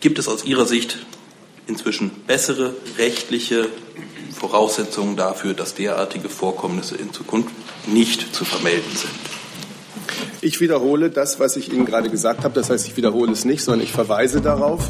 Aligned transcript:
Gibt 0.00 0.18
es 0.18 0.28
aus 0.28 0.46
Ihrer 0.46 0.64
Sicht 0.64 0.96
inzwischen 1.66 2.10
bessere 2.26 2.72
rechtliche 2.96 3.68
Voraussetzungen 4.32 5.14
dafür, 5.14 5.52
dass 5.52 5.74
derartige 5.74 6.30
Vorkommnisse 6.30 6.96
in 6.96 7.12
Zukunft 7.12 7.50
nicht 7.86 8.34
zu 8.34 8.46
vermelden 8.46 8.90
sind? 8.94 9.12
Ich 10.40 10.58
wiederhole 10.58 11.10
das, 11.10 11.38
was 11.38 11.56
ich 11.56 11.70
Ihnen 11.70 11.84
gerade 11.84 12.08
gesagt 12.08 12.44
habe. 12.44 12.54
Das 12.54 12.70
heißt, 12.70 12.86
ich 12.86 12.96
wiederhole 12.96 13.30
es 13.32 13.44
nicht, 13.44 13.62
sondern 13.62 13.82
ich 13.82 13.92
verweise 13.92 14.40
darauf. 14.40 14.88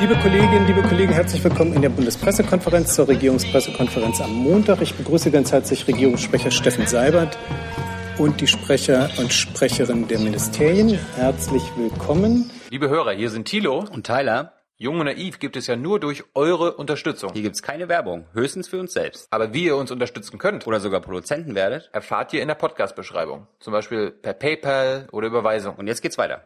Liebe 0.00 0.16
Kolleginnen, 0.16 0.66
liebe 0.66 0.82
Kollegen, 0.82 1.12
herzlich 1.12 1.44
willkommen 1.44 1.74
in 1.74 1.82
der 1.82 1.90
Bundespressekonferenz 1.90 2.94
zur 2.94 3.06
Regierungspressekonferenz 3.08 4.22
am 4.22 4.32
Montag. 4.32 4.80
Ich 4.80 4.94
begrüße 4.94 5.30
ganz 5.30 5.52
herzlich 5.52 5.86
Regierungssprecher 5.86 6.50
Steffen 6.50 6.86
Seibert 6.86 7.36
und 8.18 8.40
die 8.40 8.46
Sprecher 8.46 9.10
und 9.18 9.32
Sprecherinnen 9.32 10.06
der 10.08 10.18
Ministerien. 10.20 10.98
Herzlich 11.16 11.62
willkommen. 11.76 12.50
Liebe 12.70 12.88
Hörer, 12.88 13.12
hier 13.12 13.30
sind 13.30 13.46
Thilo 13.46 13.84
und 13.92 14.06
Tyler. 14.06 14.52
Jung 14.76 15.00
und 15.00 15.06
Naiv 15.06 15.38
gibt 15.38 15.56
es 15.56 15.66
ja 15.66 15.76
nur 15.76 16.00
durch 16.00 16.24
eure 16.34 16.74
Unterstützung. 16.74 17.32
Hier 17.32 17.42
gibt 17.42 17.56
es 17.56 17.62
keine 17.62 17.88
Werbung, 17.88 18.26
höchstens 18.32 18.68
für 18.68 18.78
uns 18.78 18.92
selbst. 18.92 19.28
Aber 19.30 19.52
wie 19.52 19.64
ihr 19.64 19.76
uns 19.76 19.90
unterstützen 19.90 20.38
könnt 20.38 20.66
oder 20.66 20.80
sogar 20.80 21.00
Produzenten 21.00 21.54
werdet, 21.54 21.90
erfahrt 21.92 22.32
ihr 22.32 22.42
in 22.42 22.48
der 22.48 22.54
Podcast-Beschreibung. 22.56 23.46
Zum 23.60 23.72
Beispiel 23.72 24.10
per 24.10 24.34
PayPal 24.34 25.08
oder 25.12 25.28
Überweisung. 25.28 25.76
Und 25.76 25.86
jetzt 25.86 26.02
geht's 26.02 26.18
weiter. 26.18 26.42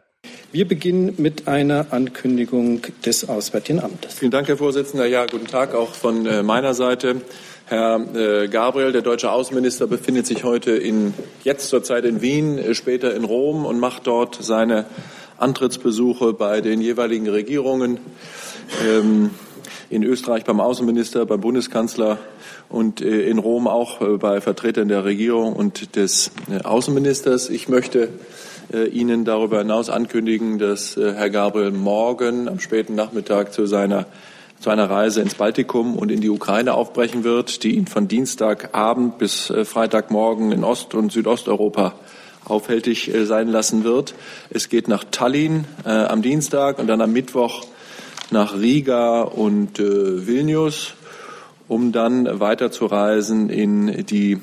Wir 0.51 0.67
beginnen 0.67 1.15
mit 1.17 1.47
einer 1.47 1.87
Ankündigung 1.91 2.81
des 3.05 3.29
Auswärtigen 3.29 3.79
Amtes. 3.79 4.15
Vielen 4.15 4.31
Dank, 4.31 4.47
Herr 4.47 4.57
Vorsitzender. 4.57 5.05
Ja, 5.05 5.25
guten 5.25 5.47
Tag 5.47 5.75
auch 5.75 5.93
von 5.93 6.25
äh, 6.25 6.43
meiner 6.43 6.73
Seite. 6.73 7.21
Herr 7.69 8.01
äh, 8.15 8.47
Gabriel, 8.47 8.91
der 8.91 9.03
deutsche 9.03 9.31
Außenminister, 9.31 9.85
befindet 9.85 10.25
sich 10.25 10.43
heute 10.43 10.71
in, 10.71 11.13
jetzt 11.43 11.69
zurzeit 11.69 12.03
in 12.03 12.19
Wien, 12.19 12.57
äh, 12.57 12.73
später 12.73 13.13
in 13.13 13.23
Rom 13.23 13.63
und 13.63 13.79
macht 13.79 14.07
dort 14.07 14.39
seine 14.41 14.85
Antrittsbesuche 15.37 16.33
bei 16.33 16.61
den 16.61 16.81
jeweiligen 16.81 17.29
Regierungen. 17.29 17.99
Ähm, 18.83 19.29
in 19.91 20.01
Österreich 20.01 20.45
beim 20.45 20.59
Außenminister, 20.59 21.27
beim 21.27 21.41
Bundeskanzler 21.41 22.17
und 22.69 23.01
in 23.01 23.39
Rom 23.39 23.67
auch 23.67 23.97
bei 24.19 24.39
Vertretern 24.39 24.87
der 24.87 25.03
Regierung 25.03 25.53
und 25.53 25.95
des 25.95 26.29
Außenministers. 26.63 27.49
Ich 27.49 27.69
möchte 27.69 28.09
Ihnen 28.91 29.25
darüber 29.25 29.57
hinaus 29.57 29.89
ankündigen, 29.89 30.59
dass 30.59 30.95
Herr 30.95 31.31
Gabriel 31.31 31.71
morgen 31.71 32.47
am 32.47 32.59
späten 32.59 32.93
Nachmittag 32.93 33.51
zu 33.51 33.65
seiner 33.65 34.05
zu 34.59 34.69
einer 34.69 34.89
Reise 34.89 35.21
ins 35.21 35.35
Baltikum 35.35 35.95
und 35.95 36.11
in 36.11 36.19
die 36.19 36.29
Ukraine 36.29 36.73
aufbrechen 36.73 37.23
wird, 37.23 37.63
die 37.63 37.75
ihn 37.75 37.87
von 37.87 38.07
Dienstagabend 38.07 39.17
bis 39.17 39.49
äh, 39.49 39.63
Freitagmorgen 39.63 40.51
in 40.51 40.63
Ost- 40.63 40.95
und 40.95 41.11
Südosteuropa 41.11 41.93
aufhältig 42.45 43.13
äh, 43.13 43.25
sein 43.25 43.47
lassen 43.47 43.83
wird. 43.83 44.15
Es 44.49 44.69
geht 44.69 44.87
nach 44.87 45.05
Tallinn 45.09 45.65
äh, 45.85 45.89
am 45.89 46.21
Dienstag 46.21 46.79
und 46.79 46.87
dann 46.87 47.01
am 47.01 47.13
Mittwoch 47.13 47.65
nach 48.31 48.59
Riga 48.59 49.21
und 49.21 49.79
äh, 49.79 50.27
Vilnius, 50.27 50.93
um 51.67 51.91
dann 51.93 52.39
weiterzureisen 52.39 53.49
in 53.49 54.05
die 54.05 54.39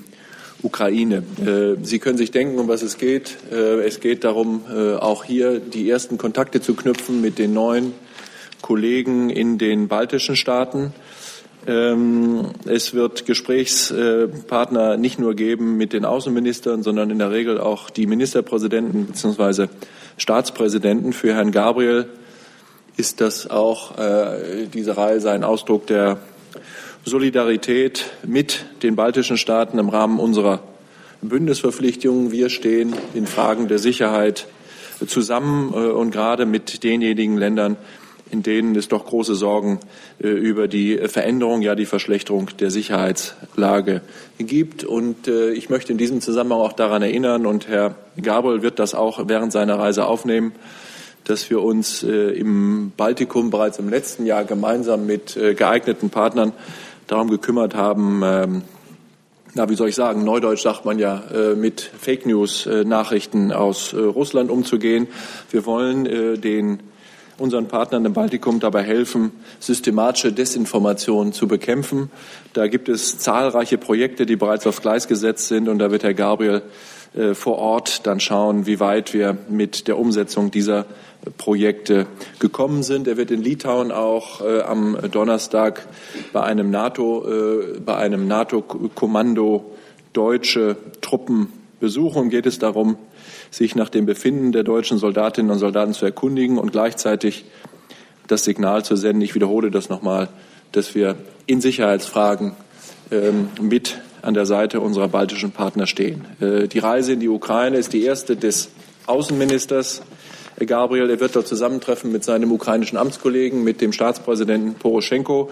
Ukraine. 0.63 1.23
Äh, 1.45 1.85
Sie 1.85 1.99
können 1.99 2.17
sich 2.17 2.31
denken, 2.31 2.59
um 2.59 2.69
was 2.69 2.83
es 2.83 2.97
geht. 2.97 3.37
Es 3.51 4.01
geht 4.01 4.25
darum, 4.25 4.63
auch 4.99 5.25
hier 5.25 5.61
die 5.61 5.89
ersten 5.91 6.19
Kontakte 6.19 6.61
zu 6.61 6.75
knüpfen 6.75 7.21
mit 7.21 7.39
den 7.39 7.53
neuen 7.53 7.93
Kollegen 8.67 9.31
in 9.31 9.59
den 9.59 9.87
baltischen 9.87 10.35
Staaten. 10.35 10.93
Ähm, 11.69 12.47
es 12.65 12.95
wird 12.95 13.25
Gesprächspartner 13.25 14.97
nicht 14.97 15.21
nur 15.21 15.35
geben 15.37 15.77
mit 15.77 15.93
den 15.93 16.05
Außenministern, 16.05 16.83
sondern 16.83 17.11
in 17.11 17.21
der 17.21 17.31
Regel 17.31 17.61
auch 17.61 17.91
die 17.91 18.09
Ministerpräsidenten 18.09 19.07
bzw. 19.07 19.69
Staatspräsidenten. 20.17 21.13
Für 21.13 21.33
Herrn 21.33 21.53
Gabriel 21.53 22.09
ist 22.97 23.21
das 23.21 23.49
auch 23.49 23.97
äh, 23.99 24.67
diese 24.75 24.97
Reise 24.97 25.31
ein 25.31 25.45
Ausdruck 25.45 25.87
der 25.87 26.19
Solidarität 27.05 28.07
mit 28.27 28.67
den 28.83 28.97
baltischen 28.97 29.37
Staaten 29.37 29.79
im 29.79 29.91
Rahmen 29.91 30.19
unserer 30.19 30.59
Bündnisverpflichtungen. 31.23 32.33
Wir 32.33 32.49
stehen 32.49 32.97
in 33.15 33.29
Fragen 33.29 33.69
der 33.69 33.79
Sicherheit 33.79 34.49
zusammen 35.07 35.73
äh, 35.73 35.77
und 35.77 36.11
gerade 36.11 36.47
mit 36.47 36.83
denjenigen 36.83 37.37
Ländern, 37.37 37.77
in 38.31 38.43
denen 38.43 38.75
es 38.75 38.89
doch 38.89 39.07
große 39.07 39.35
Sorgen 39.35 39.79
äh, 40.23 40.29
über 40.29 40.69
die 40.69 40.99
Veränderung, 41.09 41.63
ja 41.63 41.75
die 41.75 41.87
Verschlechterung 41.87 42.51
der 42.59 42.71
Sicherheitslage 42.71 44.01
gibt. 44.39 44.85
Und 44.85 45.29
äh, 45.29 45.53
ich 45.53 45.71
möchte 45.71 45.93
in 45.93 45.99
diesem 45.99 46.21
Zusammenhang 46.21 46.61
auch 46.61 46.73
daran 46.73 47.03
erinnern, 47.03 47.47
und 47.47 47.69
Herr 47.69 47.95
Gabriel 48.21 48.63
wird 48.63 48.79
das 48.79 48.95
auch 48.95 49.29
während 49.29 49.53
seiner 49.53 49.79
Reise 49.79 50.07
aufnehmen, 50.07 50.53
dass 51.25 51.49
wir 51.51 51.63
uns 51.63 52.03
äh, 52.03 52.31
im 52.33 52.93
Baltikum 52.97 53.51
bereits 53.51 53.79
im 53.79 53.89
letzten 53.89 54.27
Jahr 54.27 54.45
gemeinsam 54.45 55.07
mit 55.07 55.39
geeigneten 55.57 56.11
Partnern 56.11 56.53
darum 57.07 57.31
gekümmert 57.31 57.75
haben, 57.75 58.23
ähm, 58.25 58.63
na, 59.55 59.71
wie 59.71 59.75
soll 59.75 59.89
ich 59.89 59.95
sagen, 59.95 60.23
neudeutsch 60.23 60.61
sagt 60.61 60.85
man 60.85 60.99
ja, 60.99 61.23
mit 61.57 61.81
Fake 61.81 62.27
News 62.27 62.69
Nachrichten 62.85 63.53
aus 63.53 63.95
Russland 63.95 64.51
umzugehen. 64.51 65.07
Wir 65.51 65.65
wollen 65.65 66.05
den 66.43 66.81
unseren 67.39 67.69
Partnern 67.69 68.05
im 68.05 68.13
Baltikum 68.13 68.61
dabei 68.61 68.83
helfen, 68.83 69.33
systematische 69.61 70.33
Desinformation 70.33 71.33
zu 71.33 71.49
bekämpfen. 71.49 72.11
Da 72.53 72.67
gibt 72.67 72.89
es 72.89 73.19
zahlreiche 73.19 73.79
Projekte, 73.79 74.27
die 74.27 74.37
bereits 74.37 74.67
aufs 74.67 74.83
Gleis 74.83 75.09
gesetzt 75.09 75.49
sind 75.49 75.69
und 75.69 75.79
da 75.79 75.91
wird 75.91 76.03
Herr 76.03 76.15
Gabriel 76.15 76.63
äh, 77.15 77.35
vor 77.35 77.59
Ort 77.59 78.07
dann 78.07 78.21
schauen, 78.21 78.67
wie 78.67 78.81
weit 78.81 79.15
wir 79.15 79.37
mit 79.49 79.89
der 79.89 79.99
Umsetzung 79.99 80.51
dieser 80.51 80.87
Projekte 81.39 82.07
gekommen 82.39 82.83
sind. 82.83 83.09
Er 83.09 83.17
wird 83.17 83.31
in 83.31 83.43
Litauen 83.43 83.91
auch 83.91 84.41
äh, 84.41 84.61
am 84.61 84.97
Donnerstag 85.11 85.87
bei 86.33 86.43
einem 86.43 86.71
NATO, 86.71 87.27
äh, 87.29 87.81
bei 87.81 87.97
einem 87.97 88.29
NATO-Kommando 88.29 89.73
deutsche 90.13 90.77
Truppen 91.01 91.53
besuchen. 91.81 92.31
Geht 92.31 92.47
es 92.47 92.59
darum, 92.59 92.97
sich 93.57 93.75
nach 93.75 93.89
dem 93.89 94.05
Befinden 94.05 94.53
der 94.53 94.65
deutschen 94.65 94.99
Soldatinnen 94.99 95.51
und 95.51 95.59
Soldaten 95.59 95.95
zu 95.95 96.05
erkundigen 96.05 96.59
und 96.59 96.73
gleichzeitig 96.73 97.47
das 98.27 98.45
Signal 98.45 98.85
zu 98.85 98.97
senden, 98.97 99.23
ich 99.23 99.35
wiederhole 99.35 99.71
das 99.71 99.89
nochmal, 99.89 100.29
dass 100.73 100.95
wir 100.95 101.17
in 101.47 101.63
Sicherheitsfragen 101.63 102.53
ähm, 103.11 103.49
mit 103.61 103.99
an 104.21 104.35
der 104.35 104.45
Seite 104.45 104.81
unserer 104.81 105.09
baltischen 105.09 105.53
Partner 105.53 105.87
stehen. 105.87 106.27
Äh, 106.41 106.69
die 106.69 106.81
Reise 106.81 107.15
in 107.15 107.21
die 107.21 107.29
Ukraine 107.29 107.79
ist 107.79 107.95
die 107.95 108.03
erste 108.03 108.37
des 108.37 108.69
Außenministers 109.07 110.03
Gabriel. 110.67 111.09
Er 111.09 111.21
wird 111.21 111.35
dort 111.35 111.47
zusammentreffen 111.47 112.13
mit 112.13 112.25
seinem 112.25 112.53
ukrainischen 112.53 112.99
Amtskollegen, 112.99 113.65
mit 113.65 113.81
dem 113.81 113.93
Staatspräsidenten 113.93 114.75
Poroschenko 114.75 115.51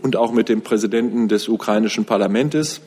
und 0.00 0.16
auch 0.16 0.32
mit 0.32 0.48
dem 0.48 0.62
Präsidenten 0.62 1.28
des 1.28 1.48
ukrainischen 1.48 2.06
Parlaments, 2.06 2.80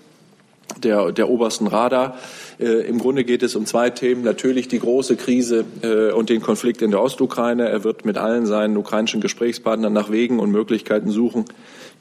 der, 0.84 1.12
der 1.12 1.30
obersten 1.30 1.68
Rada. 1.68 2.18
Äh, 2.60 2.88
Im 2.88 3.00
Grunde 3.00 3.24
geht 3.24 3.44
es 3.44 3.56
um 3.56 3.66
zwei 3.66 3.90
Themen. 3.90 4.24
Natürlich 4.24 4.68
die 4.68 4.80
große 4.80 5.16
Krise 5.16 5.66
äh, 5.82 6.12
und 6.12 6.30
den 6.30 6.42
Konflikt 6.42 6.82
in 6.82 6.92
der 6.92 7.02
Ostukraine. 7.02 7.70
Er 7.70 7.84
wird 7.84 8.06
mit 8.06 8.18
allen 8.18 8.46
seinen 8.46 8.78
ukrainischen 8.78 9.22
Gesprächspartnern 9.22 9.94
nach 9.94 10.12
Wegen 10.12 10.40
und 10.40 10.52
Möglichkeiten 10.52 11.12
suchen, 11.12 11.46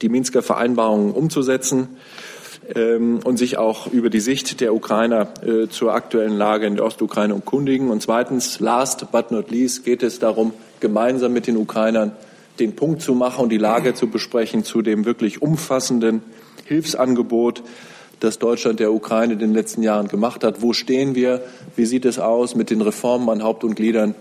die 0.01 0.09
Minsker 0.09 0.41
Vereinbarungen 0.41 1.13
umzusetzen 1.13 1.89
ähm, 2.73 3.19
und 3.23 3.37
sich 3.37 3.57
auch 3.57 3.87
über 3.87 4.09
die 4.09 4.19
Sicht 4.19 4.61
der 4.61 4.73
Ukrainer 4.73 5.27
äh, 5.45 5.67
zur 5.67 5.93
aktuellen 5.93 6.35
Lage 6.37 6.65
in 6.65 6.75
der 6.75 6.85
Ostukraine 6.85 7.33
erkundigen. 7.33 7.89
Und 7.89 8.01
zweitens, 8.01 8.59
last 8.59 9.11
but 9.11 9.31
not 9.31 9.51
least, 9.51 9.85
geht 9.85 10.03
es 10.03 10.19
darum, 10.19 10.53
gemeinsam 10.79 11.33
mit 11.33 11.47
den 11.47 11.57
Ukrainern 11.57 12.13
den 12.59 12.75
Punkt 12.75 13.01
zu 13.01 13.13
machen 13.15 13.43
und 13.43 13.49
die 13.49 13.57
Lage 13.57 13.93
zu 13.93 14.07
besprechen 14.07 14.63
zu 14.63 14.81
dem 14.81 15.05
wirklich 15.05 15.41
umfassenden 15.41 16.21
Hilfsangebot, 16.65 17.63
das 18.19 18.39
Deutschland 18.39 18.79
der 18.79 18.93
Ukraine 18.93 19.33
in 19.33 19.39
den 19.39 19.53
letzten 19.53 19.83
Jahren 19.83 20.07
gemacht 20.07 20.43
hat. 20.43 20.61
Wo 20.61 20.73
stehen 20.73 21.15
wir? 21.15 21.41
Wie 21.75 21.85
sieht 21.85 22.05
es 22.05 22.19
aus 22.19 22.55
mit 22.55 22.69
den 22.69 22.81
Reformen 22.81 23.29
an 23.29 23.43
Haupt 23.43 23.63
und 23.63 23.75
Gliedern, 23.75 24.15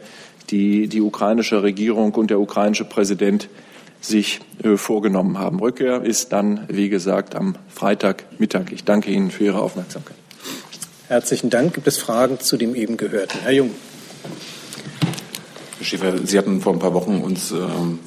die 0.50 0.88
die 0.88 1.00
ukrainische 1.00 1.62
Regierung 1.62 2.12
und 2.14 2.30
der 2.30 2.40
ukrainische 2.40 2.84
Präsident 2.84 3.48
sich 4.00 4.40
äh, 4.62 4.76
vorgenommen 4.76 5.38
haben? 5.38 5.60
Rückkehr 5.60 6.02
ist 6.02 6.32
dann, 6.32 6.66
wie 6.68 6.88
gesagt, 6.88 7.34
am 7.34 7.56
Freitagmittag. 7.68 8.72
Ich 8.72 8.84
danke 8.84 9.10
Ihnen 9.10 9.30
für 9.30 9.44
Ihre 9.44 9.60
Aufmerksamkeit. 9.60 10.16
Herzlichen 11.08 11.50
Dank. 11.50 11.74
Gibt 11.74 11.86
es 11.86 11.98
Fragen 11.98 12.40
zu 12.40 12.56
dem 12.56 12.74
eben 12.74 12.96
Gehörten? 12.96 13.38
Herr 13.42 13.52
Jung. 13.52 13.70
Herr 15.78 15.84
Schäfer, 15.84 16.26
Sie 16.26 16.38
hatten 16.38 16.60
vor 16.60 16.72
ein 16.72 16.78
paar 16.78 16.94
Wochen 16.94 17.18
uns 17.18 17.50
ähm, 17.50 17.98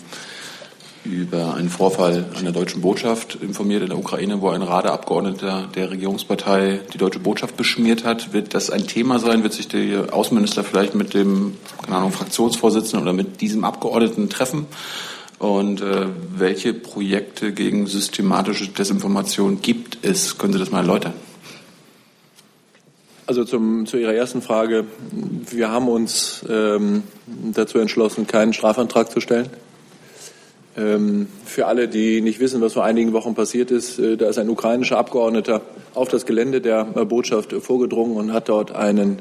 über 1.07 1.55
einen 1.55 1.69
Vorfall 1.69 2.25
an 2.37 2.43
der 2.43 2.51
deutschen 2.51 2.81
Botschaft 2.81 3.35
informiert 3.41 3.81
in 3.81 3.89
der 3.89 3.97
Ukraine, 3.97 4.41
wo 4.41 4.49
ein 4.49 4.61
Radeabgeordneter 4.61 5.69
der 5.73 5.89
Regierungspartei 5.89 6.81
die 6.93 6.97
deutsche 6.97 7.19
Botschaft 7.19 7.57
beschmiert 7.57 8.03
hat. 8.03 8.33
Wird 8.33 8.53
das 8.53 8.69
ein 8.69 8.85
Thema 8.85 9.19
sein? 9.19 9.43
Wird 9.43 9.53
sich 9.53 9.67
der 9.67 10.13
Außenminister 10.13 10.63
vielleicht 10.63 10.93
mit 10.93 11.13
dem 11.13 11.55
keine 11.83 11.97
Ahnung, 11.97 12.11
Fraktionsvorsitzenden 12.11 13.01
oder 13.01 13.13
mit 13.13 13.41
diesem 13.41 13.63
Abgeordneten 13.63 14.29
treffen? 14.29 14.67
Und 15.39 15.81
äh, 15.81 16.07
welche 16.35 16.73
Projekte 16.73 17.53
gegen 17.53 17.87
systematische 17.87 18.67
Desinformation 18.67 19.61
gibt 19.61 19.99
es? 20.01 20.37
Können 20.37 20.53
Sie 20.53 20.59
das 20.59 20.71
mal 20.71 20.81
erläutern? 20.81 21.13
Also 23.27 23.43
zum, 23.43 23.85
zu 23.85 23.97
Ihrer 23.97 24.13
ersten 24.13 24.41
Frage. 24.41 24.85
Wir 25.11 25.69
haben 25.69 25.89
uns 25.89 26.43
ähm, 26.49 27.03
dazu 27.53 27.77
entschlossen, 27.77 28.25
keinen 28.25 28.53
Strafantrag 28.53 29.11
zu 29.11 29.19
stellen. 29.19 29.49
Ähm, 30.77 31.27
für 31.43 31.65
alle, 31.65 31.87
die 31.87 32.21
nicht 32.21 32.39
wissen, 32.39 32.61
was 32.61 32.73
vor 32.73 32.83
einigen 32.83 33.11
Wochen 33.13 33.33
passiert 33.33 33.71
ist, 33.71 33.97
äh, 33.97 34.15
da 34.15 34.29
ist 34.29 34.37
ein 34.37 34.49
ukrainischer 34.49 34.97
Abgeordneter 34.97 35.61
auf 35.95 36.07
das 36.07 36.25
Gelände 36.27 36.61
der 36.61 36.83
Botschaft 36.83 37.51
vorgedrungen 37.53 38.15
und 38.15 38.31
hat 38.31 38.49
dort 38.49 38.75
einen, 38.75 39.17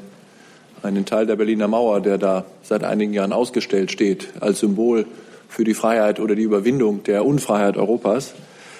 einen 0.83 1.05
Teil 1.05 1.25
der 1.25 1.35
Berliner 1.35 1.67
Mauer, 1.67 2.01
der 2.01 2.19
da 2.19 2.45
seit 2.61 2.83
einigen 2.83 3.13
Jahren 3.13 3.33
ausgestellt 3.33 3.91
steht, 3.91 4.27
als 4.39 4.59
Symbol 4.59 5.05
für 5.49 5.63
die 5.63 5.73
Freiheit 5.73 6.19
oder 6.19 6.35
die 6.35 6.43
Überwindung 6.43 7.01
der 7.03 7.25
Unfreiheit 7.25 7.77
Europas, 7.77 8.35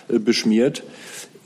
äh, 0.09 0.19
beschmiert. 0.19 0.83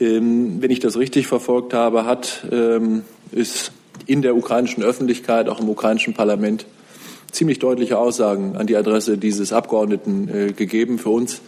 Ähm, 0.01 0.61
wenn 0.61 0.71
ich 0.71 0.79
das 0.79 0.97
richtig 0.97 1.27
verfolgt 1.27 1.73
habe, 1.73 2.05
hat 2.05 2.45
ähm, 2.51 3.03
es 3.31 3.71
in 4.05 4.21
der 4.21 4.35
ukrainischen 4.35 4.83
Öffentlichkeit, 4.83 5.47
auch 5.47 5.61
im 5.61 5.69
ukrainischen 5.69 6.13
Parlament, 6.13 6.65
ziemlich 7.31 7.59
deutliche 7.59 7.97
Aussagen 7.97 8.55
an 8.55 8.67
die 8.67 8.75
Adresse 8.75 9.17
dieses 9.17 9.53
Abgeordneten 9.53 10.29
äh, 10.29 10.53
gegeben. 10.53 10.99
Für 10.99 11.09
uns 11.09 11.41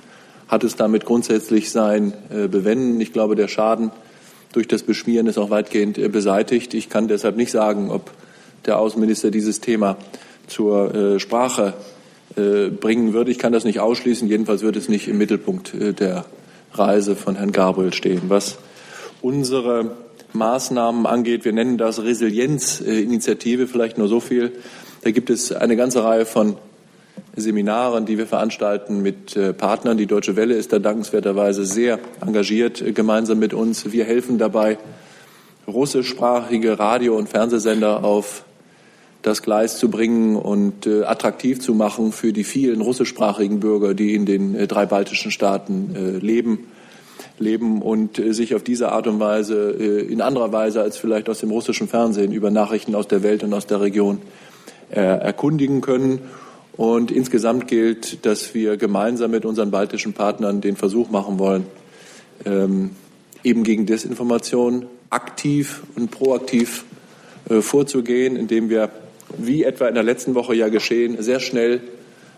hat 0.48 0.64
es 0.64 0.76
damit 0.76 1.06
grundsätzlich 1.06 1.72
sein 1.72 2.14
äh, 2.30 2.48
Bewenden. 2.48 3.00
Ich 3.02 3.14
glaube, 3.14 3.36
der 3.36 3.48
Schaden 3.48 3.92
durch 4.54 4.68
das 4.68 4.84
Beschmieren 4.84 5.28
ist 5.28 5.38
auch 5.38 5.50
weitgehend 5.50 5.98
äh, 5.98 6.08
beseitigt. 6.08 6.74
Ich 6.74 6.90
kann 6.90 7.08
deshalb 7.08 7.36
nicht 7.38 7.52
sagen, 7.52 7.90
ob 7.90 8.12
der 8.66 8.80
Außenminister 8.80 9.32
dieses 9.32 9.62
Thema 9.62 9.98
zur 10.48 10.94
äh, 10.94 11.20
Sprache 11.20 11.74
äh, 12.36 12.70
bringen 12.70 13.14
würde. 13.14 13.32
Ich 13.32 13.40
kann 13.40 13.54
das 13.54 13.64
nicht 13.64 13.80
ausschließen. 13.80 14.28
Jedenfalls 14.28 14.62
wird 14.62 14.76
es 14.76 14.90
nicht 14.90 15.08
im 15.08 15.18
Mittelpunkt 15.18 15.74
äh, 15.74 15.94
der 15.94 16.26
Reise 16.74 17.16
von 17.16 17.36
Herrn 17.36 17.52
Gabriel 17.52 17.94
stehen. 17.94 18.24
Was 18.28 18.58
unsere 19.22 19.92
Maßnahmen 20.34 21.06
angeht, 21.06 21.46
wir 21.46 21.54
nennen 21.54 21.78
das 21.78 22.02
Resilienzinitiative, 22.02 23.68
vielleicht 23.68 23.98
nur 23.98 24.08
so 24.08 24.20
viel. 24.20 24.52
Da 25.04 25.12
gibt 25.12 25.30
es 25.30 25.52
eine 25.52 25.76
ganze 25.76 26.02
Reihe 26.02 26.26
von 26.26 26.56
Seminaren, 27.36 28.06
die 28.06 28.18
wir 28.18 28.26
veranstalten 28.26 29.02
mit 29.02 29.36
äh, 29.36 29.52
Partnern. 29.52 29.98
Die 29.98 30.06
Deutsche 30.06 30.38
Welle 30.38 30.56
ist 30.56 30.72
da 30.72 30.80
dankenswerterweise 30.80 31.66
sehr 31.66 32.00
engagiert 32.26 32.82
äh, 32.82 32.94
gemeinsam 32.94 33.40
mit 33.40 33.54
uns. 33.54 33.92
Wir 33.92 34.06
helfen 34.06 34.38
dabei, 34.38 34.78
russischsprachige 35.68 36.80
Radio- 36.80 37.18
und 37.18 37.28
Fernsehsender 37.28 38.06
auf 38.06 38.46
das 39.24 39.42
Gleis 39.42 39.78
zu 39.78 39.90
bringen 39.90 40.38
und 40.38 40.88
äh, 40.88 41.04
attraktiv 41.04 41.60
zu 41.60 41.74
machen 41.74 42.14
für 42.14 42.32
die 42.32 42.46
vielen 42.46 42.80
russischsprachigen 42.80 43.60
Bürger, 43.60 43.94
die 43.94 44.16
in 44.16 44.26
den 44.26 44.56
äh, 44.56 44.68
drei 44.68 44.86
baltischen 44.86 45.32
Staaten 45.32 45.96
äh, 45.96 46.26
leben, 46.26 46.68
leben 47.40 47.82
und 47.82 48.20
äh, 48.20 48.34
sich 48.34 48.56
auf 48.56 48.64
diese 48.64 48.94
Art 48.94 49.08
und 49.08 49.20
Weise 49.20 49.72
in 49.72 50.22
anderer 50.22 50.54
Weise 50.54 50.82
als 50.82 50.98
vielleicht 50.98 51.28
aus 51.28 51.40
dem 51.40 51.52
russischen 51.52 51.90
Fernsehen 51.90 52.32
über 52.32 52.52
Nachrichten 52.52 52.96
aus 52.96 53.10
der 53.10 53.22
Welt 53.22 53.44
und 53.44 53.54
aus 53.54 53.68
der 53.68 53.82
Region 53.82 54.22
erkundigen 55.00 55.82
können. 55.82 56.20
Und 56.76 57.12
insgesamt 57.12 57.68
gilt, 57.68 58.26
dass 58.26 58.54
wir 58.54 58.78
gemeinsam 58.78 59.32
mit 59.32 59.46
unseren 59.46 59.72
baltischen 59.72 60.14
Partnern 60.14 60.62
den 60.62 60.76
Versuch 60.76 61.10
machen 61.10 61.38
wollen, 61.38 61.66
ähm, 62.46 62.92
eben 63.44 63.64
gegen 63.64 63.86
Desinformation 63.86 64.88
aktiv 65.10 65.84
und 65.96 66.10
proaktiv 66.10 66.86
vorzugehen, 67.60 68.38
indem 68.38 68.70
wir 68.70 68.90
wie 69.38 69.64
etwa 69.64 69.88
in 69.88 69.96
der 69.96 70.04
letzten 70.04 70.34
Woche 70.36 70.56
ja 70.56 70.70
geschehen, 70.70 71.22
sehr 71.22 71.40
schnell 71.40 71.82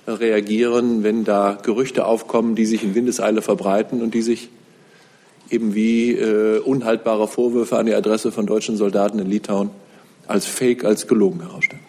reagieren, 0.07 1.03
wenn 1.03 1.23
da 1.23 1.57
Gerüchte 1.61 2.05
aufkommen, 2.05 2.55
die 2.55 2.65
sich 2.65 2.83
in 2.83 2.95
Windeseile 2.95 3.41
verbreiten 3.41 4.01
und 4.01 4.13
die 4.13 4.21
sich 4.21 4.49
eben 5.49 5.75
wie 5.75 6.11
äh, 6.11 6.59
unhaltbare 6.59 7.27
Vorwürfe 7.27 7.77
an 7.77 7.85
die 7.85 7.93
Adresse 7.93 8.31
von 8.31 8.45
deutschen 8.45 8.77
Soldaten 8.77 9.19
in 9.19 9.29
Litauen 9.29 9.69
als 10.27 10.45
fake, 10.45 10.85
als 10.85 11.07
gelogen 11.07 11.41
herausstellen. 11.41 11.83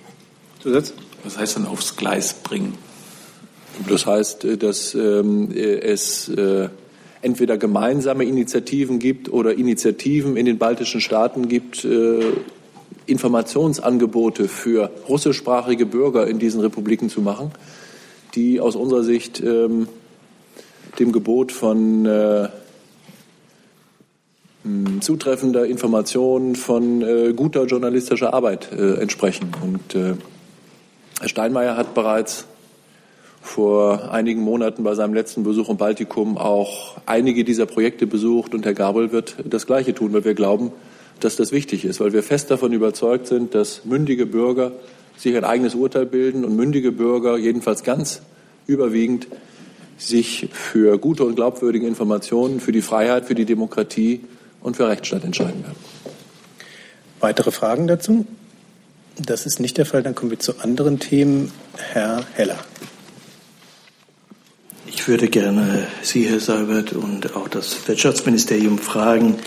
Zusatz? 0.66 0.94
Was 1.22 1.38
heißt 1.38 1.56
dann 1.56 1.66
aufs 1.66 1.94
Gleis 1.96 2.34
bringen? 2.34 2.74
Das 3.88 4.04
heißt, 4.04 4.44
äh, 4.44 4.56
dass 4.56 4.96
ähm, 4.96 5.52
es 5.52 6.28
äh, 6.28 6.68
entweder 7.22 7.56
gemeinsame 7.56 8.24
Initiativen 8.24 8.98
gibt 8.98 9.28
oder 9.28 9.54
Initiativen 9.54 10.36
in 10.36 10.44
den 10.44 10.58
baltischen 10.58 11.00
Staaten 11.00 11.46
gibt, 11.46 11.84
äh, 11.84 12.32
Informationsangebote 13.06 14.48
für 14.48 14.90
russischsprachige 15.08 15.86
Bürger 15.86 16.26
in 16.26 16.40
diesen 16.40 16.60
Republiken 16.60 17.10
zu 17.10 17.20
machen, 17.20 17.52
die 18.34 18.58
aus 18.58 18.74
unserer 18.74 19.04
Sicht 19.04 19.40
ähm, 19.40 19.86
dem 20.98 21.12
Gebot 21.12 21.52
von 21.52 22.06
äh, 22.06 22.48
zutreffender 25.00 25.66
Information, 25.66 26.56
von 26.56 27.02
äh, 27.02 27.32
guter 27.34 27.66
journalistischer 27.66 28.34
Arbeit 28.34 28.72
äh, 28.72 28.94
entsprechen. 28.94 29.52
Und 29.62 29.94
äh, 29.94 30.14
Herr 31.20 31.28
Steinmeier 31.30 31.76
hat 31.76 31.94
bereits 31.94 32.44
vor 33.40 34.12
einigen 34.12 34.42
Monaten 34.42 34.82
bei 34.82 34.94
seinem 34.94 35.14
letzten 35.14 35.44
Besuch 35.44 35.70
im 35.70 35.78
Baltikum 35.78 36.36
auch 36.36 36.98
einige 37.06 37.42
dieser 37.42 37.64
Projekte 37.64 38.06
besucht 38.06 38.54
und 38.54 38.66
Herr 38.66 38.74
Gabel 38.74 39.12
wird 39.12 39.36
das 39.44 39.66
Gleiche 39.66 39.94
tun, 39.94 40.12
weil 40.12 40.24
wir 40.26 40.34
glauben, 40.34 40.72
dass 41.20 41.36
das 41.36 41.52
wichtig 41.52 41.86
ist, 41.86 42.00
weil 42.00 42.12
wir 42.12 42.22
fest 42.22 42.50
davon 42.50 42.72
überzeugt 42.72 43.28
sind, 43.28 43.54
dass 43.54 43.86
mündige 43.86 44.26
Bürger 44.26 44.72
sich 45.16 45.34
ein 45.36 45.44
eigenes 45.44 45.74
Urteil 45.74 46.04
bilden 46.04 46.44
und 46.44 46.54
mündige 46.54 46.92
Bürger, 46.92 47.38
jedenfalls 47.38 47.82
ganz 47.82 48.20
überwiegend, 48.66 49.26
sich 49.96 50.50
für 50.52 50.98
gute 50.98 51.24
und 51.24 51.36
glaubwürdige 51.36 51.86
Informationen, 51.86 52.60
für 52.60 52.72
die 52.72 52.82
Freiheit, 52.82 53.24
für 53.24 53.34
die 53.34 53.46
Demokratie 53.46 54.20
und 54.60 54.76
für 54.76 54.86
Rechtsstaat 54.86 55.24
entscheiden 55.24 55.62
werden. 55.62 55.78
Weitere 57.20 57.50
Fragen 57.50 57.86
dazu? 57.86 58.26
Das 59.18 59.46
ist 59.46 59.60
nicht 59.60 59.78
der 59.78 59.86
Fall. 59.86 60.02
Dann 60.02 60.14
kommen 60.14 60.30
wir 60.30 60.38
zu 60.38 60.58
anderen 60.60 60.98
Themen. 60.98 61.50
Herr 61.76 62.24
Heller. 62.34 62.58
Ich 64.86 65.08
würde 65.08 65.28
gerne 65.28 65.86
Sie, 66.02 66.28
Herr 66.28 66.40
Seibert, 66.40 66.92
und 66.92 67.34
auch 67.34 67.48
das 67.48 67.88
Wirtschaftsministerium 67.88 68.78
fragen, 68.78 69.38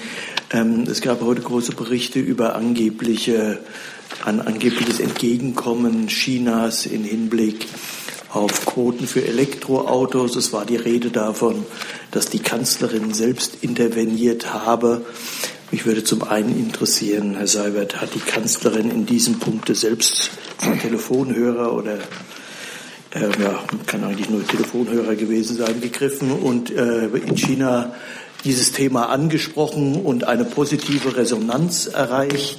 ähm, 0.52 0.86
es 0.90 1.02
gab 1.02 1.22
heute 1.22 1.42
große 1.42 1.74
Berichte 1.74 2.20
über 2.20 2.56
angebliche, 2.56 3.60
ein 4.26 4.42
angebliches 4.42 5.00
Entgegenkommen 5.00 6.08
Chinas 6.08 6.86
in 6.86 7.04
Hinblick 7.04 7.68
auf 8.32 8.66
Quoten 8.66 9.06
für 9.06 9.26
Elektroautos. 9.26 10.36
Es 10.36 10.52
war 10.52 10.66
die 10.66 10.78
Rede 10.78 11.12
davon, 11.12 11.66
dass 12.12 12.28
die 12.28 12.40
Kanzlerin 12.40 13.14
selbst 13.14 13.58
interveniert 13.62 14.54
habe. 14.54 15.06
Mich 15.72 15.86
würde 15.86 16.04
zum 16.04 16.24
einen 16.24 16.58
interessieren, 16.58 17.36
Herr 17.36 17.46
Seibert, 17.46 18.02
hat 18.02 18.16
die 18.16 18.20
Kanzlerin 18.20 18.90
in 18.90 19.06
diesem 19.06 19.38
Punkt 19.38 19.76
selbst 19.76 20.32
von 20.58 20.80
Telefonhörer 20.80 21.74
oder 21.74 22.00
äh, 23.14 23.30
ja, 23.40 23.64
kann 23.86 24.04
eigentlich 24.04 24.32
nur 24.32 24.46
Telefonhörer 24.48 25.16
gewesen 25.16 25.58
sein, 25.58 25.80
gegriffen 25.80 26.32
und 26.32 26.72
äh, 26.72 27.06
in 27.06 27.38
China 27.38 27.94
dieses 28.44 28.72
Thema 28.72 29.10
angesprochen 29.10 29.96
und 29.96 30.24
eine 30.24 30.44
positive 30.44 31.16
Resonanz 31.16 31.86
erreicht. 31.86 32.58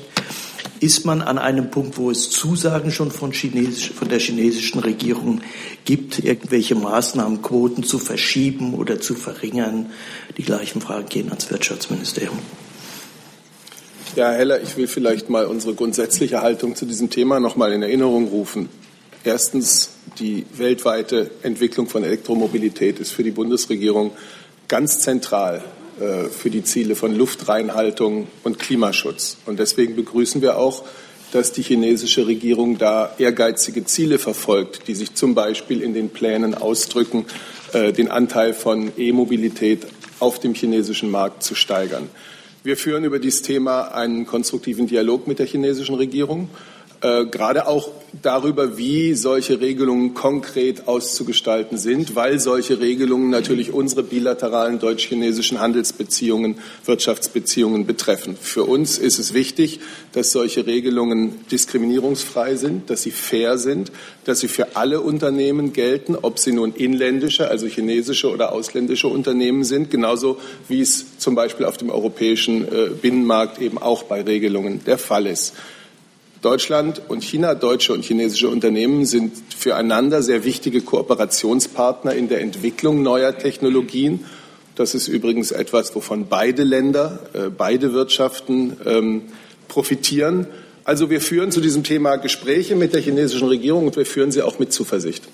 Ist 0.79 1.05
man 1.05 1.21
an 1.21 1.37
einem 1.37 1.71
Punkt, 1.73 1.99
wo 1.99 2.13
es 2.13 2.31
Zusagen 2.31 2.93
schon 2.93 3.11
von, 3.11 3.33
Chinesisch, 3.33 3.91
von 3.91 4.09
der 4.09 4.21
chinesischen 4.21 4.79
Regierung 4.79 5.41
gibt, 5.85 6.21
irgendwelche 6.21 6.77
Maßnahmen, 6.77 7.43
Quoten 7.43 7.83
zu 7.83 7.99
verschieben 7.99 8.75
oder 8.75 9.01
zu 9.01 9.17
verringern? 9.17 9.91
Die 10.39 10.45
gleichen 10.45 10.81
Fragen 10.81 11.09
gehen 11.09 11.29
ans 11.29 11.51
Wirtschaftsministerium. 11.51 12.39
Ja, 14.17 14.31
Herr 14.31 14.39
Heller, 14.39 14.61
ich 14.61 14.77
will 14.77 14.89
vielleicht 14.89 15.31
mal 15.31 15.47
unsere 15.47 15.75
grundsätzliche 15.75 16.43
Haltung 16.43 16.75
zu 16.75 16.85
diesem 16.85 17.11
Thema 17.11 17.39
noch 17.39 17.55
mal 17.55 17.73
in 17.73 17.81
Erinnerung 17.81 18.27
rufen. 18.27 18.69
Erstens, 19.23 19.91
die 20.19 20.47
weltweite 20.57 21.31
Entwicklung 21.43 21.87
von 21.87 22.03
Elektromobilität 22.03 22.99
ist 22.99 23.13
für 23.13 23.23
die 23.23 23.31
Bundesregierung 23.31 24.11
ganz 24.67 24.99
zentral 24.99 25.63
äh, 26.01 26.25
für 26.25 26.51
die 26.51 26.65
Ziele 26.65 26.97
von 26.97 27.15
Luftreinhaltung 27.15 28.27
und 28.43 28.59
Klimaschutz. 28.59 29.37
Und 29.47 29.61
deswegen 29.61 29.95
begrüßen 29.95 30.43
wir 30.43 30.57
auch, 30.57 30.83
dass 31.31 31.53
die 31.53 31.63
chinesische 31.63 32.27
Regierung 32.27 32.79
da 32.79 33.15
ehrgeizige 33.17 33.85
Ziele 33.85 34.19
verfolgt, 34.19 34.89
die 34.89 34.97
sich 34.97 35.15
zum 35.15 35.37
Beispiel 35.37 35.83
in 35.83 35.95
den 35.95 36.11
Plänen 36.11 36.57
ausdrücken, 36.57 37.27
äh, 37.73 37.93
den 37.93 38.11
Anteil 38.11 38.55
von 38.55 38.91
E-Mobilität 38.99 39.87
auf 40.19 40.41
dem 40.41 40.55
chinesischen 40.55 41.13
Markt 41.13 41.45
zu 41.45 41.55
steigern. 41.55 42.11
Wir 42.63 42.77
führen 42.77 43.05
über 43.05 43.19
dieses 43.19 43.41
Thema 43.41 43.95
einen 43.95 44.27
konstruktiven 44.27 44.87
Dialog 44.87 45.27
mit 45.27 45.39
der 45.39 45.47
chinesischen 45.47 45.95
Regierung 45.95 46.51
äh, 47.03 47.25
gerade 47.27 47.67
auch 47.67 47.89
darüber, 48.23 48.77
wie 48.77 49.15
solche 49.15 49.61
Regelungen 49.61 50.15
konkret 50.15 50.89
auszugestalten 50.89 51.79
sind, 51.79 52.15
weil 52.15 52.41
solche 52.41 52.81
Regelungen 52.81 53.31
natürlich 53.31 53.73
unsere 53.73 54.03
bilateralen 54.03 54.79
deutsch-chinesischen 54.79 55.61
Handelsbeziehungen, 55.61 56.59
Wirtschaftsbeziehungen 56.85 57.87
betreffen. 57.87 58.37
Für 58.39 58.65
uns 58.65 58.99
ist 58.99 59.19
es 59.19 59.33
wichtig, 59.33 59.81
dass 60.13 60.33
solche 60.33 60.67
Regelungen 60.67 61.47
diskriminierungsfrei 61.51 62.57
sind, 62.57 62.91
dass 62.91 63.03
sie 63.03 63.13
fair 63.13 63.59
sind, 63.59 63.93
dass 64.25 64.41
sie 64.41 64.49
für 64.49 64.77
alle 64.77 65.01
Unternehmen 65.01 65.73
gelten, 65.73 66.17
ob 66.21 66.39
sie 66.39 66.53
nun 66.53 66.75
inländische, 66.75 67.49
also 67.49 67.67
chinesische 67.67 68.31
oder 68.31 68.53
ausländische 68.53 69.09
Unternehmen 69.09 69.65
sind, 69.65 69.91
genauso 69.91 70.39
wie 70.69 70.81
es 70.81 71.19
zum 71.19 71.35
Beispiel 71.35 71.65
auf 71.65 71.77
dem 71.77 71.91
europäischen 71.91 72.65
äh, 72.65 72.91
Binnenmarkt 73.01 73.61
eben 73.61 73.79
auch 73.79 74.03
bei 74.03 74.21
Regelungen 74.21 74.85
der 74.85 74.99
Fall 74.99 75.27
ist. 75.27 75.55
Deutschland 76.43 77.03
und 77.09 77.23
China, 77.23 77.55
deutsche 77.55 77.93
und 77.93 78.03
chinesische 78.03 78.49
Unternehmen 78.49 79.05
sind 79.05 79.33
füreinander 79.55 80.23
sehr 80.23 80.45
wichtige 80.45 80.81
Kooperationspartner 80.81 82.15
in 82.15 82.29
der 82.29 82.41
Entwicklung 82.41 83.03
neuer 83.03 83.37
Technologien. 83.37 84.25
Das 84.75 84.95
ist 84.95 85.09
übrigens 85.09 85.51
etwas, 85.51 85.95
wovon 85.95 86.29
beide 86.29 86.65
Länder, 86.65 87.19
äh, 87.35 87.51
beide 87.51 87.93
Wirtschaften 87.93 88.79
ähm, 88.87 89.23
profitieren. 89.69 90.47
Also 90.85 91.11
wir 91.11 91.21
führen 91.21 91.53
zu 91.53 91.61
diesem 91.61 91.85
Thema 91.85 92.17
Gespräche 92.17 92.75
mit 92.75 92.95
der 92.95 93.03
chinesischen 93.03 93.49
Regierung 93.49 93.87
und 93.87 93.97
wir 93.97 94.07
führen 94.07 94.33
sie 94.33 94.41
auch 94.41 94.59
mit 94.59 94.73
Zuversicht. 94.73 95.29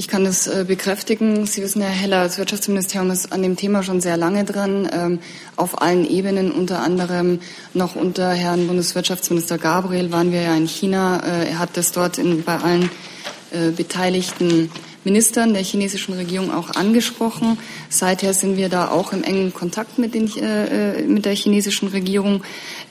Ich 0.00 0.08
kann 0.08 0.24
das 0.24 0.46
äh, 0.46 0.64
bekräftigen. 0.66 1.44
Sie 1.44 1.60
wissen, 1.60 1.82
Herr 1.82 1.90
Heller, 1.90 2.24
das 2.24 2.38
Wirtschaftsministerium 2.38 3.10
ist 3.10 3.34
an 3.34 3.42
dem 3.42 3.56
Thema 3.56 3.82
schon 3.82 4.00
sehr 4.00 4.16
lange 4.16 4.46
dran, 4.46 4.88
ähm, 4.90 5.18
auf 5.56 5.82
allen 5.82 6.08
Ebenen, 6.08 6.52
unter 6.52 6.80
anderem 6.80 7.40
noch 7.74 7.96
unter 7.96 8.30
Herrn 8.30 8.66
Bundeswirtschaftsminister 8.66 9.58
Gabriel 9.58 10.10
waren 10.10 10.32
wir 10.32 10.40
ja 10.40 10.56
in 10.56 10.66
China. 10.66 11.18
Äh, 11.18 11.50
er 11.50 11.58
hat 11.58 11.76
das 11.76 11.92
dort 11.92 12.16
in, 12.16 12.44
bei 12.44 12.56
allen 12.56 12.88
äh, 13.50 13.72
beteiligten 13.72 14.70
Ministern 15.04 15.52
der 15.52 15.64
chinesischen 15.64 16.14
Regierung 16.14 16.50
auch 16.50 16.70
angesprochen. 16.70 17.58
Seither 17.90 18.32
sind 18.32 18.56
wir 18.56 18.70
da 18.70 18.88
auch 18.88 19.12
im 19.12 19.22
engen 19.22 19.52
Kontakt 19.52 19.98
mit, 19.98 20.14
den, 20.14 20.30
mit 21.08 21.26
der 21.26 21.34
chinesischen 21.34 21.88
Regierung. 21.88 22.42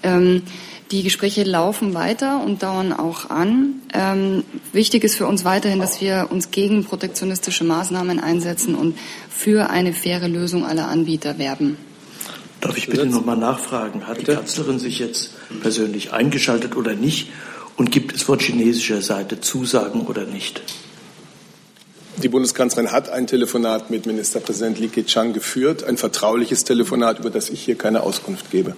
Ähm, 0.03 0.43
die 0.91 1.03
Gespräche 1.03 1.43
laufen 1.43 1.93
weiter 1.93 2.43
und 2.43 2.63
dauern 2.63 2.93
auch 2.93 3.29
an. 3.29 3.81
Ähm, 3.93 4.43
wichtig 4.74 5.03
ist 5.03 5.15
für 5.15 5.27
uns 5.27 5.46
weiterhin, 5.46 5.79
dass 5.79 6.01
wir 6.01 6.27
uns 6.31 6.51
gegen 6.51 6.84
protektionistische 6.84 7.63
Maßnahmen 7.63 8.19
einsetzen 8.19 8.75
und 8.75 8.98
für 9.29 9.69
eine 9.69 9.93
faire 9.93 10.27
Lösung 10.27 10.65
aller 10.65 10.88
Anbieter 10.88 11.38
werben. 11.38 11.77
Darf 12.62 12.77
ich 12.77 12.88
bitte 12.88 13.05
noch 13.05 13.24
mal 13.24 13.38
nachfragen? 13.38 14.08
Hat 14.08 14.17
bitte? 14.17 14.31
die 14.31 14.38
Kanzlerin 14.38 14.79
sich 14.79 15.00
jetzt 15.00 15.31
persönlich 15.62 16.12
eingeschaltet 16.12 16.75
oder 16.75 16.93
nicht? 16.93 17.29
Und 17.77 17.91
gibt 17.91 18.13
es 18.13 18.24
von 18.24 18.39
chinesischer 18.39 19.01
Seite 19.01 19.39
Zusagen 19.39 20.01
oder 20.01 20.25
nicht? 20.25 20.62
Die 22.22 22.27
Bundeskanzlerin 22.27 22.91
hat 22.91 23.10
ein 23.10 23.27
Telefonat 23.27 23.89
mit 23.89 24.05
Ministerpräsident 24.05 24.77
Li 24.77 24.89
Keqiang 24.89 25.31
geführt, 25.31 25.86
ein 25.86 25.96
vertrauliches 25.96 26.65
Telefonat, 26.65 27.19
über 27.19 27.29
das 27.29 27.50
ich 27.50 27.62
hier 27.63 27.75
keine 27.75 28.03
Auskunft 28.03 28.51
gebe. 28.51 28.75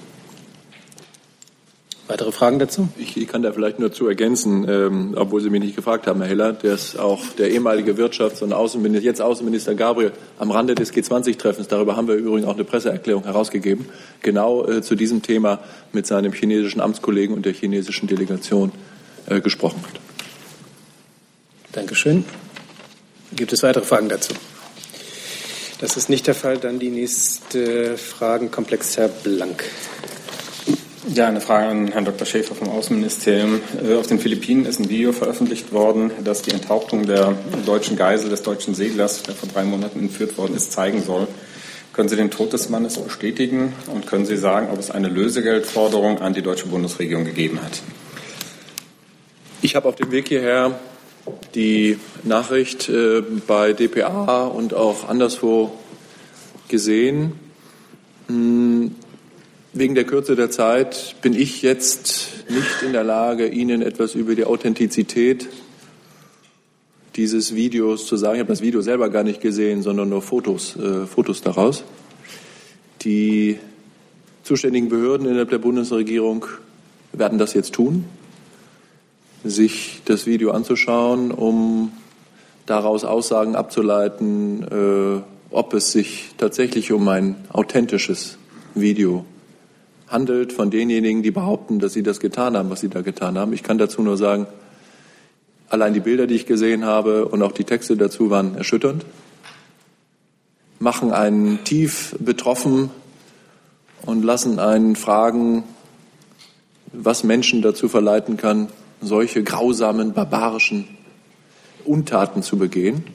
Weitere 2.12 2.34
Fragen 2.34 2.60
dazu? 2.60 2.90
Ich, 2.98 3.26
kann 3.30 3.42
da 3.42 3.54
vielleicht 3.54 3.80
nur 3.80 3.94
zu 3.94 4.06
ergänzen, 4.06 4.68
ähm, 4.68 5.14
obwohl 5.16 5.40
Sie 5.40 5.50
mich 5.50 5.62
nicht 5.62 5.78
gefragt 5.78 6.08
haben, 6.08 6.20
Herr 6.20 6.28
Heller, 6.28 6.52
dass 6.52 6.98
auch 6.98 7.24
der 7.38 7.52
ehemalige 7.52 7.94
Wirtschafts- 7.94 8.44
und 8.44 8.52
Außenminister, 8.52 9.06
jetzt 9.06 9.22
Außenminister 9.22 9.76
Gabriel, 9.76 10.12
am 10.38 10.52
Rande 10.52 10.76
des 10.76 10.94
G20-Treffens, 10.94 11.70
darüber 11.70 11.96
haben 11.96 12.10
wir 12.10 12.16
übrigens 12.16 12.46
auch 12.50 12.56
eine 12.56 12.66
Presseerklärung 12.66 13.24
herausgegeben, 13.24 13.86
genau 14.22 14.68
äh, 14.68 14.82
zu 14.82 14.96
diesem 14.96 15.22
Thema 15.22 15.60
mit 15.94 16.06
seinem 16.06 16.34
chinesischen 16.34 16.82
Amtskollegen 16.82 17.34
und 17.34 17.46
der 17.46 17.54
chinesischen 17.54 18.08
Delegation 18.08 18.74
äh, 19.28 19.40
gesprochen 19.40 19.82
hat. 19.82 20.02
Dankeschön. 21.72 22.26
Gibt 23.34 23.54
es 23.54 23.64
weitere 23.64 23.86
Fragen 23.86 24.10
dazu? 24.10 24.34
Das 25.80 25.96
ist 25.96 26.10
nicht 26.10 26.28
der 26.28 26.36
Fall. 26.36 26.58
Dann 26.58 26.78
die 26.78 26.90
nächste 26.90 27.98
Fragenkomplex, 27.98 28.98
Herr 28.98 29.08
Blank. 29.08 29.64
Ja, 31.08 31.28
eine 31.28 31.42
Frage 31.42 31.68
an 31.68 31.88
Herrn 31.88 32.06
Dr. 32.06 32.28
Schäfer 32.28 32.54
vom 32.54 32.70
Außenministerium. 32.70 33.60
Äh, 33.84 33.96
auf 33.96 34.06
den 34.06 34.20
Philippinen 34.20 34.66
ist 34.66 34.80
ein 34.80 34.90
Video 34.90 35.12
veröffentlicht 35.14 35.72
worden, 35.72 36.12
das 36.24 36.44
die 36.44 36.52
Enthauptung 36.52 37.08
der 37.08 37.36
deutschen 37.66 37.98
Geisel 37.98 38.30
des 38.30 38.44
deutschen 38.44 38.76
Seglers, 38.76 39.24
der 39.24 39.34
vor 39.34 39.50
drei 39.50 39.64
Monaten 39.64 40.00
entführt 40.00 40.38
worden 40.38 40.56
ist, 40.56 40.72
zeigen 40.72 41.02
soll. 41.02 41.28
Können 41.94 42.08
Sie 42.08 42.16
den 42.16 42.30
Tod 42.30 42.54
des 42.54 42.70
Mannes 42.70 43.00
bestätigen 43.00 43.74
und 43.88 44.06
können 44.06 44.28
Sie 44.28 44.38
sagen, 44.38 44.70
ob 44.72 44.78
es 44.78 44.92
eine 44.92 45.10
Lösegeldforderung 45.10 46.22
an 46.22 46.36
die 46.36 46.44
deutsche 46.44 46.68
Bundesregierung 46.68 47.26
gegeben 47.26 47.60
hat? 47.64 47.82
Ich 49.64 49.76
habe 49.76 49.90
auf 49.90 49.96
dem 49.96 50.12
Weg 50.12 50.28
hierher 50.28 50.80
die 51.56 51.98
Nachricht 52.22 52.90
äh, 52.90 53.24
bei 53.48 53.74
dpa 53.74 54.46
und 54.46 54.76
auch 54.76 55.10
anderswo 55.10 55.72
gesehen. 56.68 57.34
Wegen 59.74 59.96
der 59.96 60.04
Kürze 60.04 60.36
der 60.36 60.52
Zeit 60.52 61.16
bin 61.22 61.34
ich 61.34 61.62
jetzt 61.62 62.44
nicht 62.50 62.84
in 62.86 62.92
der 62.92 63.06
Lage, 63.06 63.48
Ihnen 63.48 63.82
etwas 63.82 64.16
über 64.16 64.36
die 64.36 64.44
Authentizität 64.44 65.48
dieses 67.16 67.56
Videos 67.56 68.06
zu 68.06 68.18
sagen. 68.18 68.36
Ich 68.36 68.40
habe 68.42 68.52
das 68.52 68.62
Video 68.62 68.82
selber 68.82 69.10
gar 69.10 69.24
nicht 69.24 69.40
gesehen, 69.40 69.82
sondern 69.82 70.10
nur 70.10 70.22
Fotos, 70.22 70.76
äh, 70.76 71.06
Fotos 71.06 71.42
daraus. 71.42 71.86
Die 73.04 73.60
zuständigen 74.44 74.90
Behörden 74.90 75.26
innerhalb 75.26 75.52
der 75.52 75.60
Bundesregierung 75.60 76.46
werden 77.14 77.38
das 77.38 77.54
jetzt 77.54 77.74
tun, 77.74 78.04
sich 79.46 80.02
das 80.04 80.26
Video 80.26 80.52
anzuschauen, 80.52 81.32
um 81.32 81.94
daraus 82.66 83.06
Aussagen 83.06 83.56
abzuleiten, 83.56 84.64
äh, 84.64 85.22
ob 85.50 85.74
es 85.74 85.94
sich 85.94 86.32
tatsächlich 86.38 86.92
um 86.92 87.08
ein 87.08 87.38
authentisches 87.54 88.38
Video 88.76 89.26
handelt 90.12 90.54
von 90.54 90.70
denjenigen, 90.70 91.24
die 91.24 91.32
behaupten, 91.32 91.80
dass 91.80 91.94
sie 91.94 92.04
das 92.04 92.20
getan 92.20 92.58
haben, 92.58 92.70
was 92.70 92.82
sie 92.82 92.90
da 92.90 93.02
getan 93.02 93.38
haben. 93.38 93.54
Ich 93.54 93.64
kann 93.64 93.78
dazu 93.78 94.02
nur 94.02 94.18
sagen, 94.18 94.46
allein 95.70 95.94
die 95.94 96.02
Bilder, 96.02 96.28
die 96.28 96.36
ich 96.36 96.46
gesehen 96.46 96.86
habe 96.86 97.28
und 97.28 97.42
auch 97.42 97.54
die 97.54 97.64
Texte 97.64 97.96
dazu 97.96 98.30
waren 98.30 98.56
erschütternd, 98.56 99.06
machen 100.80 101.12
einen 101.12 101.64
tief 101.64 102.16
betroffen 102.20 102.90
und 104.06 104.24
lassen 104.24 104.60
einen 104.60 104.96
fragen, 104.96 105.64
was 106.92 107.24
Menschen 107.24 107.62
dazu 107.62 107.88
verleiten 107.88 108.36
kann, 108.36 108.68
solche 109.00 109.44
grausamen, 109.44 110.14
barbarischen 110.14 110.88
Untaten 111.86 112.44
zu 112.44 112.58
begehen. 112.58 113.06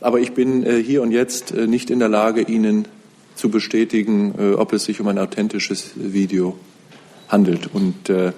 Aber 0.00 0.20
ich 0.20 0.32
bin 0.32 0.64
äh, 0.64 0.82
hier 0.82 1.02
und 1.02 1.12
jetzt 1.12 1.52
äh, 1.52 1.66
nicht 1.66 1.90
in 1.90 1.98
der 1.98 2.08
Lage, 2.08 2.42
Ihnen 2.42 2.86
zu 3.38 3.50
bestätigen, 3.50 4.34
äh, 4.36 4.54
ob 4.54 4.72
es 4.72 4.84
sich 4.84 5.00
um 5.00 5.06
ein 5.06 5.18
authentisches 5.18 5.92
Video 5.94 6.58
handelt. 7.28 7.72
Und 7.72 8.10
äh, 8.10 8.32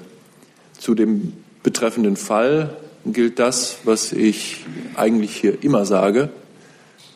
zu 0.79 0.95
dem 0.95 1.33
betreffenden 1.63 2.17
Fall 2.17 2.77
gilt 3.07 3.39
das, 3.39 3.79
was 3.85 4.13
ich 4.13 4.67
eigentlich 4.97 5.35
hier 5.35 5.65
immer 5.65 5.87
sage, 5.87 6.29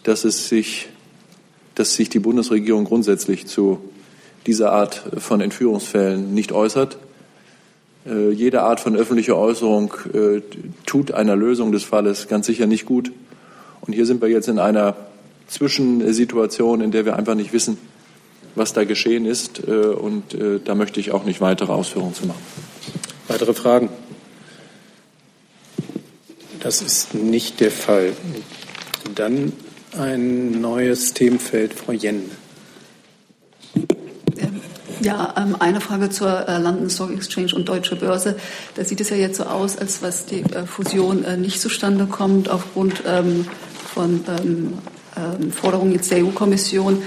dass 0.02 0.24
es 0.24 0.48
sich, 0.48 0.88
dass 1.74 1.94
sich 1.94 2.08
die 2.08 2.20
Bundesregierung 2.20 2.84
grundsätzlich 2.84 3.46
zu 3.46 3.78
dieser 4.46 4.72
Art 4.72 5.02
von 5.18 5.42
Entführungsfällen 5.42 6.32
nicht 6.34 6.52
äußert. 6.52 6.96
Äh, 8.06 8.30
jede 8.30 8.62
Art 8.62 8.80
von 8.80 8.96
öffentlicher 8.96 9.36
Äußerung 9.36 9.92
äh, 10.14 10.40
tut 10.86 11.12
einer 11.12 11.36
Lösung 11.36 11.70
des 11.70 11.84
Falles 11.84 12.28
ganz 12.28 12.46
sicher 12.46 12.66
nicht 12.66 12.86
gut. 12.86 13.12
Und 13.82 13.92
hier 13.92 14.06
sind 14.06 14.22
wir 14.22 14.28
jetzt 14.30 14.48
in 14.48 14.58
einer 14.58 14.96
Zwischensituation, 15.48 16.80
in 16.80 16.90
der 16.90 17.04
wir 17.04 17.16
einfach 17.16 17.34
nicht 17.34 17.52
wissen, 17.52 17.78
was 18.54 18.72
da 18.72 18.84
geschehen 18.84 19.26
ist. 19.26 19.66
Äh, 19.66 19.72
und 19.72 20.34
äh, 20.34 20.60
da 20.64 20.74
möchte 20.74 21.00
ich 21.00 21.12
auch 21.12 21.24
nicht 21.24 21.40
weitere 21.40 21.72
Ausführungen 21.72 22.14
zu 22.14 22.26
machen. 22.26 22.42
Weitere 23.28 23.54
Fragen? 23.54 23.88
Das 26.60 26.80
ist 26.80 27.14
nicht 27.14 27.60
der 27.60 27.70
Fall. 27.70 28.12
Dann 29.14 29.52
ein 29.98 30.60
neues 30.60 31.12
Themenfeld, 31.12 31.74
Frau 31.74 31.92
Jen. 31.92 32.30
Ähm, 34.38 34.60
ja, 35.00 35.34
ähm, 35.36 35.56
eine 35.58 35.80
Frage 35.80 36.08
zur 36.08 36.48
äh, 36.48 36.58
London 36.58 36.88
Stock 36.88 37.12
Exchange 37.12 37.54
und 37.54 37.68
Deutsche 37.68 37.96
Börse. 37.96 38.36
Da 38.76 38.84
sieht 38.84 39.00
es 39.00 39.10
ja 39.10 39.16
jetzt 39.16 39.36
so 39.36 39.44
aus, 39.44 39.76
als 39.76 40.02
was 40.02 40.26
die 40.26 40.42
Fusion 40.66 41.24
nicht 41.40 41.60
zustande 41.60 42.06
kommt 42.06 42.48
aufgrund 42.48 43.02
ähm, 43.06 43.46
von 43.92 44.24
ähm, 45.16 45.52
Forderung 45.52 45.92
jetzt 45.92 46.10
der 46.10 46.24
EU-Kommission 46.24 47.02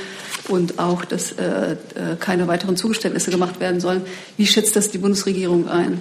und 0.47 0.79
auch, 0.79 1.05
dass 1.05 1.33
äh, 1.33 1.71
äh, 1.71 1.75
keine 2.19 2.47
weiteren 2.47 2.77
Zugeständnisse 2.77 3.31
gemacht 3.31 3.59
werden 3.59 3.79
sollen. 3.79 4.01
Wie 4.37 4.47
schätzt 4.47 4.75
das 4.75 4.89
die 4.89 4.97
Bundesregierung 4.97 5.67
ein? 5.67 5.99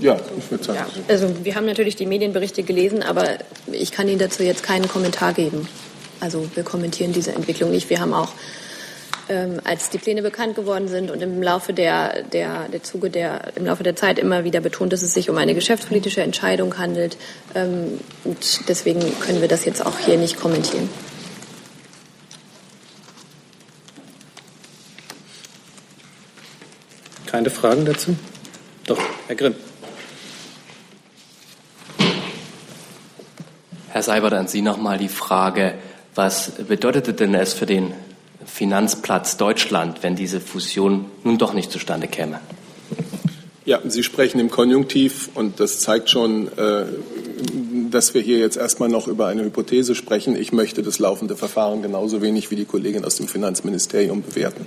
Ja, 0.00 0.16
ich 0.36 0.50
würde 0.50 0.64
sagen. 0.64 0.78
Ja, 0.78 1.02
also 1.08 1.34
wir 1.42 1.54
haben 1.54 1.66
natürlich 1.66 1.96
die 1.96 2.06
Medienberichte 2.06 2.62
gelesen, 2.62 3.02
aber 3.02 3.38
ich 3.72 3.90
kann 3.90 4.08
Ihnen 4.08 4.18
dazu 4.18 4.42
jetzt 4.42 4.62
keinen 4.62 4.86
Kommentar 4.86 5.32
geben. 5.32 5.66
Also 6.20 6.48
wir 6.54 6.62
kommentieren 6.62 7.12
diese 7.12 7.32
Entwicklung 7.32 7.70
nicht. 7.70 7.88
Wir 7.90 8.00
haben 8.00 8.12
auch 8.12 8.32
ähm, 9.28 9.60
als 9.64 9.90
die 9.90 9.98
Pläne 9.98 10.22
bekannt 10.22 10.54
geworden 10.54 10.88
sind 10.88 11.10
und 11.10 11.22
im 11.22 11.42
Laufe 11.42 11.72
der, 11.72 12.22
der, 12.22 12.68
der 12.68 12.82
Zuge 12.82 13.10
der, 13.10 13.52
im 13.56 13.66
Laufe 13.66 13.82
der 13.82 13.96
Zeit 13.96 14.18
immer 14.18 14.44
wieder 14.44 14.60
betont, 14.60 14.92
dass 14.92 15.02
es 15.02 15.14
sich 15.14 15.28
um 15.30 15.36
eine 15.36 15.54
geschäftspolitische 15.54 16.22
Entscheidung 16.22 16.78
handelt. 16.78 17.16
Ähm, 17.54 18.00
und 18.24 18.68
deswegen 18.68 19.00
können 19.20 19.40
wir 19.40 19.48
das 19.48 19.64
jetzt 19.64 19.84
auch 19.84 19.98
hier 19.98 20.16
nicht 20.16 20.40
kommentieren. 20.40 20.88
Keine 27.26 27.50
Fragen 27.50 27.84
dazu? 27.84 28.16
Doch, 28.86 29.00
Herr 29.26 29.36
Grimm. 29.36 29.54
Herr 33.90 34.02
Seibert, 34.02 34.32
an 34.32 34.48
Sie 34.48 34.62
nochmal 34.62 34.96
die 34.96 35.08
Frage, 35.08 35.74
was 36.14 36.52
bedeutete 36.52 37.12
denn 37.12 37.34
es 37.34 37.52
für 37.52 37.66
den 37.66 37.92
Finanzplatz 38.50 39.36
Deutschland, 39.36 40.02
wenn 40.02 40.16
diese 40.16 40.40
Fusion 40.40 41.06
nun 41.24 41.38
doch 41.38 41.52
nicht 41.52 41.70
zustande 41.70 42.08
käme? 42.08 42.40
Ja, 43.64 43.80
Sie 43.86 44.02
sprechen 44.02 44.40
im 44.40 44.50
Konjunktiv 44.50 45.28
und 45.34 45.60
das 45.60 45.80
zeigt 45.80 46.08
schon, 46.08 46.48
äh, 46.56 46.86
dass 47.90 48.14
wir 48.14 48.22
hier 48.22 48.38
jetzt 48.38 48.56
erstmal 48.56 48.88
noch 48.88 49.08
über 49.08 49.26
eine 49.26 49.44
Hypothese 49.44 49.94
sprechen. 49.94 50.36
Ich 50.36 50.52
möchte 50.52 50.82
das 50.82 50.98
laufende 50.98 51.36
Verfahren 51.36 51.82
genauso 51.82 52.22
wenig 52.22 52.50
wie 52.50 52.56
die 52.56 52.64
Kollegin 52.64 53.04
aus 53.04 53.16
dem 53.16 53.28
Finanzministerium 53.28 54.22
bewerten. 54.22 54.66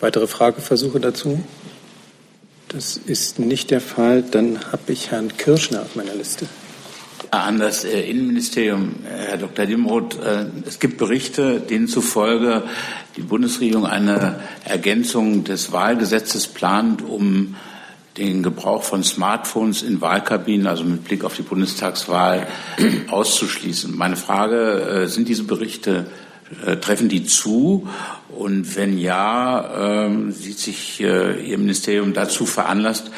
Weitere 0.00 0.26
Frageversuche 0.26 1.00
dazu? 1.00 1.38
Das 2.68 2.96
ist 2.96 3.38
nicht 3.38 3.70
der 3.70 3.80
Fall. 3.80 4.22
Dann 4.22 4.72
habe 4.72 4.92
ich 4.92 5.10
Herrn 5.10 5.36
Kirschner 5.36 5.82
auf 5.82 5.96
meiner 5.96 6.14
Liste. 6.14 6.46
An 7.30 7.58
das 7.58 7.84
äh, 7.84 8.00
Innenministerium, 8.00 8.96
Herr 9.04 9.36
Dr. 9.36 9.66
Dimroth. 9.66 10.18
Äh, 10.18 10.46
es 10.66 10.78
gibt 10.78 10.96
Berichte, 10.96 11.60
denen 11.60 11.86
zufolge 11.86 12.62
die 13.16 13.22
Bundesregierung 13.22 13.84
eine 13.84 14.40
Ergänzung 14.64 15.44
des 15.44 15.70
Wahlgesetzes 15.70 16.46
plant, 16.46 17.02
um 17.02 17.56
den 18.16 18.42
Gebrauch 18.42 18.82
von 18.82 19.04
Smartphones 19.04 19.82
in 19.82 20.00
Wahlkabinen, 20.00 20.66
also 20.66 20.84
mit 20.84 21.04
Blick 21.04 21.22
auf 21.22 21.36
die 21.36 21.42
Bundestagswahl, 21.42 22.46
auszuschließen. 23.10 23.94
Meine 23.94 24.16
Frage, 24.16 24.80
äh, 25.04 25.06
sind 25.06 25.28
diese 25.28 25.44
Berichte, 25.44 26.06
treffen 26.80 27.10
die 27.10 27.26
zu? 27.26 27.88
Und 28.30 28.74
wenn 28.74 28.96
ja, 28.96 30.06
ähm, 30.06 30.32
sieht 30.32 30.58
sich 30.58 30.98
Ihr 30.98 31.58
Ministerium 31.58 32.14
dazu 32.14 32.46
veranlasst, 32.46 33.10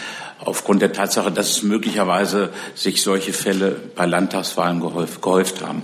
aufgrund 0.44 0.82
der 0.82 0.92
Tatsache, 0.92 1.30
dass 1.30 1.50
es 1.50 1.62
möglicherweise 1.62 2.50
sich 2.74 3.02
solche 3.02 3.32
Fälle 3.32 3.76
bei 3.94 4.06
Landtagswahlen 4.06 4.80
gehäuft, 4.80 5.22
gehäuft 5.22 5.62
haben. 5.62 5.82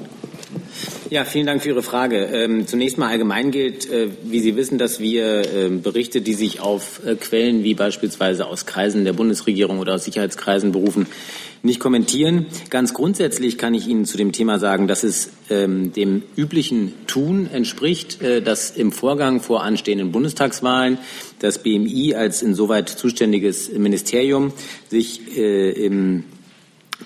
Ja, 1.08 1.24
vielen 1.24 1.46
Dank 1.46 1.62
für 1.62 1.68
Ihre 1.68 1.82
Frage. 1.82 2.24
Ähm, 2.24 2.66
zunächst 2.66 2.98
mal 2.98 3.08
allgemein 3.08 3.52
gilt, 3.52 3.88
äh, 3.88 4.08
wie 4.24 4.40
Sie 4.40 4.56
wissen, 4.56 4.76
dass 4.76 4.98
wir 4.98 5.40
äh, 5.40 5.68
Berichte, 5.68 6.20
die 6.20 6.34
sich 6.34 6.60
auf 6.60 7.00
äh, 7.06 7.14
Quellen 7.14 7.62
wie 7.62 7.74
beispielsweise 7.74 8.46
aus 8.46 8.66
Kreisen 8.66 9.04
der 9.04 9.12
Bundesregierung 9.12 9.78
oder 9.78 9.94
aus 9.94 10.04
Sicherheitskreisen 10.04 10.72
berufen, 10.72 11.06
nicht 11.66 11.80
kommentieren. 11.80 12.46
Ganz 12.70 12.94
grundsätzlich 12.94 13.58
kann 13.58 13.74
ich 13.74 13.86
Ihnen 13.86 14.06
zu 14.06 14.16
dem 14.16 14.32
Thema 14.32 14.58
sagen, 14.58 14.88
dass 14.88 15.04
es 15.04 15.30
ähm, 15.50 15.92
dem 15.92 16.22
üblichen 16.36 16.94
Tun 17.06 17.48
entspricht, 17.52 18.22
äh, 18.22 18.40
dass 18.40 18.70
im 18.70 18.92
Vorgang 18.92 19.40
vor 19.40 19.62
anstehenden 19.62 20.12
Bundestagswahlen 20.12 20.98
das 21.40 21.62
BMI 21.62 22.14
als 22.14 22.42
insoweit 22.42 22.88
zuständiges 22.88 23.70
Ministerium 23.70 24.52
sich 24.88 25.36
äh, 25.36 25.72
im 25.72 26.24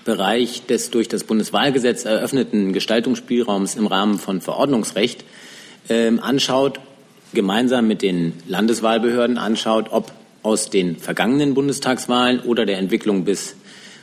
Bereich 0.05 0.65
des 0.65 0.89
durch 0.89 1.09
das 1.09 1.25
Bundeswahlgesetz 1.25 2.05
eröffneten 2.05 2.71
Gestaltungsspielraums 2.71 3.75
im 3.75 3.87
Rahmen 3.87 4.17
von 4.19 4.39
Verordnungsrecht 4.39 5.25
äh, 5.89 6.11
anschaut, 6.19 6.79
gemeinsam 7.33 7.87
mit 7.87 8.01
den 8.01 8.33
Landeswahlbehörden 8.47 9.37
anschaut, 9.37 9.87
ob 9.91 10.13
aus 10.43 10.69
den 10.69 10.97
vergangenen 10.97 11.53
Bundestagswahlen 11.53 12.39
oder 12.41 12.65
der 12.65 12.77
Entwicklung 12.77 13.25
bis 13.25 13.55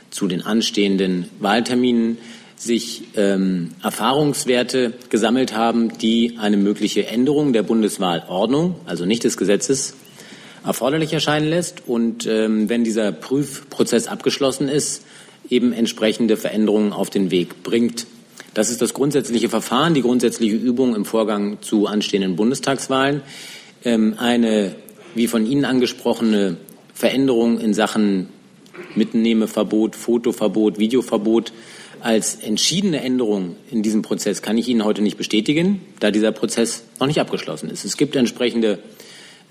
zu 0.09 0.27
den 0.27 0.41
anstehenden 0.41 1.29
Wahlterminen 1.39 2.17
sich 2.55 3.03
ähm, 3.15 3.69
Erfahrungswerte 3.81 4.93
gesammelt 5.09 5.55
haben, 5.55 5.97
die 5.97 6.37
eine 6.39 6.57
mögliche 6.57 7.07
Änderung 7.07 7.53
der 7.53 7.63
Bundeswahlordnung, 7.63 8.75
also 8.85 9.05
nicht 9.05 9.23
des 9.23 9.37
Gesetzes, 9.37 9.93
erforderlich 10.65 11.13
erscheinen 11.13 11.49
lässt. 11.49 11.87
Und 11.87 12.25
ähm, 12.27 12.67
wenn 12.67 12.83
dieser 12.83 13.13
Prüfprozess 13.13 14.07
abgeschlossen 14.07 14.67
ist, 14.67 15.05
eben 15.49 15.71
entsprechende 15.71 16.35
Veränderungen 16.35 16.91
auf 16.91 17.09
den 17.09 17.31
Weg 17.31 17.63
bringt. 17.63 18.07
Das 18.53 18.69
ist 18.69 18.81
das 18.81 18.93
grundsätzliche 18.93 19.47
Verfahren, 19.47 19.93
die 19.93 20.01
grundsätzliche 20.01 20.55
Übung 20.55 20.95
im 20.95 21.05
Vorgang 21.05 21.61
zu 21.61 21.87
anstehenden 21.87 22.35
Bundestagswahlen. 22.35 23.21
Ähm, 23.85 24.15
eine, 24.17 24.75
wie 25.15 25.27
von 25.27 25.45
Ihnen 25.45 25.63
angesprochene, 25.65 26.57
Veränderung 26.93 27.61
in 27.61 27.73
Sachen 27.73 28.27
Mitnehmeverbot, 28.95 29.95
Fotoverbot, 29.95 30.79
Videoverbot 30.79 31.51
als 32.01 32.35
entschiedene 32.35 33.01
Änderung 33.01 33.55
in 33.69 33.83
diesem 33.83 34.01
Prozess 34.01 34.41
kann 34.41 34.57
ich 34.57 34.67
Ihnen 34.67 34.85
heute 34.85 35.01
nicht 35.01 35.17
bestätigen, 35.17 35.81
da 35.99 36.11
dieser 36.11 36.31
Prozess 36.31 36.83
noch 36.99 37.07
nicht 37.07 37.19
abgeschlossen 37.19 37.69
ist. 37.69 37.83
Es 37.83 37.97
gibt 37.97 38.15
entsprechende 38.15 38.79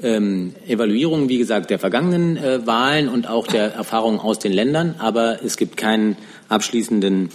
ähm, 0.03 0.55
Evaluierungen, 0.67 1.29
wie 1.29 1.38
gesagt, 1.38 1.71
der 1.71 1.79
vergangenen 1.79 2.37
äh, 2.37 2.67
Wahlen 2.67 3.09
und 3.09 3.29
auch 3.29 3.47
der 3.47 3.75
Erfahrungen 3.75 4.21
aus 4.21 4.38
den 4.38 4.53
Ländern, 4.53 4.95
aber 4.99 5.43
es 5.45 5.57
gibt 5.57 5.77
keinen 5.77 6.17
abschließenden 6.49 7.31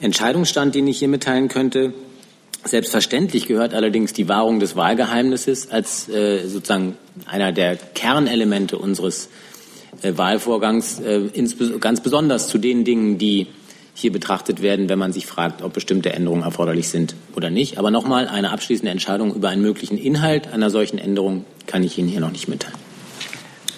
Entscheidungsstand, 0.00 0.74
den 0.74 0.86
ich 0.88 0.98
hier 0.98 1.08
mitteilen 1.08 1.48
könnte. 1.48 1.94
Selbstverständlich 2.64 3.46
gehört 3.46 3.74
allerdings 3.74 4.12
die 4.12 4.28
Wahrung 4.28 4.58
des 4.58 4.74
Wahlgeheimnisses 4.74 5.70
als 5.70 6.08
äh, 6.08 6.46
sozusagen 6.46 6.96
einer 7.26 7.52
der 7.52 7.76
Kernelemente 7.76 8.78
unseres 8.78 9.28
Wahlvorgangs 10.02 11.00
äh, 11.00 11.28
ganz 11.80 12.00
besonders 12.00 12.48
zu 12.48 12.58
den 12.58 12.84
Dingen, 12.84 13.18
die 13.18 13.46
hier 13.94 14.12
betrachtet 14.12 14.60
werden, 14.60 14.88
wenn 14.88 14.98
man 14.98 15.12
sich 15.12 15.26
fragt, 15.26 15.62
ob 15.62 15.72
bestimmte 15.72 16.12
Änderungen 16.12 16.42
erforderlich 16.42 16.88
sind 16.88 17.14
oder 17.36 17.48
nicht. 17.50 17.78
Aber 17.78 17.90
nochmal, 17.90 18.26
eine 18.26 18.50
abschließende 18.50 18.90
Entscheidung 18.90 19.34
über 19.34 19.48
einen 19.50 19.62
möglichen 19.62 19.96
Inhalt 19.96 20.52
einer 20.52 20.68
solchen 20.68 20.98
Änderung 20.98 21.44
kann 21.66 21.82
ich 21.84 21.96
Ihnen 21.96 22.08
hier 22.08 22.20
noch 22.20 22.32
nicht 22.32 22.48
mitteilen. 22.48 22.76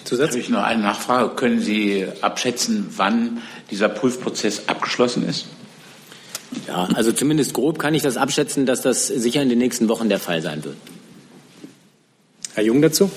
Zusätzlich 0.03 0.45
ich 0.45 0.49
noch 0.49 0.63
eine 0.63 0.81
Nachfrage. 0.81 1.35
Können 1.35 1.61
Sie 1.61 2.07
abschätzen, 2.21 2.87
wann 2.95 3.41
dieser 3.69 3.89
Prüfprozess 3.89 4.63
abgeschlossen 4.67 5.27
ist? 5.27 5.47
Ja, 6.67 6.87
also 6.95 7.11
zumindest 7.11 7.53
grob 7.53 7.77
kann 7.77 7.93
ich 7.93 8.01
das 8.01 8.17
abschätzen, 8.17 8.65
dass 8.65 8.81
das 8.81 9.07
sicher 9.07 9.41
in 9.41 9.49
den 9.49 9.59
nächsten 9.59 9.89
Wochen 9.89 10.09
der 10.09 10.19
Fall 10.19 10.41
sein 10.41 10.63
wird. 10.63 10.77
Herr 12.53 12.63
Jung 12.63 12.81
dazu? 12.81 13.11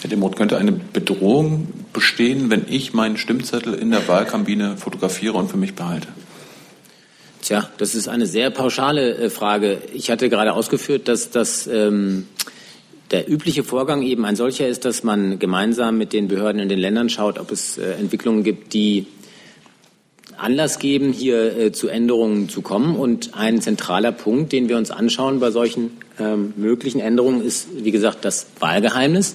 Herr 0.00 0.10
Demoth, 0.10 0.36
könnte 0.36 0.58
eine 0.58 0.72
Bedrohung 0.72 1.68
bestehen, 1.92 2.50
wenn 2.50 2.66
ich 2.68 2.94
meinen 2.94 3.16
Stimmzettel 3.16 3.74
in 3.74 3.90
der 3.90 4.06
Wahlkabine 4.06 4.76
fotografiere 4.76 5.34
und 5.34 5.50
für 5.50 5.56
mich 5.56 5.74
behalte? 5.74 6.08
Tja, 7.42 7.68
das 7.78 7.94
ist 7.94 8.08
eine 8.08 8.26
sehr 8.26 8.50
pauschale 8.50 9.16
äh, 9.16 9.30
Frage. 9.30 9.78
Ich 9.92 10.10
hatte 10.10 10.28
gerade 10.28 10.52
ausgeführt, 10.52 11.08
dass 11.08 11.30
das 11.30 11.66
ähm, 11.66 12.26
der 13.10 13.30
übliche 13.30 13.64
Vorgang 13.64 14.02
eben 14.02 14.24
ein 14.24 14.36
solcher 14.36 14.68
ist, 14.68 14.84
dass 14.84 15.02
man 15.02 15.38
gemeinsam 15.38 15.98
mit 15.98 16.12
den 16.12 16.28
Behörden 16.28 16.60
in 16.60 16.68
den 16.68 16.78
Ländern 16.78 17.08
schaut, 17.08 17.38
ob 17.38 17.50
es 17.50 17.78
äh, 17.78 17.92
Entwicklungen 17.92 18.44
gibt, 18.44 18.74
die 18.74 19.06
Anlass 20.36 20.78
geben, 20.78 21.12
hier 21.12 21.58
äh, 21.58 21.72
zu 21.72 21.88
Änderungen 21.88 22.48
zu 22.48 22.62
kommen. 22.62 22.96
Und 22.96 23.34
ein 23.34 23.60
zentraler 23.60 24.12
Punkt, 24.12 24.52
den 24.52 24.68
wir 24.68 24.76
uns 24.76 24.90
anschauen 24.90 25.40
bei 25.40 25.50
solchen 25.50 25.90
ähm, 26.20 26.52
möglichen 26.56 27.00
Änderungen, 27.00 27.42
ist, 27.42 27.68
wie 27.74 27.90
gesagt, 27.90 28.24
das 28.24 28.46
Wahlgeheimnis. 28.60 29.34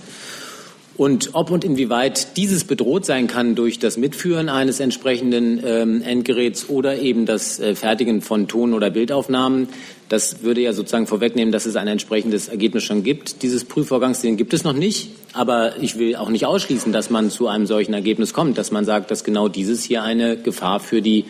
Und 0.95 1.31
ob 1.33 1.49
und 1.49 1.63
inwieweit 1.63 2.37
dieses 2.37 2.65
bedroht 2.65 3.05
sein 3.05 3.27
kann 3.27 3.55
durch 3.55 3.79
das 3.79 3.97
Mitführen 3.97 4.47
eines 4.47 4.79
entsprechenden 4.79 5.59
ähm, 5.65 6.01
Endgeräts 6.03 6.69
oder 6.69 6.99
eben 6.99 7.25
das 7.25 7.59
äh, 7.59 7.73
Fertigen 7.73 8.21
von 8.21 8.47
Ton- 8.47 8.73
oder 8.73 8.91
Bildaufnahmen, 8.91 9.69
das 10.09 10.43
würde 10.43 10.61
ja 10.61 10.73
sozusagen 10.73 11.07
vorwegnehmen, 11.07 11.51
dass 11.51 11.65
es 11.65 11.75
ein 11.75 11.87
entsprechendes 11.87 12.47
Ergebnis 12.47 12.83
schon 12.83 13.03
gibt. 13.03 13.41
Dieses 13.41 13.65
Prüfvorgangs, 13.65 14.21
den 14.21 14.37
gibt 14.37 14.53
es 14.53 14.63
noch 14.63 14.73
nicht. 14.73 15.09
Aber 15.33 15.81
ich 15.81 15.97
will 15.97 16.15
auch 16.15 16.29
nicht 16.29 16.45
ausschließen, 16.45 16.93
dass 16.93 17.09
man 17.09 17.31
zu 17.31 17.47
einem 17.47 17.65
solchen 17.65 17.95
Ergebnis 17.95 18.31
kommt, 18.31 18.59
dass 18.59 18.69
man 18.69 18.85
sagt, 18.85 19.09
dass 19.09 19.23
genau 19.23 19.47
dieses 19.47 19.83
hier 19.83 20.03
eine 20.03 20.37
Gefahr 20.37 20.79
für 20.79 21.01
die 21.01 21.25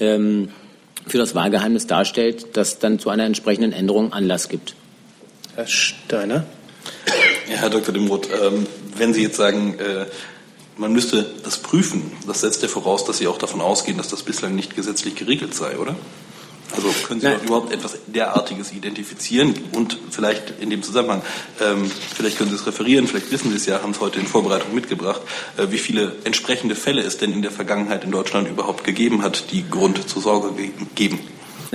ähm, 0.00 0.48
für 1.06 1.18
das 1.18 1.34
Wahlgeheimnis 1.34 1.86
darstellt, 1.86 2.48
das 2.52 2.78
dann 2.78 2.98
zu 2.98 3.08
einer 3.08 3.24
entsprechenden 3.24 3.72
Änderung 3.72 4.12
Anlass 4.12 4.48
gibt. 4.48 4.74
Herr 5.54 5.66
Steiner. 5.66 6.44
Ja, 7.50 7.56
Herr 7.56 7.70
Dr. 7.70 7.92
Dimroth, 7.92 8.28
ähm, 8.30 8.66
wenn 8.96 9.14
Sie 9.14 9.22
jetzt 9.22 9.36
sagen, 9.36 9.78
äh, 9.78 10.06
man 10.76 10.92
müsste 10.92 11.26
das 11.44 11.58
prüfen, 11.58 12.12
das 12.26 12.40
setzt 12.40 12.62
ja 12.62 12.68
voraus, 12.68 13.04
dass 13.04 13.18
Sie 13.18 13.26
auch 13.26 13.38
davon 13.38 13.60
ausgehen, 13.60 13.98
dass 13.98 14.08
das 14.08 14.22
bislang 14.22 14.54
nicht 14.54 14.74
gesetzlich 14.74 15.14
geregelt 15.14 15.54
sei, 15.54 15.78
oder? 15.78 15.96
Also 16.74 16.88
können 17.06 17.20
Sie 17.20 17.28
überhaupt 17.44 17.72
etwas 17.72 17.98
derartiges 18.06 18.72
identifizieren 18.72 19.54
und 19.72 19.98
vielleicht 20.10 20.54
in 20.60 20.70
dem 20.70 20.82
Zusammenhang, 20.82 21.22
ähm, 21.60 21.90
vielleicht 22.14 22.38
können 22.38 22.48
Sie 22.48 22.56
es 22.56 22.66
referieren, 22.66 23.06
vielleicht 23.06 23.30
wissen 23.30 23.50
Sie 23.50 23.56
es 23.56 23.66
ja, 23.66 23.82
haben 23.82 23.90
es 23.90 24.00
heute 24.00 24.18
in 24.18 24.26
Vorbereitung 24.26 24.74
mitgebracht, 24.74 25.20
äh, 25.58 25.66
wie 25.70 25.78
viele 25.78 26.16
entsprechende 26.24 26.74
Fälle 26.74 27.02
es 27.02 27.18
denn 27.18 27.32
in 27.32 27.42
der 27.42 27.50
Vergangenheit 27.50 28.04
in 28.04 28.10
Deutschland 28.10 28.48
überhaupt 28.48 28.84
gegeben 28.84 29.22
hat, 29.22 29.52
die 29.52 29.68
Grund 29.68 30.08
zur 30.08 30.22
Sorge 30.22 30.50
geben. 30.94 31.18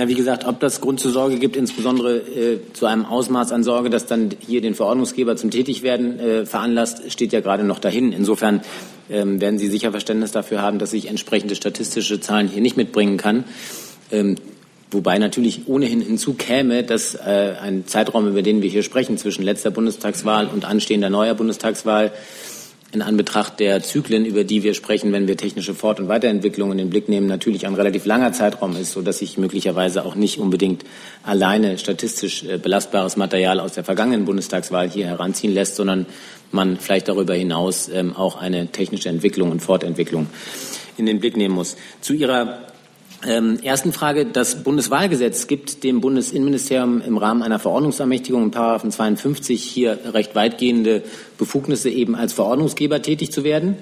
Na, 0.00 0.06
wie 0.06 0.14
gesagt, 0.14 0.46
ob 0.46 0.60
das 0.60 0.80
Grund 0.80 1.00
zur 1.00 1.10
Sorge 1.10 1.38
gibt, 1.38 1.56
insbesondere 1.56 2.18
äh, 2.18 2.60
zu 2.72 2.86
einem 2.86 3.04
Ausmaß 3.04 3.50
an 3.50 3.64
Sorge, 3.64 3.90
das 3.90 4.06
dann 4.06 4.30
hier 4.38 4.60
den 4.60 4.76
Verordnungsgeber 4.76 5.34
zum 5.34 5.50
Tätigwerden 5.50 6.20
äh, 6.20 6.46
veranlasst, 6.46 7.10
steht 7.10 7.32
ja 7.32 7.40
gerade 7.40 7.64
noch 7.64 7.80
dahin. 7.80 8.12
Insofern 8.12 8.60
ähm, 9.10 9.40
werden 9.40 9.58
Sie 9.58 9.66
sicher 9.66 9.90
Verständnis 9.90 10.30
dafür 10.30 10.62
haben, 10.62 10.78
dass 10.78 10.92
ich 10.92 11.08
entsprechende 11.08 11.56
statistische 11.56 12.20
Zahlen 12.20 12.46
hier 12.46 12.62
nicht 12.62 12.76
mitbringen 12.76 13.16
kann. 13.16 13.42
Ähm, 14.12 14.36
wobei 14.92 15.18
natürlich 15.18 15.66
ohnehin 15.66 16.00
hinzukäme, 16.00 16.84
dass 16.84 17.16
äh, 17.16 17.54
ein 17.60 17.88
Zeitraum, 17.88 18.28
über 18.28 18.42
den 18.42 18.62
wir 18.62 18.70
hier 18.70 18.84
sprechen, 18.84 19.18
zwischen 19.18 19.42
letzter 19.42 19.72
Bundestagswahl 19.72 20.46
und 20.46 20.64
anstehender 20.64 21.10
neuer 21.10 21.34
Bundestagswahl, 21.34 22.12
in 22.90 23.02
Anbetracht 23.02 23.60
der 23.60 23.82
Zyklen, 23.82 24.24
über 24.24 24.44
die 24.44 24.62
wir 24.62 24.72
sprechen, 24.72 25.12
wenn 25.12 25.28
wir 25.28 25.36
technische 25.36 25.74
Fort- 25.74 26.00
und 26.00 26.08
Weiterentwicklungen 26.08 26.78
in 26.78 26.86
den 26.86 26.90
Blick 26.90 27.08
nehmen, 27.08 27.26
natürlich 27.26 27.66
ein 27.66 27.74
relativ 27.74 28.06
langer 28.06 28.32
Zeitraum 28.32 28.76
ist, 28.76 28.92
sodass 28.92 29.18
sich 29.18 29.36
möglicherweise 29.36 30.06
auch 30.06 30.14
nicht 30.14 30.38
unbedingt 30.38 30.84
alleine 31.22 31.76
statistisch 31.76 32.44
äh, 32.44 32.56
belastbares 32.56 33.16
Material 33.16 33.60
aus 33.60 33.74
der 33.74 33.84
vergangenen 33.84 34.24
Bundestagswahl 34.24 34.88
hier 34.88 35.06
heranziehen 35.06 35.52
lässt, 35.52 35.76
sondern 35.76 36.06
man 36.50 36.78
vielleicht 36.78 37.08
darüber 37.08 37.34
hinaus 37.34 37.90
ähm, 37.92 38.16
auch 38.16 38.40
eine 38.40 38.68
technische 38.68 39.10
Entwicklung 39.10 39.50
und 39.50 39.60
Fortentwicklung 39.60 40.26
in 40.96 41.04
den 41.04 41.20
Blick 41.20 41.36
nehmen 41.36 41.54
muss. 41.54 41.76
Zu 42.00 42.14
Ihrer 42.14 42.67
ähm, 43.26 43.58
ersten 43.62 43.92
Frage. 43.92 44.26
Das 44.26 44.62
Bundeswahlgesetz 44.62 45.46
gibt 45.46 45.82
dem 45.82 46.00
Bundesinnenministerium 46.00 47.00
im 47.00 47.16
Rahmen 47.16 47.42
einer 47.42 47.58
Verordnungsermächtigung 47.58 48.44
in 48.44 48.50
Paragraphen 48.50 48.90
52 48.92 49.62
hier 49.62 49.98
recht 50.12 50.34
weitgehende 50.34 51.02
Befugnisse, 51.36 51.90
eben 51.90 52.14
als 52.14 52.32
Verordnungsgeber 52.32 53.02
tätig 53.02 53.32
zu 53.32 53.44
werden. 53.44 53.76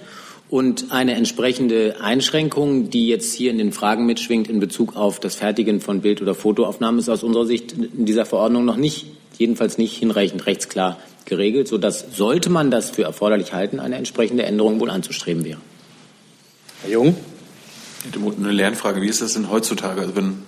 Und 0.48 0.86
eine 0.90 1.14
entsprechende 1.14 1.96
Einschränkung, 2.00 2.88
die 2.88 3.08
jetzt 3.08 3.34
hier 3.34 3.50
in 3.50 3.58
den 3.58 3.72
Fragen 3.72 4.06
mitschwingt 4.06 4.48
in 4.48 4.60
Bezug 4.60 4.94
auf 4.94 5.18
das 5.18 5.34
Fertigen 5.34 5.80
von 5.80 6.00
Bild- 6.00 6.22
oder 6.22 6.34
Fotoaufnahmen, 6.34 7.00
ist 7.00 7.08
aus 7.08 7.24
unserer 7.24 7.46
Sicht 7.46 7.72
in 7.72 8.06
dieser 8.06 8.26
Verordnung 8.26 8.64
noch 8.64 8.76
nicht, 8.76 9.06
jedenfalls 9.38 9.76
nicht 9.76 9.96
hinreichend 9.96 10.46
rechtsklar 10.46 10.98
geregelt, 11.24 11.66
sodass, 11.66 12.06
sollte 12.12 12.48
man 12.48 12.70
das 12.70 12.90
für 12.90 13.02
erforderlich 13.02 13.52
halten, 13.52 13.80
eine 13.80 13.96
entsprechende 13.96 14.44
Änderung 14.44 14.78
wohl 14.78 14.90
anzustreben 14.90 15.44
wäre. 15.44 15.58
Herr 16.82 16.90
Jung? 16.90 17.16
Eine 18.14 18.52
Lernfrage. 18.52 19.02
Wie 19.02 19.08
ist 19.08 19.22
das 19.22 19.32
denn 19.34 19.50
heutzutage? 19.50 20.00
Also 20.00 20.16
wenn 20.16 20.42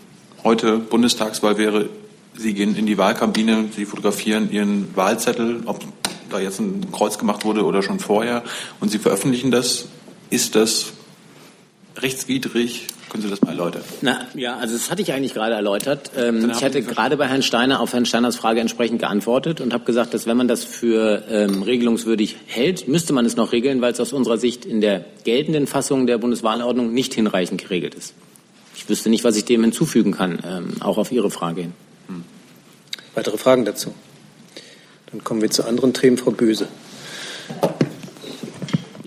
heute 0.45 0.79
Bundestagswahl 0.79 1.59
wäre, 1.59 1.89
Sie 2.35 2.55
gehen 2.55 2.77
in 2.77 2.87
die 2.87 2.99
Wahlkabine, 2.99 3.69
Sie 3.75 3.85
fotografieren 3.85 4.53
Ihren 4.53 4.97
Wahlzettel, 4.97 5.63
ob 5.67 5.83
da 6.31 6.39
jetzt 6.39 6.61
ein 6.61 6.93
Kreuz 6.93 7.19
gemacht 7.19 7.45
wurde 7.45 7.65
oder 7.65 7.83
schon 7.83 7.99
vorher, 7.99 8.45
und 8.81 8.91
Sie 8.91 8.99
veröffentlichen 8.99 9.51
das. 9.51 9.89
Ist 10.31 10.55
das 10.55 10.93
rechtswidrig? 11.97 12.87
Können 13.09 13.23
Sie 13.23 13.31
das 13.31 13.41
mal 13.41 13.51
erläutern? 13.51 13.83
Na, 14.03 14.27
ja, 14.35 14.57
also 14.59 14.77
das 14.77 14.91
hatte 14.91 15.01
ich 15.01 15.13
eigentlich 15.13 15.33
gerade 15.33 15.55
erläutert. 15.55 16.11
Ähm, 16.17 16.51
ich 16.51 16.63
hatte 16.63 16.83
gerade 16.83 17.17
bei 17.17 17.27
Herrn 17.27 17.43
Steiner 17.43 17.81
auf 17.81 17.93
Herrn 17.93 18.05
Steiners 18.05 18.37
Frage 18.37 18.61
entsprechend 18.61 18.99
geantwortet 18.99 19.61
und 19.61 19.73
habe 19.73 19.85
gesagt, 19.85 20.13
dass 20.13 20.27
wenn 20.27 20.37
man 20.37 20.49
das 20.49 20.65
für 20.65 21.25
ähm, 21.31 21.63
regelungswürdig 21.63 22.37
hält, 22.47 22.87
müsste 22.87 23.13
man 23.13 23.25
es 23.25 23.37
noch 23.37 23.53
regeln, 23.53 23.81
weil 23.81 23.93
es 23.93 24.01
aus 24.01 24.13
unserer 24.13 24.37
Sicht 24.37 24.67
in 24.67 24.81
der 24.81 25.05
geltenden 25.25 25.67
Fassung 25.67 26.07
der 26.07 26.19
Bundeswahlordnung 26.19 26.93
nicht 26.93 27.15
hinreichend 27.15 27.63
geregelt 27.63 27.95
ist. 27.95 28.15
Ich 28.77 28.89
wüsste 28.89 29.09
nicht, 29.09 29.25
was 29.25 29.37
ich 29.37 29.45
dem 29.45 29.63
hinzufügen 29.63 30.13
kann, 30.13 30.39
ähm, 30.47 30.73
auch 30.81 30.99
auf 30.99 31.11
Ihre 31.11 31.31
Frage 31.31 31.63
hin. 31.63 31.73
Hm. 32.09 32.25
Weitere 33.15 33.39
Fragen 33.39 33.65
dazu? 33.65 33.95
Dann 35.11 35.25
kommen 35.25 35.41
wir 35.41 35.51
zu 35.51 35.65
anderen 35.65 35.95
Themen. 35.95 36.19
Frau 36.19 36.31
Böse. 36.31 36.69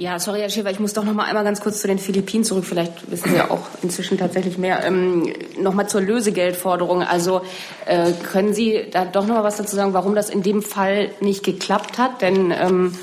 Ja, 0.02 0.18
sorry, 0.18 0.40
Herr 0.40 0.50
Schäfer, 0.50 0.72
ich 0.72 0.80
muss 0.80 0.94
doch 0.94 1.04
noch 1.04 1.14
mal 1.14 1.26
einmal 1.26 1.44
ganz 1.44 1.62
kurz 1.62 1.80
zu 1.80 1.88
den 1.88 2.00
Philippinen 2.00 2.44
zurück. 2.44 2.66
Vielleicht 2.66 3.12
wissen 3.12 3.30
Sie 3.30 3.36
ja 3.36 3.52
auch 3.52 3.68
inzwischen 3.84 4.18
tatsächlich 4.18 4.58
mehr. 4.58 4.84
Ähm, 4.84 5.32
noch 5.60 5.76
mal 5.76 5.88
zur 5.88 6.02
Lösegeldforderung. 6.02 7.04
Also 7.04 7.42
äh, 7.86 8.12
können 8.32 8.56
Sie 8.56 8.86
da 8.90 9.06
doch 9.06 9.28
noch 9.28 9.36
mal 9.36 9.44
was 9.44 9.58
dazu 9.58 9.76
sagen, 9.76 9.94
warum 9.94 10.16
das 10.16 10.32
in 10.32 10.42
dem 10.42 10.64
Fall 10.64 11.12
nicht 11.20 11.44
geklappt 11.44 12.00
hat? 12.00 12.24
Denn 12.24 12.50
ähm, 12.50 12.96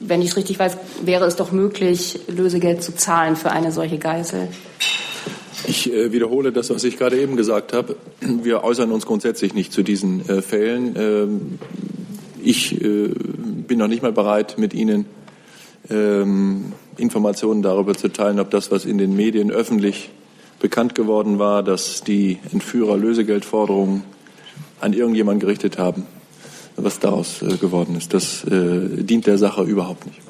wenn 0.00 0.22
ich 0.22 0.30
es 0.30 0.36
richtig 0.38 0.58
weiß, 0.58 0.78
wäre 1.02 1.26
es 1.26 1.36
doch 1.36 1.52
möglich, 1.52 2.18
Lösegeld 2.28 2.82
zu 2.82 2.94
zahlen 2.94 3.36
für 3.36 3.50
eine 3.50 3.70
solche 3.70 3.98
Geisel. 3.98 4.48
Ich 5.66 5.92
äh, 5.92 6.12
wiederhole 6.12 6.50
das, 6.50 6.70
was 6.70 6.82
ich 6.82 6.96
gerade 6.96 7.20
eben 7.20 7.36
gesagt 7.36 7.74
habe. 7.74 7.96
Wir 8.22 8.64
äußern 8.64 8.90
uns 8.90 9.04
grundsätzlich 9.04 9.52
nicht 9.52 9.70
zu 9.70 9.82
diesen 9.82 10.26
äh, 10.26 10.40
Fällen. 10.40 10.96
Ähm, 10.96 11.58
ich 12.42 12.82
äh, 12.82 13.08
bin 13.08 13.78
noch 13.78 13.88
nicht 13.88 14.02
mal 14.02 14.12
bereit, 14.12 14.56
mit 14.56 14.72
Ihnen 14.72 15.04
ähm, 15.90 16.72
Informationen 16.96 17.62
darüber 17.62 17.94
zu 17.94 18.08
teilen, 18.08 18.40
ob 18.40 18.50
das, 18.50 18.70
was 18.70 18.84
in 18.84 18.98
den 18.98 19.16
Medien 19.16 19.50
öffentlich 19.50 20.10
bekannt 20.60 20.94
geworden 20.94 21.38
war, 21.38 21.62
dass 21.62 22.02
die 22.02 22.38
Entführer 22.52 22.96
Lösegeldforderungen 22.96 24.02
an 24.80 24.92
irgendjemanden 24.92 25.40
gerichtet 25.40 25.78
haben, 25.78 26.06
was 26.76 26.98
daraus 26.98 27.42
äh, 27.42 27.56
geworden 27.56 27.96
ist. 27.96 28.14
Das 28.14 28.44
äh, 28.44 29.02
dient 29.02 29.26
der 29.26 29.38
Sache 29.38 29.62
überhaupt 29.62 30.06
nicht. 30.06 30.20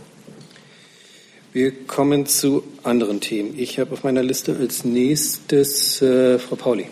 Wir 1.53 1.73
kommen 1.87 2.27
zu 2.27 2.63
anderen 2.83 3.21
Themen. 3.21 3.59
Ich 3.59 3.79
habe 3.79 3.93
auf 3.93 4.05
meiner 4.05 4.23
Liste 4.23 4.55
als 4.57 4.85
nächstes 4.85 6.03
äh, 6.03 6.39
Frau 6.39 6.57
Pauli. 6.57 6.87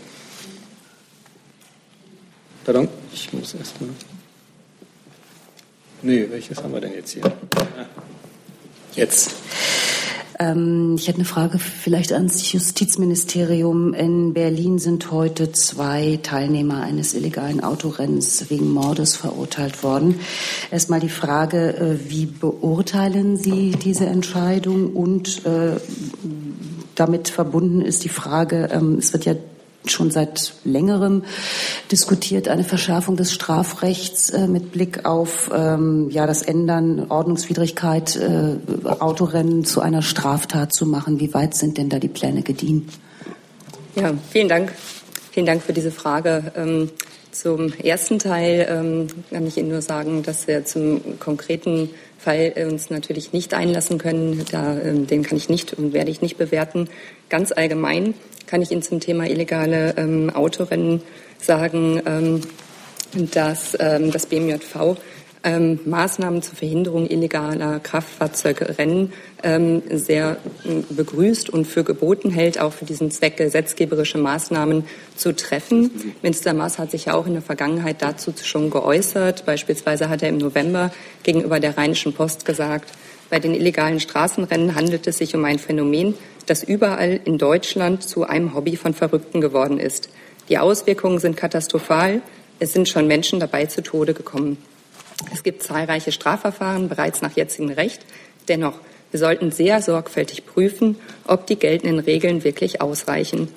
Pardon, 2.65 2.89
ich 3.13 3.33
muss 3.33 3.55
erst 3.55 3.81
mal. 3.81 3.91
Nee, 6.03 6.27
welches 6.31 6.63
haben 6.63 6.73
wir 6.73 6.81
denn 6.81 6.95
jetzt 6.95 7.13
hier? 7.13 7.23
Jetzt. 8.97 9.35
Ähm, 10.39 10.97
ich 10.99 11.09
hätte 11.09 11.19
eine 11.19 11.25
Frage 11.25 11.59
vielleicht 11.59 12.13
ans 12.13 12.53
Justizministerium. 12.53 13.95
In 13.95 14.35
Berlin 14.35 14.79
sind 14.79 15.11
heute 15.11 15.53
zwei 15.53 16.19
Teilnehmer 16.23 16.83
eines 16.83 17.15
illegalen 17.15 17.63
Autorennens 17.63 18.51
wegen 18.51 18.71
Mordes 18.71 19.17
verurteilt 19.17 19.83
worden. 19.83 20.21
Erstmal 20.71 21.01
die 21.01 21.09
Frage, 21.09 21.77
äh, 21.77 22.11
wie 22.11 22.27
beurteilen 22.27 23.37
Sie 23.37 23.71
diese 23.71 24.07
Entscheidung? 24.07 24.95
Und 24.95 25.45
äh, 25.47 25.77
damit 26.95 27.29
verbunden 27.29 27.81
ist 27.81 28.05
die 28.05 28.11
Frage, 28.11 28.69
ähm, 28.73 28.97
es 28.99 29.13
wird 29.13 29.25
ja 29.25 29.35
schon 29.91 30.11
seit 30.11 30.55
längerem 30.65 31.25
diskutiert, 31.91 32.49
eine 32.49 32.65
Verschärfung 32.65 33.17
des 33.17 33.33
Strafrechts 33.33 34.31
äh, 34.31 34.47
mit 34.47 34.73
Blick 34.73 35.05
auf 35.05 35.51
ähm, 35.55 36.09
ja, 36.11 36.27
das 36.27 36.43
Ändern, 36.43 37.07
Ordnungswidrigkeit, 37.09 38.17
äh, 38.17 38.57
Autorennen 39.01 39.65
zu 39.65 39.81
einer 39.81 40.03
Straftat 40.03 40.73
zu 40.73 40.87
machen. 40.87 41.21
Wie 41.21 41.33
weit 41.35 41.55
sind 41.55 41.79
denn 41.79 41.89
da 41.89 41.99
die 41.99 42.09
Pläne 42.09 42.43
gediehen? 42.43 42.89
Ja, 43.95 44.13
vielen 44.31 44.49
Dank. 44.49 44.73
Vielen 45.33 45.47
Dank 45.47 45.63
für 45.63 45.73
diese 45.73 45.91
Frage. 45.91 46.53
Ähm, 46.57 46.91
zum 47.31 47.71
ersten 47.75 48.19
Teil 48.19 48.67
ähm, 48.71 49.07
kann 49.31 49.47
ich 49.47 49.59
Ihnen 49.59 49.69
nur 49.69 49.83
sagen, 49.83 50.23
dass 50.23 50.47
wir 50.47 50.65
zum 50.65 51.21
konkreten 51.21 51.91
Fall 52.17 52.55
uns 52.71 52.89
natürlich 52.89 53.35
nicht 53.35 53.53
einlassen 53.53 53.99
können. 53.99 54.43
Da, 54.51 54.79
ähm, 54.79 55.07
den 55.07 55.23
kann 55.23 55.37
ich 55.37 55.51
nicht 55.51 55.75
und 55.75 55.93
werde 55.93 56.11
ich 56.11 56.23
nicht 56.23 56.39
bewerten. 56.39 56.89
Ganz 57.29 57.53
allgemein 57.53 58.15
kann 58.47 58.63
ich 58.63 58.71
Ihnen 58.71 58.83
zum 58.83 59.01
Thema 59.01 59.29
illegale 59.29 59.95
ähm, 59.97 60.31
Autorennen 60.31 61.03
sagen, 61.41 62.03
ähm, 62.07 62.41
dass 63.33 63.77
ähm, 63.79 64.11
das 64.11 64.27
BMJV 64.27 64.97
ähm, 65.47 65.79
Maßnahmen 65.85 66.43
zur 66.43 66.57
Verhinderung 66.57 67.09
illegaler 67.09 67.79
Kraftfahrzeugrennen 67.79 69.13
ähm, 69.45 69.83
sehr 69.91 70.39
äh, 70.65 70.83
begrüßt 70.91 71.51
und 71.51 71.67
für 71.67 71.85
geboten 71.85 72.31
hält, 72.31 72.59
auch 72.61 72.73
für 72.73 72.85
diesen 72.85 73.13
Zweck 73.13 73.37
gesetzgeberische 73.37 74.19
Maßnahmen 74.19 74.85
zu 75.15 75.35
treffen. 75.35 76.15
Minister 76.23 76.53
Maas 76.53 76.79
hat 76.79 76.91
sich 76.91 77.07
ja 77.07 77.15
auch 77.15 77.27
in 77.27 77.35
der 77.35 77.43
Vergangenheit 77.43 78.03
dazu 78.03 78.33
schon 78.43 78.71
geäußert. 78.71 79.47
Beispielsweise 79.47 80.09
hat 80.09 80.23
er 80.23 80.31
im 80.31 80.39
November 80.39 80.91
gegenüber 81.23 81.61
der 81.61 81.79
Rheinischen 81.79 82.13
Post 82.13 82.45
gesagt, 82.45 82.91
bei 83.31 83.41
den 83.41 83.55
illegalen 83.55 84.01
Straßenrennen 84.01 84.75
handelt 84.75 85.07
es 85.07 85.19
sich 85.19 85.35
um 85.35 85.45
ein 85.45 85.59
Phänomen, 85.59 86.15
das 86.47 86.63
überall 86.63 87.21
in 87.25 87.39
Deutschland 87.39 88.03
zu 88.03 88.25
einem 88.25 88.55
Hobby 88.55 88.77
von 88.77 88.95
Verrückten 88.95 89.41
geworden 89.41 89.79
ist. 89.79 90.09
Die 90.49 90.59
Auswirkungen 90.59 91.19
sind 91.19 91.37
katastrophal. 91.37 92.23
Es 92.61 92.73
sind 92.73 92.89
schon 92.89 93.07
Menschen 93.07 93.41
dabei 93.41 93.67
zu 93.67 93.83
Tode 93.83 94.15
gekommen. 94.15 94.59
Es 95.33 95.43
gibt 95.43 95.63
zahlreiche 95.63 96.13
Strafverfahren 96.13 96.89
bereits 96.89 97.21
nach 97.21 97.37
jetzigem 97.37 97.71
Recht. 97.71 98.03
Dennoch, 98.49 98.79
wir 99.11 99.19
sollten 99.19 99.51
sehr 99.51 99.83
sorgfältig 99.83 100.47
prüfen, 100.47 100.97
ob 101.27 101.47
die 101.47 101.57
geltenden 101.57 101.99
Regeln 101.99 102.45
wirklich 102.45 102.81
ausreichen. 102.81 103.49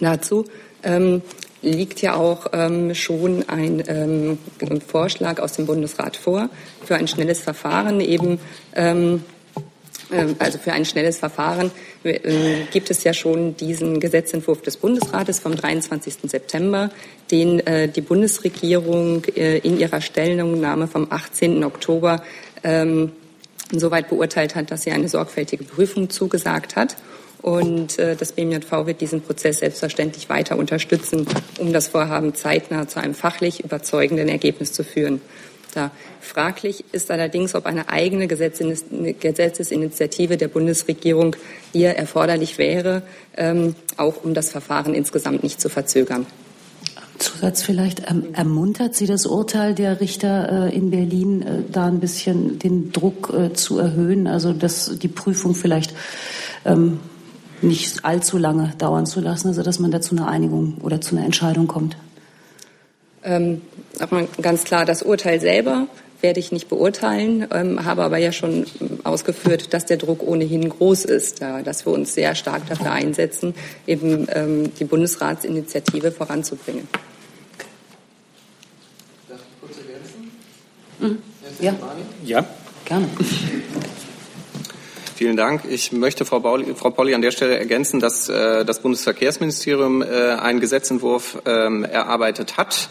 Dazu 0.00 0.44
ähm, 0.82 1.22
liegt 1.64 2.00
ja 2.02 2.14
auch 2.14 2.46
ähm, 2.52 2.94
schon 2.94 3.48
ein 3.48 3.82
ähm, 3.88 4.38
Vorschlag 4.86 5.40
aus 5.40 5.54
dem 5.54 5.66
Bundesrat 5.66 6.16
vor 6.16 6.48
für 6.84 6.96
ein 6.96 7.08
schnelles 7.08 7.40
Verfahren 7.40 8.00
eben 8.00 8.38
ähm, 8.74 9.24
ähm, 10.12 10.36
also 10.38 10.58
für 10.58 10.72
ein 10.72 10.84
schnelles 10.84 11.18
Verfahren 11.18 11.70
äh, 12.04 12.20
gibt 12.70 12.90
es 12.90 13.04
ja 13.04 13.14
schon 13.14 13.56
diesen 13.56 14.00
Gesetzentwurf 14.00 14.62
des 14.62 14.76
Bundesrates 14.76 15.40
vom 15.40 15.56
23. 15.56 16.14
September, 16.24 16.90
den 17.30 17.60
äh, 17.66 17.88
die 17.88 18.00
Bundesregierung 18.00 19.24
äh, 19.36 19.58
in 19.58 19.78
ihrer 19.78 20.00
Stellungnahme 20.00 20.86
vom 20.86 21.06
18. 21.10 21.64
Oktober 21.64 22.22
ähm, 22.62 23.12
soweit 23.72 24.08
beurteilt 24.08 24.54
hat, 24.54 24.70
dass 24.70 24.82
sie 24.82 24.90
eine 24.90 25.08
sorgfältige 25.08 25.64
Prüfung 25.64 26.10
zugesagt 26.10 26.76
hat. 26.76 26.96
Und 27.44 27.98
das 27.98 28.32
BMJV 28.32 28.86
wird 28.86 29.02
diesen 29.02 29.20
Prozess 29.20 29.58
selbstverständlich 29.58 30.30
weiter 30.30 30.56
unterstützen, 30.56 31.26
um 31.58 31.74
das 31.74 31.88
Vorhaben 31.88 32.34
zeitnah 32.34 32.88
zu 32.88 33.00
einem 33.00 33.12
fachlich 33.12 33.62
überzeugenden 33.62 34.30
Ergebnis 34.30 34.72
zu 34.72 34.82
führen. 34.82 35.20
Da 35.74 35.90
fraglich 36.20 36.84
ist 36.92 37.10
allerdings, 37.10 37.54
ob 37.54 37.66
eine 37.66 37.88
eigene 37.88 38.28
Gesetzesinitiative 38.28 40.36
der 40.36 40.48
Bundesregierung 40.48 41.36
hier 41.72 41.90
erforderlich 41.90 42.58
wäre, 42.58 43.02
ähm, 43.36 43.74
auch 43.96 44.24
um 44.24 44.34
das 44.34 44.50
Verfahren 44.50 44.94
insgesamt 44.94 45.42
nicht 45.42 45.60
zu 45.60 45.68
verzögern. 45.68 46.26
Zusatz 47.18 47.62
vielleicht, 47.62 48.10
ähm, 48.10 48.34
ermuntert 48.34 48.94
Sie 48.94 49.06
das 49.06 49.26
Urteil 49.26 49.74
der 49.74 50.00
Richter 50.00 50.70
äh, 50.70 50.74
in 50.74 50.90
Berlin, 50.90 51.42
äh, 51.42 51.62
da 51.70 51.86
ein 51.86 52.00
bisschen 52.00 52.58
den 52.58 52.92
Druck 52.92 53.32
äh, 53.36 53.52
zu 53.52 53.78
erhöhen, 53.78 54.26
also 54.26 54.52
dass 54.52 54.98
die 54.98 55.08
Prüfung 55.08 55.54
vielleicht 55.54 55.94
ähm, 56.64 57.00
nicht 57.66 58.04
allzu 58.04 58.38
lange 58.38 58.72
dauern 58.78 59.06
zu 59.06 59.20
lassen, 59.20 59.48
also 59.48 59.62
dass 59.62 59.78
man 59.78 59.90
da 59.90 60.00
zu 60.00 60.16
einer 60.16 60.28
Einigung 60.28 60.78
oder 60.82 61.00
zu 61.00 61.16
einer 61.16 61.24
Entscheidung 61.24 61.66
kommt? 61.66 61.96
Ähm, 63.22 63.62
man 64.10 64.28
ganz 64.40 64.64
klar, 64.64 64.84
das 64.84 65.02
Urteil 65.02 65.40
selber 65.40 65.86
werde 66.20 66.40
ich 66.40 66.52
nicht 66.52 66.68
beurteilen, 66.68 67.46
ähm, 67.52 67.84
habe 67.84 68.02
aber 68.02 68.16
ja 68.16 68.32
schon 68.32 68.64
ausgeführt, 69.04 69.74
dass 69.74 69.84
der 69.84 69.98
Druck 69.98 70.22
ohnehin 70.22 70.68
groß 70.68 71.04
ist, 71.04 71.42
äh, 71.42 71.62
dass 71.62 71.86
wir 71.86 71.92
uns 71.92 72.14
sehr 72.14 72.34
stark 72.34 72.66
dafür 72.66 72.92
einsetzen, 72.92 73.54
eben 73.86 74.26
ähm, 74.30 74.74
die 74.74 74.84
Bundesratsinitiative 74.84 76.12
voranzubringen. 76.12 76.88
Mhm. 80.98 81.18
Ja. 81.60 81.74
ja, 82.24 82.46
gerne. 82.84 83.06
Vielen 85.24 85.38
Dank. 85.38 85.62
Ich 85.70 85.90
möchte 85.90 86.26
Frau, 86.26 86.40
Pauli, 86.40 86.74
Frau 86.74 86.90
Polly 86.90 87.14
an 87.14 87.22
der 87.22 87.30
Stelle 87.30 87.58
ergänzen, 87.58 87.98
dass 87.98 88.28
äh, 88.28 88.62
das 88.66 88.80
Bundesverkehrsministerium 88.80 90.02
äh, 90.02 90.06
einen 90.06 90.60
Gesetzentwurf 90.60 91.40
ähm, 91.46 91.82
erarbeitet 91.82 92.58
hat. 92.58 92.90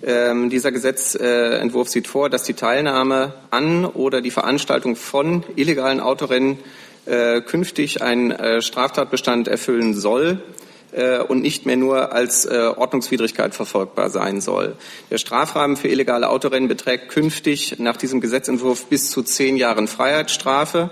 Ähm, 0.00 0.48
dieser 0.48 0.70
Gesetzentwurf 0.70 1.88
sieht 1.88 2.06
vor, 2.06 2.30
dass 2.30 2.44
die 2.44 2.54
Teilnahme 2.54 3.34
an 3.50 3.84
oder 3.84 4.20
die 4.20 4.30
Veranstaltung 4.30 4.94
von 4.94 5.42
illegalen 5.56 5.98
Autorennen 5.98 6.58
äh, 7.06 7.40
künftig 7.40 8.00
einen 8.00 8.30
äh, 8.30 8.62
Straftatbestand 8.62 9.48
erfüllen 9.48 9.92
soll 9.92 10.40
äh, 10.92 11.18
und 11.18 11.42
nicht 11.42 11.66
mehr 11.66 11.76
nur 11.76 12.12
als 12.12 12.44
äh, 12.44 12.72
Ordnungswidrigkeit 12.76 13.56
verfolgbar 13.56 14.08
sein 14.08 14.40
soll. 14.40 14.76
Der 15.10 15.18
Strafrahmen 15.18 15.76
für 15.76 15.88
illegale 15.88 16.28
Autorennen 16.28 16.68
beträgt 16.68 17.08
künftig 17.08 17.80
nach 17.80 17.96
diesem 17.96 18.20
Gesetzentwurf 18.20 18.86
bis 18.86 19.10
zu 19.10 19.24
zehn 19.24 19.56
Jahren 19.56 19.88
Freiheitsstrafe. 19.88 20.90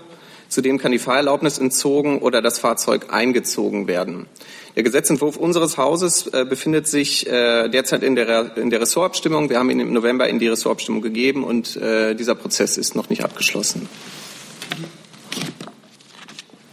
Zudem 0.50 0.78
kann 0.78 0.90
die 0.90 0.98
Fahrerlaubnis 0.98 1.58
entzogen 1.58 2.18
oder 2.18 2.42
das 2.42 2.58
Fahrzeug 2.58 3.06
eingezogen 3.12 3.86
werden. 3.86 4.26
Der 4.74 4.82
Gesetzentwurf 4.82 5.36
unseres 5.36 5.78
Hauses 5.78 6.26
äh, 6.26 6.44
befindet 6.44 6.88
sich 6.88 7.26
äh, 7.28 7.68
derzeit 7.68 8.02
in 8.02 8.16
der, 8.16 8.56
in 8.56 8.68
der 8.68 8.80
Ressortabstimmung. 8.80 9.48
Wir 9.48 9.60
haben 9.60 9.70
ihn 9.70 9.78
im 9.78 9.92
November 9.92 10.28
in 10.28 10.40
die 10.40 10.48
Ressortabstimmung 10.48 11.02
gegeben 11.02 11.44
und 11.44 11.76
äh, 11.76 12.14
dieser 12.14 12.34
Prozess 12.34 12.76
ist 12.76 12.96
noch 12.96 13.08
nicht 13.10 13.22
abgeschlossen. 13.22 13.88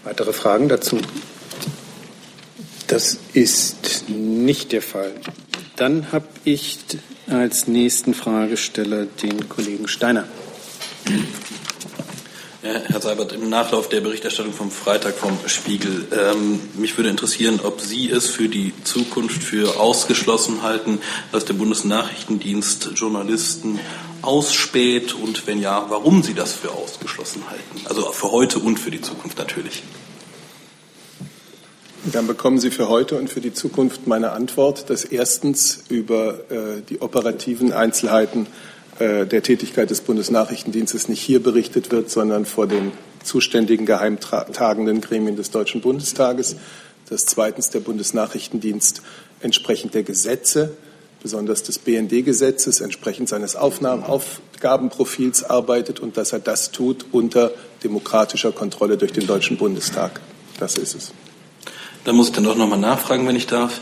Weitere 0.03 0.33
Fragen 0.33 0.69
dazu? 0.69 0.97
Das 2.87 3.19
ist 3.33 4.09
nicht 4.09 4.71
der 4.71 4.81
Fall. 4.81 5.11
Dann 5.75 6.11
habe 6.11 6.25
ich 6.45 6.79
als 7.27 7.67
nächsten 7.67 8.15
Fragesteller 8.15 9.05
den 9.05 9.49
Kollegen 9.49 9.87
Steiner. 9.87 10.27
Herr 12.63 13.01
Seibert, 13.01 13.33
im 13.33 13.49
Nachlauf 13.49 13.87
der 13.87 14.01
Berichterstattung 14.01 14.51
vom 14.51 14.71
Freitag 14.71 15.13
vom 15.13 15.37
Spiegel, 15.45 16.07
ähm, 16.11 16.59
mich 16.75 16.97
würde 16.97 17.11
interessieren, 17.11 17.59
ob 17.61 17.81
Sie 17.81 18.09
es 18.09 18.29
für 18.29 18.49
die 18.49 18.73
Zukunft 18.83 19.43
für 19.43 19.79
ausgeschlossen 19.79 20.63
halten, 20.63 20.97
dass 21.31 21.45
der 21.45 21.53
Bundesnachrichtendienst 21.53 22.93
Journalisten 22.95 23.79
ausspäht 24.23 25.13
und 25.13 25.45
wenn 25.45 25.61
ja, 25.61 25.85
warum 25.89 26.23
Sie 26.23 26.33
das 26.33 26.53
für 26.53 26.71
ausgeschlossen 26.71 27.43
halten? 27.47 27.85
Also 27.85 28.11
für 28.11 28.31
heute 28.31 28.57
und 28.57 28.79
für 28.79 28.89
die 28.89 29.01
Zukunft 29.01 29.37
natürlich. 29.37 29.83
Dann 32.11 32.25
bekommen 32.25 32.57
Sie 32.57 32.71
für 32.71 32.89
heute 32.89 33.17
und 33.17 33.29
für 33.29 33.41
die 33.41 33.53
Zukunft 33.53 34.07
meine 34.07 34.31
Antwort, 34.31 34.89
dass 34.89 35.05
erstens 35.05 35.83
über 35.89 36.39
äh, 36.49 36.81
die 36.89 37.01
operativen 37.01 37.71
Einzelheiten 37.71 38.47
der 38.99 39.43
Tätigkeit 39.43 39.89
des 39.89 40.01
Bundesnachrichtendienstes 40.01 41.07
nicht 41.07 41.21
hier 41.21 41.41
berichtet 41.41 41.91
wird, 41.91 42.09
sondern 42.09 42.45
vor 42.45 42.67
den 42.67 42.91
zuständigen 43.23 43.85
geheimtagenden 43.85 45.01
Gremien 45.01 45.35
des 45.35 45.51
Deutschen 45.51 45.81
Bundestages. 45.81 46.55
Dass 47.09 47.25
zweitens 47.25 47.69
der 47.69 47.79
Bundesnachrichtendienst 47.79 49.01
entsprechend 49.39 49.93
der 49.93 50.03
Gesetze, 50.03 50.75
besonders 51.21 51.63
des 51.63 51.79
BND-Gesetzes, 51.79 52.81
entsprechend 52.81 53.29
seines 53.29 53.55
Aufgabenprofils 53.55 55.43
arbeitet 55.43 55.99
und 55.99 56.17
dass 56.17 56.33
er 56.33 56.39
das 56.39 56.71
tut 56.71 57.05
unter 57.11 57.51
demokratischer 57.83 58.51
Kontrolle 58.51 58.97
durch 58.97 59.13
den 59.13 59.25
Deutschen 59.25 59.57
Bundestag. 59.57 60.19
Das 60.59 60.75
ist 60.75 60.95
es. 60.95 61.11
Da 62.03 62.13
muss 62.13 62.27
ich 62.27 62.33
dann 62.33 62.45
doch 62.45 62.55
nochmal 62.55 62.79
nachfragen, 62.79 63.27
wenn 63.27 63.35
ich 63.35 63.47
darf. 63.47 63.79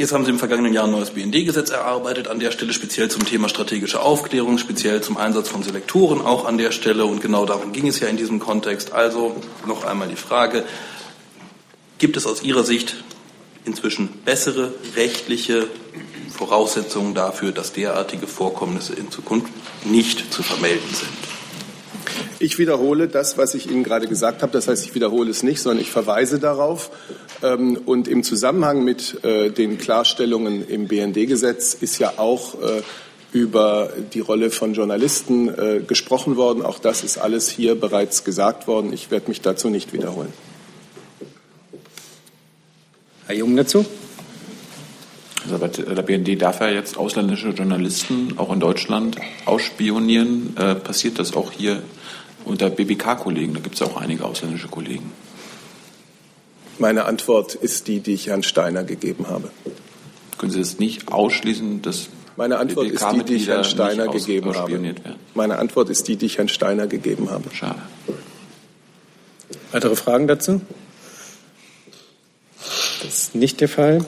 Jetzt 0.00 0.12
haben 0.12 0.24
Sie 0.24 0.30
im 0.30 0.38
vergangenen 0.38 0.72
Jahr 0.72 0.84
ein 0.84 0.92
neues 0.92 1.10
BND-Gesetz 1.10 1.68
erarbeitet, 1.68 2.26
an 2.26 2.40
der 2.40 2.52
Stelle 2.52 2.72
speziell 2.72 3.10
zum 3.10 3.26
Thema 3.26 3.50
strategische 3.50 4.00
Aufklärung, 4.00 4.56
speziell 4.56 5.02
zum 5.02 5.18
Einsatz 5.18 5.50
von 5.50 5.62
Selektoren 5.62 6.22
auch 6.22 6.46
an 6.46 6.56
der 6.56 6.72
Stelle. 6.72 7.04
Und 7.04 7.20
genau 7.20 7.44
darum 7.44 7.72
ging 7.72 7.86
es 7.86 8.00
ja 8.00 8.08
in 8.08 8.16
diesem 8.16 8.40
Kontext. 8.40 8.94
Also 8.94 9.36
noch 9.66 9.84
einmal 9.84 10.08
die 10.08 10.16
Frage, 10.16 10.64
gibt 11.98 12.16
es 12.16 12.24
aus 12.24 12.42
Ihrer 12.42 12.64
Sicht 12.64 13.04
inzwischen 13.66 14.08
bessere 14.24 14.72
rechtliche 14.96 15.66
Voraussetzungen 16.34 17.14
dafür, 17.14 17.52
dass 17.52 17.74
derartige 17.74 18.26
Vorkommnisse 18.26 18.94
in 18.94 19.10
Zukunft 19.10 19.52
nicht 19.84 20.32
zu 20.32 20.42
vermelden 20.42 20.94
sind? 20.94 21.39
Ich 22.42 22.58
wiederhole 22.58 23.06
das, 23.06 23.36
was 23.36 23.54
ich 23.54 23.70
Ihnen 23.70 23.84
gerade 23.84 24.08
gesagt 24.08 24.42
habe. 24.42 24.50
Das 24.50 24.66
heißt, 24.66 24.86
ich 24.86 24.94
wiederhole 24.94 25.30
es 25.30 25.42
nicht, 25.42 25.60
sondern 25.60 25.82
ich 25.82 25.90
verweise 25.90 26.38
darauf. 26.38 26.90
Ähm, 27.42 27.78
und 27.84 28.08
im 28.08 28.22
Zusammenhang 28.22 28.82
mit 28.82 29.22
äh, 29.24 29.50
den 29.50 29.76
Klarstellungen 29.76 30.66
im 30.66 30.88
BND-Gesetz 30.88 31.74
ist 31.74 31.98
ja 31.98 32.14
auch 32.16 32.54
äh, 32.54 32.80
über 33.32 33.90
die 34.14 34.20
Rolle 34.20 34.50
von 34.50 34.72
Journalisten 34.72 35.48
äh, 35.48 35.80
gesprochen 35.86 36.36
worden. 36.38 36.62
Auch 36.62 36.78
das 36.78 37.04
ist 37.04 37.18
alles 37.18 37.50
hier 37.50 37.78
bereits 37.78 38.24
gesagt 38.24 38.66
worden. 38.66 38.94
Ich 38.94 39.10
werde 39.10 39.28
mich 39.28 39.42
dazu 39.42 39.68
nicht 39.68 39.92
wiederholen. 39.92 40.32
Herr 43.26 43.36
Jung 43.36 43.54
dazu? 43.54 43.84
Also 45.44 45.58
der 45.58 46.02
BND 46.02 46.40
darf 46.40 46.60
ja 46.60 46.70
jetzt 46.70 46.96
ausländische 46.96 47.50
Journalisten 47.50 48.38
auch 48.38 48.50
in 48.50 48.60
Deutschland 48.60 49.16
ausspionieren. 49.44 50.56
Äh, 50.56 50.76
passiert 50.76 51.18
das 51.18 51.36
auch 51.36 51.52
hier 51.52 51.82
unter 52.44 52.70
BBK-Kollegen? 52.70 53.54
Da 53.54 53.60
gibt 53.60 53.76
es 53.76 53.82
auch 53.82 53.96
einige 53.96 54.24
ausländische 54.24 54.68
Kollegen. 54.68 55.12
Meine 56.78 57.04
Antwort 57.04 57.54
ist 57.54 57.88
die, 57.88 58.00
die 58.00 58.14
ich 58.14 58.28
Herrn 58.28 58.42
Steiner 58.42 58.84
gegeben 58.84 59.28
habe. 59.28 59.50
Können 60.38 60.50
Sie 60.50 60.58
das 60.58 60.78
nicht 60.78 61.12
ausschließen, 61.12 61.82
dass 61.82 62.08
meine 62.36 62.58
Antwort 62.58 62.88
ist 62.88 63.04
die, 63.12 63.22
die 63.22 63.34
ich 63.34 63.48
Herrn 63.48 63.64
Steiner 63.64 64.08
gegeben 64.08 64.54
habe. 64.54 64.94
Meine 65.34 65.58
Antwort 65.58 65.90
ist 65.90 66.08
die, 66.08 66.16
die 66.16 66.26
ich 66.26 66.38
Herrn 66.38 66.48
Steiner 66.48 66.86
gegeben 66.86 67.30
habe. 67.30 67.54
Schade. 67.54 67.82
Weitere 69.72 69.94
Fragen 69.94 70.26
dazu? 70.26 70.62
Das 73.02 73.24
ist 73.24 73.34
nicht 73.34 73.60
der 73.60 73.68
Fall. 73.68 74.06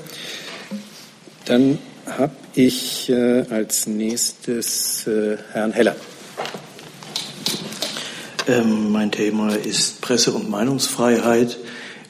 Dann 1.45 1.79
habe 2.07 2.33
ich 2.55 3.11
äh, 3.11 3.45
als 3.51 3.87
nächstes 3.87 5.07
äh, 5.07 5.37
Herrn 5.53 5.73
Heller. 5.73 5.97
Ähm, 8.49 8.91
mein 8.91 9.13
Thema 9.13 9.55
ist 9.55 10.01
Presse- 10.01 10.33
und 10.33 10.51
Meinungsfreiheit. 10.51 11.59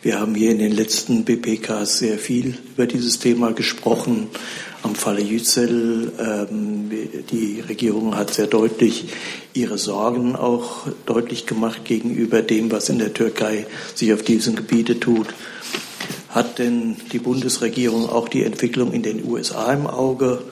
Wir 0.01 0.19
haben 0.19 0.35
hier 0.35 0.51
in 0.51 0.59
den 0.59 0.73
letzten 0.73 1.25
BPKs 1.25 1.99
sehr 1.99 2.19
viel 2.19 2.57
über 2.75 2.87
dieses 2.87 3.19
Thema 3.19 3.53
gesprochen. 3.53 4.29
Am 4.83 4.95
Falle 4.95 5.21
Yücel, 5.21 6.11
ähm, 6.19 6.91
die 7.31 7.61
Regierung 7.61 8.17
hat 8.17 8.33
sehr 8.33 8.47
deutlich 8.47 9.09
ihre 9.53 9.77
Sorgen 9.77 10.35
auch 10.35 10.87
deutlich 11.05 11.45
gemacht 11.45 11.85
gegenüber 11.85 12.41
dem, 12.41 12.73
was 12.73 12.89
in 12.89 12.99
der 12.99 13.13
Türkei 13.13 13.67
sich 13.95 14.15
auf 14.15 14.23
diesem 14.23 14.57
Gebiete 14.57 14.99
tut. 14.99 15.29
Hat 16.31 16.59
denn 16.59 16.97
die 17.13 17.19
Bundesregierung 17.19 18.09
auch 18.09 18.31
die 18.31 18.45
Entwicklung 18.45 18.93
in 18.95 19.03
den 19.03 19.23
USA 19.23 19.71
im 19.75 19.87
Auge 19.87 20.43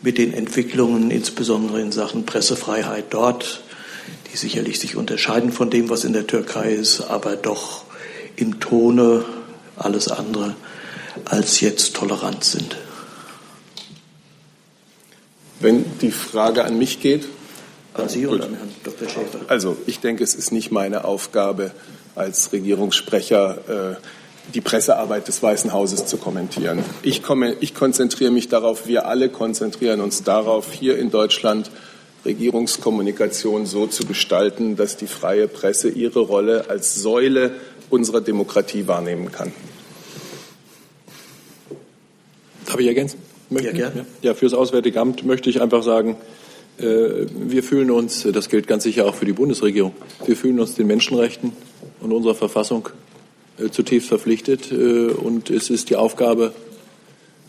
mit 0.00 0.16
den 0.16 0.32
Entwicklungen 0.32 1.10
insbesondere 1.10 1.82
in 1.82 1.92
Sachen 1.92 2.24
Pressefreiheit 2.24 3.06
dort, 3.10 3.62
sicherlich 4.40 4.80
sich 4.80 4.96
unterscheiden 4.96 5.52
von 5.52 5.70
dem, 5.70 5.90
was 5.90 6.04
in 6.04 6.12
der 6.12 6.26
Türkei 6.26 6.72
ist, 6.72 7.00
aber 7.02 7.36
doch 7.36 7.84
im 8.36 8.60
Tone 8.60 9.24
alles 9.76 10.08
andere 10.08 10.54
als 11.24 11.60
jetzt 11.60 11.94
tolerant 11.94 12.44
sind. 12.44 12.76
Wenn 15.60 15.84
die 16.00 16.10
Frage 16.10 16.64
an 16.64 16.78
mich 16.78 17.00
geht. 17.00 17.26
An 17.94 18.08
Sie 18.08 18.26
oder 18.28 18.44
an 18.44 18.54
Herrn 18.54 18.70
Dr. 18.84 19.08
Schäfer? 19.08 19.40
Also 19.48 19.76
ich 19.86 19.98
denke, 19.98 20.22
es 20.22 20.36
ist 20.36 20.52
nicht 20.52 20.70
meine 20.70 21.04
Aufgabe 21.04 21.72
als 22.14 22.52
Regierungssprecher, 22.52 23.96
äh, 23.96 23.96
die 24.54 24.60
Pressearbeit 24.60 25.26
des 25.26 25.42
Weißen 25.42 25.72
Hauses 25.72 26.06
zu 26.06 26.16
kommentieren. 26.16 26.84
Ich, 27.02 27.22
komme, 27.22 27.56
ich 27.60 27.74
konzentriere 27.74 28.30
mich 28.30 28.48
darauf, 28.48 28.86
wir 28.86 29.06
alle 29.06 29.28
konzentrieren 29.28 30.00
uns 30.00 30.22
darauf, 30.22 30.72
hier 30.72 30.96
in 30.96 31.10
Deutschland 31.10 31.70
Regierungskommunikation 32.28 33.64
so 33.64 33.86
zu 33.86 34.04
gestalten, 34.04 34.76
dass 34.76 34.96
die 34.96 35.06
freie 35.06 35.48
Presse 35.48 35.88
ihre 35.88 36.20
Rolle 36.20 36.68
als 36.68 36.94
Säule 36.94 37.52
unserer 37.88 38.20
Demokratie 38.20 38.86
wahrnehmen 38.86 39.32
kann. 39.32 39.52
Darf 42.66 42.78
ich 42.78 42.86
ergänzen? 42.86 43.18
Möchten? 43.48 43.76
Ja, 43.76 43.88
gerne. 43.88 44.06
Ja, 44.20 44.34
fürs 44.34 44.52
Auswärtige 44.52 45.00
Amt 45.00 45.24
möchte 45.24 45.48
ich 45.48 45.62
einfach 45.62 45.82
sagen, 45.82 46.16
äh, 46.78 46.84
wir 47.34 47.62
fühlen 47.62 47.90
uns, 47.90 48.28
das 48.30 48.50
gilt 48.50 48.66
ganz 48.66 48.82
sicher 48.82 49.06
auch 49.06 49.14
für 49.14 49.24
die 49.24 49.32
Bundesregierung, 49.32 49.94
wir 50.26 50.36
fühlen 50.36 50.60
uns 50.60 50.74
den 50.74 50.86
Menschenrechten 50.86 51.52
und 52.00 52.12
unserer 52.12 52.34
Verfassung 52.34 52.90
äh, 53.58 53.70
zutiefst 53.70 54.08
verpflichtet. 54.08 54.70
Äh, 54.70 55.06
und 55.06 55.48
es 55.48 55.70
ist 55.70 55.88
die 55.88 55.96
Aufgabe 55.96 56.52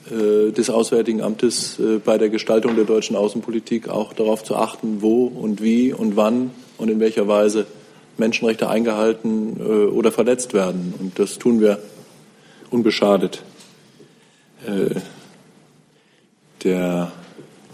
des 0.10 0.70
Auswärtigen 0.70 1.22
Amtes 1.22 1.80
bei 2.04 2.18
der 2.18 2.30
Gestaltung 2.30 2.76
der 2.76 2.86
deutschen 2.86 3.16
Außenpolitik 3.16 3.90
auch 3.90 4.14
darauf 4.14 4.44
zu 4.44 4.56
achten, 4.56 5.02
wo 5.02 5.26
und 5.26 5.62
wie 5.62 5.94
und 5.94 6.16
wann 6.16 6.52
und 6.78 6.90
in 6.90 7.00
welcher 7.00 7.28
Weise 7.28 7.68
Menschenrechte 8.18 8.68
eingehalten 8.68 9.58
oder 9.92 10.12
verletzt 10.12 10.54
werden. 10.54 10.96
Und 11.00 11.20
das 11.20 11.38
tun 11.38 11.62
wir 11.62 11.80
unbeschadet 12.72 13.44
der 16.64 17.12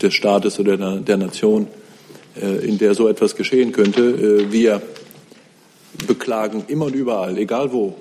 des 0.02 0.14
Staates 0.14 0.60
oder 0.60 0.78
der, 0.78 0.98
der 0.98 1.18
Nation, 1.18 1.68
äh, 2.42 2.66
in 2.66 2.78
der 2.78 2.94
so 2.94 3.08
etwas 3.08 3.36
geschehen 3.36 3.72
könnte. 3.72 4.02
Äh, 4.02 4.52
wir 4.52 4.82
beklagen 6.08 6.66
immer 6.68 6.86
und 6.86 6.96
überall, 6.96 7.38
egal 7.38 7.72
wo, 7.72 7.96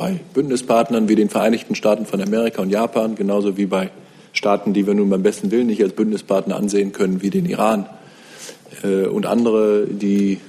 bei 0.00 0.18
Bündnispartnern 0.32 1.10
wie 1.10 1.14
den 1.14 1.28
Vereinigten 1.28 1.74
Staaten 1.74 2.06
von 2.06 2.22
Amerika 2.22 2.62
und 2.62 2.70
Japan, 2.70 3.16
genauso 3.16 3.58
wie 3.58 3.66
bei 3.66 3.90
Staaten, 4.32 4.72
die 4.72 4.86
wir 4.86 4.94
nun 4.94 5.10
beim 5.10 5.22
besten 5.22 5.50
Willen 5.50 5.66
nicht 5.66 5.82
als 5.82 5.92
Bündnispartner 5.92 6.56
ansehen 6.56 6.92
können, 6.92 7.20
wie 7.20 7.28
den 7.28 7.44
Iran 7.44 7.84
äh, 8.82 9.04
und 9.04 9.26
andere, 9.26 9.86
die 9.86 10.40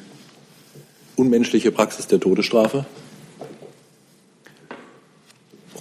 unmenschliche 1.18 1.74
Praxis 1.74 2.08
der 2.08 2.22
Todesstrafe. 2.22 2.86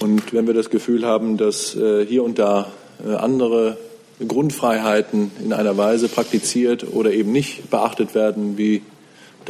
Und 0.00 0.32
wenn 0.32 0.48
wir 0.48 0.54
das 0.54 0.70
Gefühl 0.70 1.06
haben, 1.06 1.36
dass 1.36 1.72
hier 1.72 2.24
und 2.24 2.38
da 2.38 2.72
andere 3.04 3.76
Grundfreiheiten 4.26 5.30
in 5.44 5.52
einer 5.52 5.76
Weise 5.76 6.08
praktiziert 6.08 6.86
oder 6.92 7.12
eben 7.12 7.32
nicht 7.32 7.70
beachtet 7.70 8.14
werden, 8.14 8.58
wie 8.58 8.82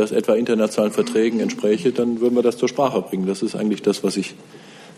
das 0.01 0.13
etwa 0.13 0.35
internationalen 0.35 0.93
Verträgen 0.93 1.41
entspräche, 1.41 1.93
dann 1.93 2.21
würden 2.21 2.35
wir 2.35 2.43
das 2.43 2.57
zur 2.57 2.69
Sprache 2.69 3.03
bringen. 3.03 3.27
Das 3.27 3.43
ist 3.43 3.55
eigentlich 3.55 3.83
das, 3.83 4.03
was 4.03 4.17
ich 4.17 4.35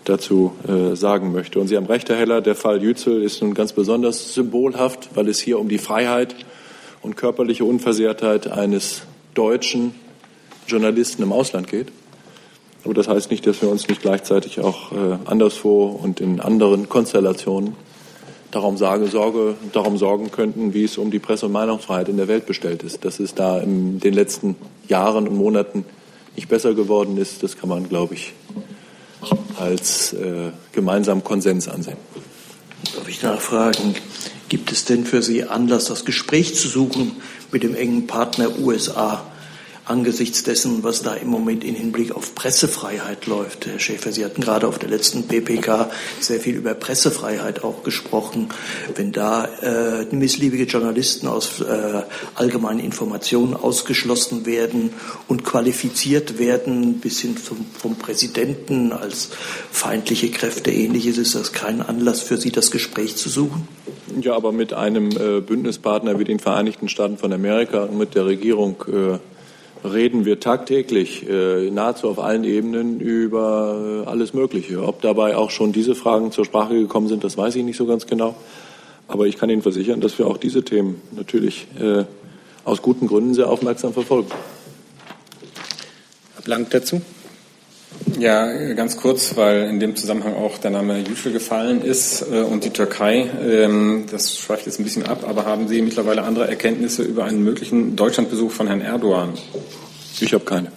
dazu 0.04 0.52
äh, 0.66 0.96
sagen 0.96 1.32
möchte. 1.32 1.58
Und 1.60 1.68
Sie 1.68 1.76
haben 1.76 1.86
recht, 1.86 2.08
Herr 2.08 2.16
Heller, 2.16 2.40
der 2.40 2.54
Fall 2.54 2.82
Yücel 2.82 3.22
ist 3.22 3.42
nun 3.42 3.54
ganz 3.54 3.72
besonders 3.72 4.34
symbolhaft, 4.34 5.10
weil 5.14 5.28
es 5.28 5.40
hier 5.40 5.58
um 5.58 5.68
die 5.68 5.78
Freiheit 5.78 6.34
und 7.02 7.16
körperliche 7.16 7.64
Unversehrtheit 7.64 8.46
eines 8.46 9.02
deutschen 9.34 9.94
Journalisten 10.66 11.22
im 11.22 11.32
Ausland 11.32 11.68
geht. 11.68 11.88
Aber 12.84 12.94
das 12.94 13.08
heißt 13.08 13.30
nicht, 13.30 13.46
dass 13.46 13.62
wir 13.62 13.68
uns 13.68 13.88
nicht 13.88 14.02
gleichzeitig 14.02 14.60
auch 14.60 14.92
äh, 14.92 15.18
anderswo 15.24 15.86
und 15.86 16.20
in 16.20 16.40
anderen 16.40 16.88
Konstellationen 16.88 17.74
darum, 18.52 18.76
sage, 18.76 19.08
Sorge, 19.08 19.56
darum 19.72 19.98
sorgen 19.98 20.30
könnten, 20.30 20.74
wie 20.74 20.84
es 20.84 20.98
um 20.98 21.10
die 21.10 21.18
Presse- 21.18 21.46
und 21.46 21.52
Meinungsfreiheit 21.52 22.08
in 22.08 22.18
der 22.18 22.28
Welt 22.28 22.46
bestellt 22.46 22.84
ist. 22.84 23.04
Dass 23.04 23.18
es 23.18 23.34
da 23.34 23.58
in 23.58 23.98
den 23.98 24.14
letzten 24.14 24.54
Jahren 24.88 25.26
und 25.26 25.36
Monaten 25.36 25.84
nicht 26.36 26.48
besser 26.48 26.74
geworden 26.74 27.16
ist, 27.18 27.42
das 27.42 27.58
kann 27.58 27.68
man, 27.68 27.88
glaube 27.88 28.14
ich, 28.14 28.32
als 29.58 30.12
äh, 30.12 30.50
gemeinsamen 30.72 31.24
Konsens 31.24 31.66
ansehen. 31.68 31.96
Darf 32.94 33.08
ich 33.08 33.22
nachfragen, 33.22 33.94
gibt 34.48 34.70
es 34.70 34.84
denn 34.84 35.04
für 35.04 35.22
Sie 35.22 35.44
Anlass, 35.44 35.86
das 35.86 36.04
Gespräch 36.04 36.54
zu 36.54 36.68
suchen 36.68 37.12
mit 37.50 37.62
dem 37.62 37.74
engen 37.74 38.06
Partner 38.06 38.58
USA? 38.58 39.24
Angesichts 39.84 40.44
dessen, 40.44 40.84
was 40.84 41.02
da 41.02 41.14
im 41.14 41.28
Moment 41.28 41.64
im 41.64 41.74
Hinblick 41.74 42.12
auf 42.12 42.34
Pressefreiheit 42.34 43.26
läuft. 43.26 43.66
Herr 43.66 43.78
Schäfer, 43.78 44.12
Sie 44.12 44.24
hatten 44.24 44.40
gerade 44.40 44.68
auf 44.68 44.78
der 44.78 44.88
letzten 44.88 45.26
PPK 45.26 45.90
sehr 46.20 46.40
viel 46.40 46.56
über 46.56 46.74
Pressefreiheit 46.74 47.64
auch 47.64 47.82
gesprochen. 47.82 48.48
Wenn 48.94 49.12
da 49.12 49.44
äh, 49.44 50.06
missliebige 50.14 50.64
Journalisten 50.64 51.26
aus 51.26 51.60
äh, 51.60 52.02
allgemeinen 52.34 52.78
Informationen 52.78 53.54
ausgeschlossen 53.54 54.46
werden 54.46 54.92
und 55.26 55.44
qualifiziert 55.44 56.38
werden, 56.38 57.00
bis 57.00 57.20
hin 57.20 57.36
zum, 57.36 57.66
vom 57.76 57.96
Präsidenten 57.96 58.92
als 58.92 59.30
feindliche 59.70 60.30
Kräfte 60.30 60.70
ähnliches, 60.70 61.18
ist 61.18 61.34
das 61.34 61.52
kein 61.52 61.82
Anlass 61.82 62.20
für 62.20 62.36
Sie, 62.36 62.52
das 62.52 62.70
Gespräch 62.70 63.16
zu 63.16 63.28
suchen? 63.28 63.66
Ja, 64.20 64.34
aber 64.34 64.52
mit 64.52 64.72
einem 64.72 65.10
äh, 65.10 65.40
Bündnispartner 65.40 66.18
wie 66.18 66.24
den 66.24 66.38
Vereinigten 66.38 66.88
Staaten 66.88 67.18
von 67.18 67.32
Amerika 67.32 67.84
und 67.84 67.98
mit 67.98 68.14
der 68.14 68.26
Regierung 68.26 68.84
äh, 68.86 69.18
reden 69.84 70.24
wir 70.24 70.40
tagtäglich, 70.40 71.28
äh, 71.28 71.70
nahezu 71.70 72.08
auf 72.08 72.18
allen 72.18 72.44
Ebenen 72.44 73.00
über 73.00 74.04
äh, 74.04 74.08
alles 74.08 74.32
Mögliche. 74.34 74.82
Ob 74.82 75.00
dabei 75.02 75.36
auch 75.36 75.50
schon 75.50 75.72
diese 75.72 75.94
Fragen 75.94 76.32
zur 76.32 76.44
Sprache 76.44 76.74
gekommen 76.74 77.08
sind, 77.08 77.24
das 77.24 77.36
weiß 77.36 77.56
ich 77.56 77.64
nicht 77.64 77.76
so 77.76 77.86
ganz 77.86 78.06
genau. 78.06 78.34
Aber 79.08 79.26
ich 79.26 79.36
kann 79.36 79.50
Ihnen 79.50 79.62
versichern, 79.62 80.00
dass 80.00 80.18
wir 80.18 80.26
auch 80.26 80.36
diese 80.36 80.64
Themen 80.64 81.00
natürlich 81.12 81.66
äh, 81.78 82.04
aus 82.64 82.82
guten 82.82 83.08
Gründen 83.08 83.34
sehr 83.34 83.48
aufmerksam 83.48 83.92
verfolgen. 83.92 84.30
Herr 86.34 86.42
Blank 86.42 86.70
dazu. 86.70 87.02
Ja, 88.18 88.74
ganz 88.74 88.96
kurz, 88.96 89.36
weil 89.36 89.62
in 89.64 89.80
dem 89.80 89.96
Zusammenhang 89.96 90.34
auch 90.34 90.58
der 90.58 90.70
Name 90.70 90.98
Yücel 91.00 91.32
gefallen 91.32 91.82
ist 91.82 92.22
äh, 92.22 92.40
und 92.40 92.64
die 92.64 92.70
Türkei. 92.70 93.30
Ähm, 93.42 94.06
das 94.10 94.36
schweift 94.36 94.66
jetzt 94.66 94.78
ein 94.80 94.84
bisschen 94.84 95.06
ab, 95.06 95.24
aber 95.26 95.46
haben 95.46 95.68
Sie 95.68 95.82
mittlerweile 95.82 96.22
andere 96.22 96.48
Erkenntnisse 96.48 97.02
über 97.02 97.24
einen 97.24 97.42
möglichen 97.42 97.96
Deutschlandbesuch 97.96 98.50
von 98.50 98.66
Herrn 98.66 98.80
Erdogan? 98.80 99.34
Ich 100.20 100.32
habe 100.34 100.44
keine. 100.44 100.70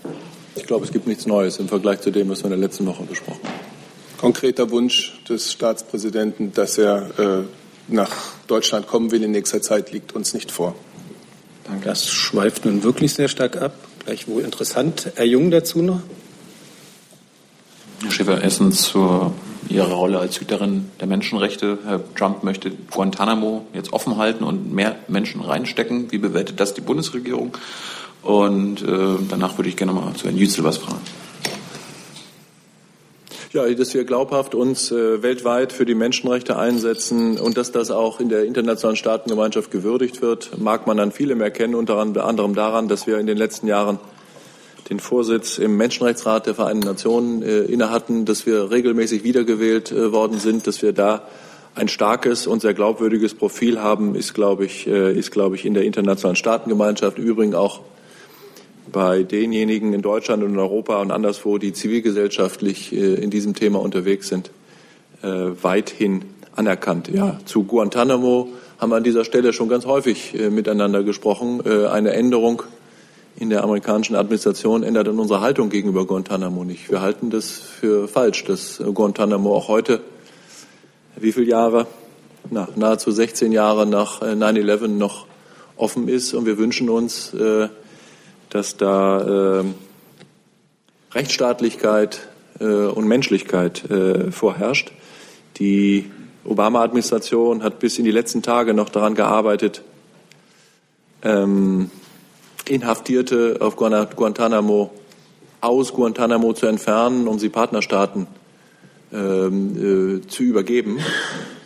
Ich 0.56 0.65
glaube, 0.65 0.86
es 0.86 0.91
gibt 0.91 1.08
nichts 1.08 1.26
Neues 1.26 1.58
im 1.60 1.67
Vergleich 1.67 2.02
zu 2.02 2.12
dem, 2.12 2.30
was 2.30 2.39
wir 2.39 2.45
in 2.45 2.52
der 2.52 2.60
letzten 2.60 2.86
Woche 2.86 3.04
besprochen 3.04 3.41
haben. 3.43 3.60
Konkreter 4.17 4.71
Wunsch 4.71 5.19
des 5.28 5.52
Staatspräsidenten, 5.52 6.54
dass 6.54 6.78
er 6.78 7.10
äh, 7.19 7.43
nach 7.88 8.12
Deutschland 8.48 8.88
kommen 8.88 9.12
will 9.12 9.24
in 9.24 9.32
nächster 9.32 9.62
Zeit, 9.62 9.91
liegt 9.91 10.15
uns 10.15 10.34
nicht 10.34 10.52
vor. 10.52 10.76
Das 11.84 12.08
schweift 12.08 12.65
nun 12.65 12.84
wirklich 12.84 13.13
sehr 13.13 13.28
stark 13.28 13.62
ab. 13.62 13.74
Gleichwohl 14.06 14.43
interessant. 14.43 15.12
Herr 15.15 15.26
Jung 15.26 15.52
dazu 15.52 15.82
noch? 15.82 16.02
Herr 18.04 18.12
Schäfer, 18.12 18.42
erstens 18.42 18.84
zu 18.84 19.34
Ihrer 19.70 19.94
Rolle 19.94 20.20
als 20.20 20.40
Hüterin 20.40 20.92
der 21.00 21.08
Menschenrechte. 21.08 21.80
Herr 21.86 22.02
Trump 22.16 22.44
möchte 22.44 22.72
Guantanamo 22.92 23.66
jetzt 23.74 23.94
offen 23.94 24.18
halten 24.18 24.44
und 24.44 24.74
mehr 24.74 24.96
Menschen 25.08 25.42
reinstecken. 25.42 26.12
Wie 26.12 26.18
bewertet 26.18 26.60
das 26.60 26.74
die 26.74 26.82
Bundesregierung? 26.82 27.58
Und 28.22 28.82
äh, 28.82 29.18
danach 29.30 29.58
würde 29.58 29.70
ich 29.70 29.78
gerne 29.78 29.94
mal 29.94 30.14
zu 30.14 30.26
Herrn 30.26 30.38
Yücel 30.38 30.64
was 30.64 30.78
fragen. 30.78 31.02
Ja, 33.54 33.66
dass 33.74 33.94
wir 33.94 34.04
glaubhaft 34.04 34.54
uns 34.54 34.92
äh, 34.92 35.24
weltweit 35.24 35.72
für 35.72 35.86
die 35.86 35.96
Menschenrechte 35.96 36.58
einsetzen 36.58 37.40
und 37.40 37.56
dass 37.56 37.72
das 37.72 37.90
auch 37.90 38.20
in 38.20 38.28
der 38.28 38.44
internationalen 38.44 38.98
Staatengemeinschaft 38.98 39.72
gewürdigt 39.72 40.22
wird, 40.22 40.60
mag 40.60 40.88
man 40.88 41.00
an 41.00 41.14
vielem 41.14 41.40
erkennen, 41.40 41.74
unter 41.74 41.98
anderem 41.98 42.54
daran, 42.54 42.90
dass 42.90 43.08
wir 43.08 43.18
in 43.18 43.28
den 43.28 43.38
letzten 43.38 43.68
Jahren 43.68 44.00
den 44.89 45.00
Vorsitz 45.00 45.58
im 45.58 45.78
Menschenrechtsrat 45.78 46.45
der 46.45 46.56
Vereinten 46.56 46.86
Nationen 46.86 47.41
äh, 47.41 47.62
innehatten, 47.62 48.26
dass 48.26 48.45
wir 48.45 48.71
regelmäßig 48.71 49.24
wiedergewählt 49.24 49.91
äh, 49.91 50.12
worden 50.12 50.38
sind, 50.38 50.67
dass 50.67 50.82
wir 50.82 50.93
da 50.93 51.24
ein 51.74 51.88
starkes 51.88 52.48
und 52.48 52.62
sehr 52.62 52.74
glaubwürdiges 52.74 53.34
Profil 53.34 53.82
haben, 53.82 54.15
ist, 54.15 54.34
glaube 54.34 54.65
ich, 54.65 54.88
äh, 54.88 55.17
ist, 55.17 55.32
glaube 55.32 55.56
ich, 55.56 55.65
in 55.65 55.74
der 55.74 55.84
internationalen 55.84 56.36
Staatengemeinschaft, 56.36 57.17
im 57.17 57.26
Übrigen 57.26 57.56
auch 57.56 57.82
bei 58.91 59.24
denjenigen 59.24 59.93
in 59.93 60.02
Deutschland 60.02 60.43
und 60.43 60.52
in 60.52 60.60
Europa 60.60 61.02
und 61.02 61.12
anderswo, 61.12 61.58
die 61.58 61.74
zivilgesellschaftlich 61.74 62.93
äh, 62.93 63.15
in 63.15 63.30
diesem 63.30 63.56
Thema 63.56 63.82
unterwegs 63.82 64.30
sind, 64.30 64.52
äh, 65.21 65.28
weithin 65.62 66.26
anerkannt. 66.56 67.10
Ja, 67.10 67.39
zu 67.45 67.63
Guantanamo 67.63 68.50
haben 68.78 68.91
wir 68.91 68.95
an 68.95 69.04
dieser 69.04 69.26
Stelle 69.26 69.52
schon 69.52 69.67
ganz 69.67 69.86
häufig 69.86 70.39
äh, 70.39 70.50
miteinander 70.50 71.04
gesprochen. 71.04 71.62
Eine 71.65 72.12
Änderung 72.12 72.63
in 73.38 73.50
der 73.50 73.63
amerikanischen 73.63 74.15
Administration 74.15 74.84
ändert 74.84 75.10
an 75.10 75.19
unserer 75.19 75.41
Haltung 75.41 75.69
gegenüber 75.69 76.06
Guantanamo 76.06 76.63
nicht. 76.63 76.89
Wir 76.89 77.02
halten 77.02 77.30
das 77.30 77.52
für 77.52 78.08
falsch, 78.08 78.45
dass 78.45 78.82
Guantanamo 78.93 79.54
auch 79.54 79.67
heute, 79.67 80.02
wie 81.17 81.34
viele 81.34 81.48
Jahre, 81.48 81.88
na, 82.50 82.67
nahezu 82.76 83.12
16 83.12 83.52
Jahre 83.52 83.86
nach 83.86 84.21
9-11 84.21 84.86
äh, 84.86 84.88
noch 84.88 85.26
offen 85.76 86.08
ist. 86.08 86.34
Und 86.34 86.45
wir 86.45 86.58
wünschen 86.58 86.89
uns, 86.89 87.34
äh, 87.34 87.67
dass 88.50 88.78
da 88.78 89.60
äh, 89.60 89.63
Rechtsstaatlichkeit 91.13 92.28
und 92.58 93.06
Menschlichkeit 93.06 93.84
vorherrscht. 94.32 94.93
Die 95.58 96.10
Obama-Administration 96.45 97.64
hat 97.64 97.80
bis 97.80 97.99
in 97.99 98.05
die 98.05 98.12
letzten 98.12 98.41
Tage 98.41 98.74
noch 98.74 98.88
daran 98.88 99.14
gearbeitet, 99.14 99.82
ähm, 101.22 101.89
Inhaftierte 102.68 103.57
auf 103.59 103.76
Guantanamo 103.76 104.91
aus 105.61 105.93
Guantanamo 105.93 106.53
zu 106.53 106.68
entfernen, 106.68 107.28
um 107.28 107.39
sie 107.39 107.49
Partnerstaaten 107.49 108.28
ähm, 109.11 110.22
äh, 110.24 110.28
zu 110.28 110.43
übergeben. 110.43 110.99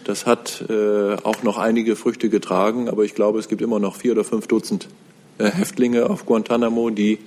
Das 0.06 0.26
hat 0.26 0.64
äh, 0.70 1.16
auch 1.24 1.44
noch 1.44 1.58
einige 1.58 1.96
Früchte 1.96 2.30
getragen, 2.30 2.90
aber 2.90 3.04
ich 3.04 3.14
glaube, 3.14 3.40
es 3.40 3.48
gibt 3.48 3.62
immer 3.62 3.80
noch 3.80 3.96
vier 3.96 4.14
oder 4.14 4.24
fünf 4.24 4.48
Dutzend 4.48 4.88
äh, 5.38 5.46
Häftlinge 5.46 6.10
auf 6.10 6.26
Guantanamo, 6.26 6.90
die, 6.90 7.20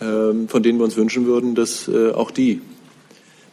ähm, 0.00 0.48
von 0.48 0.62
denen 0.62 0.78
wir 0.78 0.84
uns 0.84 0.96
wünschen 0.96 1.26
würden, 1.26 1.54
dass 1.54 1.88
äh, 1.88 2.10
auch 2.10 2.30
die 2.30 2.60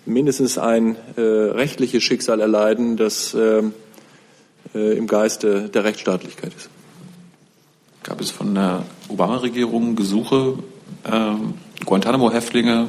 mindestens 0.06 0.58
ein 0.58 0.98
äh, 1.16 1.22
rechtliches 1.22 2.04
Schicksal 2.04 2.42
erleiden, 2.42 2.98
das 2.98 3.34
äh, 3.34 3.64
äh, 4.74 4.98
im 4.98 5.08
Geiste 5.08 5.70
der 5.70 5.84
Rechtsstaatlichkeit 5.84 6.52
ist. 6.56 6.70
Gab 8.04 8.20
es 8.20 8.32
von 8.32 8.54
der 8.54 8.84
Obama-Regierung 9.08 9.96
Gesuche, 9.96 10.60
ähm, 11.10 11.54
Guantanamo-Häftlinge 11.86 12.88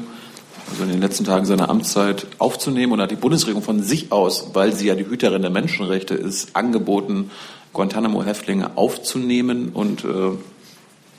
also 0.70 0.82
in 0.82 0.90
den 0.90 1.00
letzten 1.00 1.24
Tagen 1.24 1.44
seiner 1.46 1.68
Amtszeit 1.68 2.26
aufzunehmen 2.38 2.92
und 2.92 3.00
hat 3.00 3.10
die 3.10 3.16
Bundesregierung 3.16 3.62
von 3.62 3.82
sich 3.82 4.10
aus, 4.12 4.50
weil 4.54 4.72
sie 4.72 4.86
ja 4.86 4.94
die 4.94 5.06
Hüterin 5.06 5.42
der 5.42 5.50
Menschenrechte 5.50 6.14
ist, 6.14 6.56
angeboten, 6.56 7.30
Guantanamo-Häftlinge 7.72 8.76
aufzunehmen 8.76 9.70
und 9.72 10.04
äh, 10.04 10.08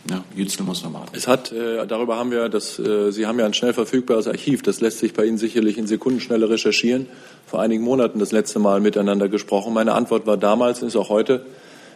ja, 0.10 0.24
Jützel 0.36 0.64
muss 0.64 0.84
nochmal. 0.84 1.06
Es 1.14 1.28
hat, 1.28 1.52
äh, 1.52 1.86
darüber 1.88 2.18
haben 2.18 2.32
wir, 2.32 2.50
das, 2.50 2.78
äh, 2.80 3.12
Sie 3.12 3.26
haben 3.26 3.40
ja 3.40 3.46
ein 3.46 3.54
schnell 3.54 3.74
verfügbares 3.74 4.28
Archiv, 4.28 4.62
das 4.62 4.82
lässt 4.82 5.00
sich 5.00 5.14
bei 5.14 5.26
Ihnen 5.26 5.38
sicherlich 5.38 5.78
in 5.78 5.88
Sekundenschnelle 5.88 6.50
recherchieren. 6.50 7.08
Vor 7.46 7.62
einigen 7.62 7.84
Monaten 7.84 8.20
das 8.20 8.32
letzte 8.32 8.60
Mal 8.60 8.82
miteinander 8.82 9.30
gesprochen. 9.30 9.74
Meine 9.74 9.94
Antwort 9.94 10.28
war 10.28 10.38
damals 10.38 10.82
und 10.82 10.90
ist 10.90 10.96
auch 10.96 11.10
heute, 11.10 11.46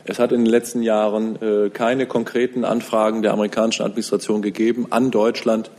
es 0.09 0.17
hat 0.17 0.31
in 0.31 0.43
den 0.43 0.49
letzten 0.49 0.81
Jahren 0.81 1.39
äh, 1.41 1.69
keine 1.69 2.07
konkreten 2.07 2.65
Anfragen 2.65 3.21
der 3.21 3.31
amerikanischen 3.31 3.83
Administration 3.83 4.41
gegeben, 4.41 4.87
an 4.89 5.11
Deutschland 5.11 5.69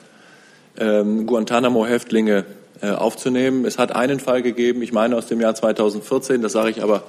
ähm, 0.78 1.26
Guantanamo-Häftlinge 1.26 2.44
äh, 2.80 2.90
aufzunehmen. 2.90 3.64
Es 3.64 3.76
hat 3.76 3.94
einen 3.94 4.20
Fall 4.20 4.42
gegeben, 4.42 4.82
ich 4.82 4.92
meine 4.92 5.16
aus 5.16 5.26
dem 5.26 5.40
Jahr 5.40 5.56
2014, 5.56 6.42
das 6.42 6.52
sage 6.52 6.70
ich 6.70 6.82
aber 6.82 7.02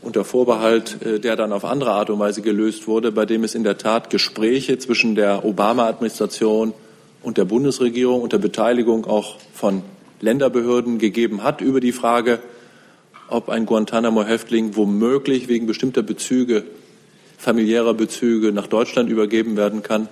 unter 0.00 0.24
Vorbehalt, 0.24 1.02
äh, 1.04 1.20
der 1.20 1.36
dann 1.36 1.52
auf 1.52 1.66
andere 1.66 1.90
Art 1.90 2.08
und 2.08 2.18
Weise 2.18 2.40
gelöst 2.40 2.88
wurde, 2.88 3.12
bei 3.12 3.26
dem 3.26 3.44
es 3.44 3.54
in 3.54 3.62
der 3.62 3.76
Tat 3.76 4.08
Gespräche 4.08 4.78
zwischen 4.78 5.14
der 5.14 5.44
Obama-Administration 5.44 6.72
und 7.22 7.36
der 7.36 7.44
Bundesregierung 7.44 8.22
unter 8.22 8.38
Beteiligung 8.38 9.04
auch 9.04 9.36
von 9.52 9.82
Länderbehörden 10.22 10.98
gegeben 10.98 11.44
hat 11.44 11.60
über 11.60 11.80
die 11.80 11.92
Frage, 11.92 12.38
ob 13.28 13.48
ein 13.48 13.66
Guantanamo-Häftling 13.66 14.76
womöglich 14.76 15.48
wegen 15.48 15.66
bestimmter 15.66 16.02
Bezüge, 16.02 16.64
familiärer 17.36 17.94
Bezüge 17.94 18.52
nach 18.52 18.66
Deutschland 18.66 19.10
übergeben 19.10 19.56
werden 19.56 19.82
kann. 19.82 20.08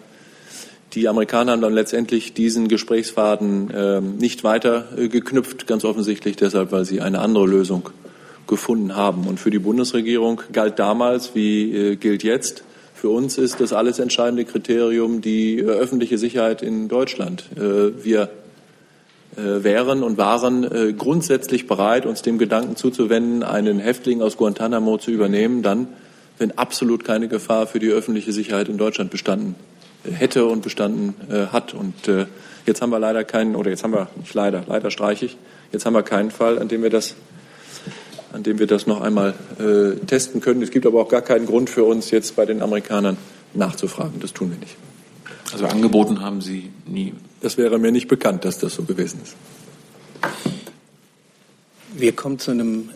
Die 0.92 1.08
Amerikaner 1.08 1.52
haben 1.52 1.60
dann 1.60 1.74
letztendlich 1.74 2.32
diesen 2.32 2.68
Gesprächsfaden 2.68 3.70
äh, 3.70 4.00
nicht 4.00 4.44
weiter 4.44 4.88
äh, 4.96 5.08
geknüpft, 5.08 5.66
ganz 5.66 5.84
offensichtlich 5.84 6.36
deshalb, 6.36 6.72
weil 6.72 6.84
sie 6.84 7.00
eine 7.00 7.18
andere 7.18 7.46
Lösung 7.46 7.90
gefunden 8.46 8.94
haben. 8.94 9.26
Und 9.26 9.40
für 9.40 9.50
die 9.50 9.58
Bundesregierung 9.58 10.40
galt 10.52 10.78
damals, 10.78 11.34
wie 11.34 11.72
äh, 11.74 11.96
gilt 11.96 12.22
jetzt, 12.22 12.62
für 12.94 13.10
uns 13.10 13.36
ist 13.36 13.60
das 13.60 13.74
alles 13.74 13.98
entscheidende 13.98 14.46
Kriterium 14.46 15.20
die 15.20 15.58
äh, 15.58 15.64
öffentliche 15.64 16.16
Sicherheit 16.16 16.62
in 16.62 16.88
Deutschland. 16.88 17.44
Äh, 17.54 18.02
wir 18.02 18.30
wären 19.36 20.02
und 20.02 20.16
waren 20.16 20.96
grundsätzlich 20.96 21.66
bereit, 21.66 22.06
uns 22.06 22.22
dem 22.22 22.38
Gedanken 22.38 22.76
zuzuwenden, 22.76 23.42
einen 23.42 23.78
Häftling 23.78 24.22
aus 24.22 24.36
Guantanamo 24.36 24.96
zu 24.96 25.10
übernehmen, 25.10 25.62
dann, 25.62 25.88
wenn 26.38 26.56
absolut 26.56 27.04
keine 27.04 27.28
Gefahr 27.28 27.66
für 27.66 27.78
die 27.78 27.90
öffentliche 27.90 28.32
Sicherheit 28.32 28.68
in 28.68 28.78
Deutschland 28.78 29.10
bestanden 29.10 29.54
hätte 30.12 30.46
und 30.46 30.62
bestanden 30.62 31.14
äh, 31.30 31.46
hat. 31.46 31.74
Und 31.74 32.08
äh, 32.08 32.26
jetzt 32.66 32.82
haben 32.82 32.90
wir 32.90 32.98
leider 32.98 33.24
keinen, 33.24 33.56
oder 33.56 33.70
jetzt 33.70 33.82
haben 33.84 33.92
wir 33.92 34.08
nicht 34.16 34.34
leider, 34.34 34.64
leider 34.66 34.90
streiche 34.90 35.26
ich, 35.26 35.36
jetzt 35.72 35.86
haben 35.86 35.94
wir 35.94 36.02
keinen 36.02 36.30
Fall, 36.30 36.58
an 36.58 36.68
dem 36.68 36.82
wir 36.82 36.90
das, 36.90 37.14
an 38.32 38.42
dem 38.42 38.58
wir 38.58 38.66
das 38.66 38.86
noch 38.86 39.00
einmal 39.00 39.34
äh, 39.58 39.96
testen 40.06 40.40
können. 40.40 40.62
Es 40.62 40.70
gibt 40.70 40.86
aber 40.86 41.00
auch 41.00 41.08
gar 41.08 41.22
keinen 41.22 41.46
Grund 41.46 41.70
für 41.70 41.84
uns, 41.84 42.10
jetzt 42.10 42.36
bei 42.36 42.46
den 42.46 42.62
Amerikanern 42.62 43.16
nachzufragen. 43.54 44.20
Das 44.20 44.32
tun 44.32 44.50
wir 44.50 44.58
nicht. 44.58 44.76
Also 45.52 45.66
angeboten 45.66 46.20
haben 46.20 46.40
Sie 46.40 46.70
nie. 46.86 47.14
Das 47.40 47.56
wäre 47.56 47.78
mir 47.78 47.92
nicht 47.92 48.08
bekannt, 48.08 48.44
dass 48.44 48.58
das 48.58 48.74
so 48.74 48.82
gewesen 48.82 49.20
ist. 49.22 49.36
Wir 51.94 52.12
kommen 52.12 52.38
zu 52.38 52.50
einem 52.50 52.90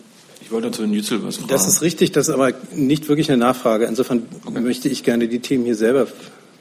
ich 0.51 0.53
wollte 0.53 0.71
zu 0.71 0.81
den 0.81 0.91
Yücel 0.91 1.23
was 1.23 1.37
fragen. 1.37 1.47
Das 1.47 1.65
ist 1.65 1.81
richtig, 1.81 2.11
das 2.11 2.27
ist 2.27 2.33
aber 2.33 2.51
nicht 2.75 3.07
wirklich 3.07 3.31
eine 3.31 3.37
Nachfrage. 3.37 3.85
Insofern 3.85 4.23
okay. 4.43 4.59
möchte 4.59 4.89
ich 4.89 5.03
gerne 5.03 5.29
die 5.29 5.39
Themen 5.39 5.63
hier 5.63 5.75
selber 5.75 6.07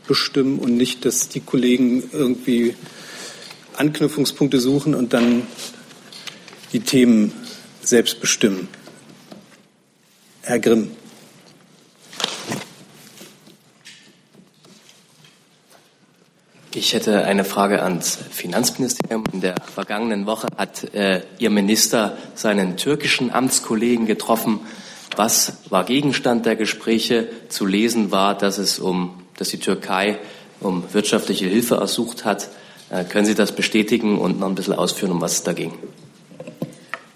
bestimmen 0.07 0.61
und 0.61 0.77
nicht, 0.77 1.05
dass 1.05 1.29
die 1.29 1.41
Kollegen 1.41 2.05
irgendwie 2.13 2.77
Anknüpfungspunkte 3.77 4.61
suchen 4.61 4.95
und 4.95 5.13
dann 5.13 5.43
die 6.73 6.81
Themen 6.81 7.33
selbst 7.83 8.21
bestimmen. 8.21 8.69
Herr 10.43 10.61
Grimm. 10.61 10.93
Ich 16.81 16.95
hätte 16.95 17.25
eine 17.25 17.45
Frage 17.45 17.83
ans 17.83 18.17
Finanzministerium. 18.31 19.25
In 19.35 19.43
der 19.43 19.55
vergangenen 19.75 20.25
Woche 20.25 20.49
hat 20.57 20.95
äh, 20.95 21.21
Ihr 21.39 21.51
Minister 21.51 22.17
seinen 22.35 22.79
türkischen 22.79 23.31
Amtskollegen 23.31 24.07
getroffen. 24.07 24.61
Was 25.15 25.59
war 25.69 25.85
Gegenstand 25.85 26.47
der 26.47 26.57
Gespräche? 26.57 27.29
Zu 27.51 27.67
lesen 27.67 28.13
war, 28.13 28.35
dass 28.35 28.57
es 28.57 28.79
um 28.79 29.23
dass 29.37 29.51
die 29.51 29.59
Türkei 29.59 30.21
um 30.61 30.83
wirtschaftliche 30.95 31.45
Hilfe 31.45 31.75
ersucht 31.75 32.25
hat. 32.25 32.49
Äh, 32.89 33.05
können 33.05 33.27
Sie 33.27 33.35
das 33.35 33.53
bestätigen 33.53 34.19
und 34.19 34.41
noch 34.41 34.49
ein 34.49 34.55
bisschen 34.55 34.73
ausführen, 34.73 35.13
um 35.13 35.21
was 35.21 35.33
es 35.33 35.43
da 35.43 35.53
ging? 35.53 35.75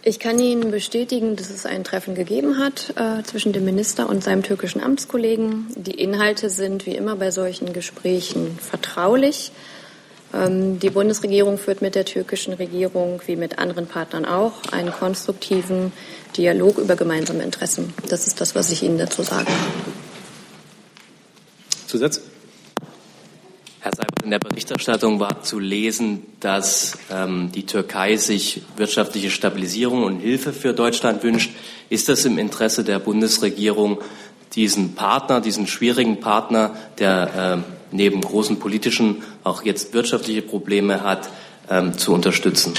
Ich 0.06 0.18
kann 0.18 0.38
Ihnen 0.38 0.70
bestätigen, 0.70 1.34
dass 1.34 1.48
es 1.48 1.64
ein 1.64 1.82
Treffen 1.82 2.14
gegeben 2.14 2.58
hat 2.58 2.92
äh, 2.96 3.22
zwischen 3.22 3.54
dem 3.54 3.64
Minister 3.64 4.06
und 4.08 4.22
seinem 4.22 4.42
türkischen 4.42 4.82
Amtskollegen. 4.82 5.66
Die 5.76 5.98
Inhalte 5.98 6.50
sind 6.50 6.84
wie 6.84 6.94
immer 6.94 7.16
bei 7.16 7.30
solchen 7.30 7.72
Gesprächen 7.72 8.58
vertraulich. 8.60 9.50
Ähm, 10.34 10.78
die 10.78 10.90
Bundesregierung 10.90 11.56
führt 11.56 11.80
mit 11.80 11.94
der 11.94 12.04
türkischen 12.04 12.52
Regierung 12.52 13.22
wie 13.24 13.36
mit 13.36 13.58
anderen 13.58 13.86
Partnern 13.86 14.26
auch 14.26 14.52
einen 14.72 14.92
konstruktiven 14.92 15.90
Dialog 16.36 16.76
über 16.76 16.96
gemeinsame 16.96 17.42
Interessen. 17.42 17.94
Das 18.10 18.26
ist 18.26 18.42
das, 18.42 18.54
was 18.54 18.70
ich 18.70 18.82
Ihnen 18.82 18.98
dazu 18.98 19.22
sage 19.22 19.50
zu 21.94 21.98
Herr 23.84 23.92
Seibert, 23.94 24.22
in 24.24 24.30
der 24.30 24.38
Berichterstattung 24.38 25.20
war 25.20 25.42
zu 25.42 25.58
lesen, 25.58 26.22
dass 26.40 26.96
ähm, 27.12 27.52
die 27.52 27.66
Türkei 27.66 28.16
sich 28.16 28.62
wirtschaftliche 28.78 29.28
Stabilisierung 29.28 30.04
und 30.04 30.20
Hilfe 30.20 30.54
für 30.54 30.72
Deutschland 30.72 31.22
wünscht. 31.22 31.50
Ist 31.90 32.08
das 32.08 32.24
im 32.24 32.38
Interesse 32.38 32.82
der 32.82 32.98
Bundesregierung, 32.98 33.98
diesen 34.54 34.94
Partner, 34.94 35.42
diesen 35.42 35.66
schwierigen 35.66 36.18
Partner, 36.18 36.74
der 36.98 37.62
äh, 37.62 37.72
neben 37.94 38.22
großen 38.22 38.58
politischen 38.58 39.22
auch 39.42 39.64
jetzt 39.64 39.92
wirtschaftliche 39.92 40.40
Probleme 40.40 41.02
hat, 41.02 41.28
ähm, 41.68 41.98
zu 41.98 42.14
unterstützen? 42.14 42.72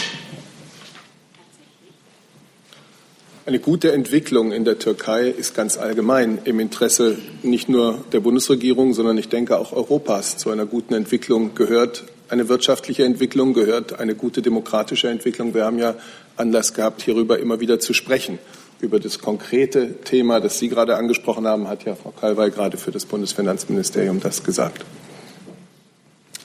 Eine 3.48 3.60
gute 3.60 3.92
Entwicklung 3.92 4.52
in 4.52 4.66
der 4.66 4.80
Türkei 4.80 5.28
ist 5.28 5.54
ganz 5.54 5.78
allgemein 5.78 6.40
im 6.46 6.60
Interesse 6.60 7.20
nicht 7.44 7.70
nur 7.70 8.04
der 8.12 8.20
Bundesregierung, 8.20 8.96
sondern 8.96 9.20
ich 9.20 9.30
denke 9.30 9.60
auch 9.60 9.72
Europas. 9.72 10.38
Zu 10.38 10.50
einer 10.50 10.66
guten 10.66 10.96
Entwicklung 10.96 11.54
gehört 11.54 12.06
eine 12.28 12.50
wirtschaftliche 12.50 13.06
Entwicklung, 13.06 13.54
gehört 13.54 14.00
eine 14.00 14.16
gute 14.16 14.42
demokratische 14.42 15.10
Entwicklung. 15.10 15.54
Wir 15.54 15.64
haben 15.64 15.78
ja 15.78 15.94
Anlass 16.38 16.74
gehabt, 16.74 17.04
hierüber 17.04 17.38
immer 17.38 17.60
wieder 17.60 17.80
zu 17.80 17.94
sprechen. 17.94 18.40
Über 18.82 19.00
das 19.00 19.20
konkrete 19.20 19.94
Thema, 20.02 20.40
das 20.40 20.58
Sie 20.58 20.68
gerade 20.68 20.96
angesprochen 20.96 21.46
haben, 21.46 21.68
hat 21.68 21.86
ja 21.86 21.94
Frau 21.94 22.10
Kalwey 22.20 22.50
gerade 22.50 22.78
für 22.78 22.90
das 22.90 23.06
Bundesfinanzministerium 23.06 24.22
das 24.22 24.44
gesagt. 24.44 24.84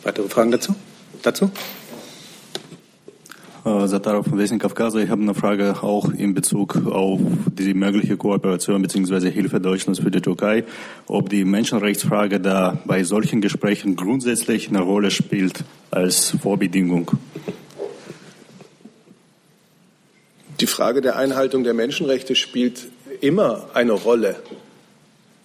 Weitere 0.03 0.28
Fragen 0.28 0.51
dazu? 0.51 0.74
Dazu? 1.22 1.51
Satarov 3.86 4.26
von 4.26 4.38
Western 4.38 4.58
Kafkasa. 4.58 4.98
Ich 4.98 5.10
habe 5.10 5.22
eine 5.22 5.34
Frage 5.34 5.82
auch 5.82 6.12
in 6.12 6.34
Bezug 6.34 6.76
auf 6.86 7.20
die 7.46 7.72
mögliche 7.74 8.16
Kooperation 8.16 8.82
bzw. 8.82 9.30
Hilfe 9.30 9.60
Deutschlands 9.60 10.00
für 10.00 10.10
die 10.10 10.20
Türkei, 10.20 10.64
ob 11.06 11.28
die 11.28 11.44
Menschenrechtsfrage 11.44 12.40
da 12.40 12.78
bei 12.84 13.04
solchen 13.04 13.40
Gesprächen 13.40 13.96
grundsätzlich 13.96 14.68
eine 14.68 14.80
Rolle 14.80 15.10
spielt 15.10 15.64
als 15.90 16.36
Vorbedingung. 16.42 17.12
Die 20.60 20.66
Frage 20.66 21.00
der 21.00 21.16
Einhaltung 21.16 21.62
der 21.62 21.74
Menschenrechte 21.74 22.34
spielt 22.34 22.88
immer 23.20 23.68
eine 23.74 23.92
Rolle. 23.92 24.36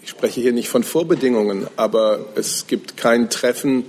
Ich 0.01 0.09
spreche 0.09 0.41
hier 0.41 0.53
nicht 0.53 0.69
von 0.69 0.83
Vorbedingungen, 0.83 1.67
aber 1.77 2.25
es 2.35 2.67
gibt 2.67 2.97
kein 2.97 3.29
Treffen, 3.29 3.85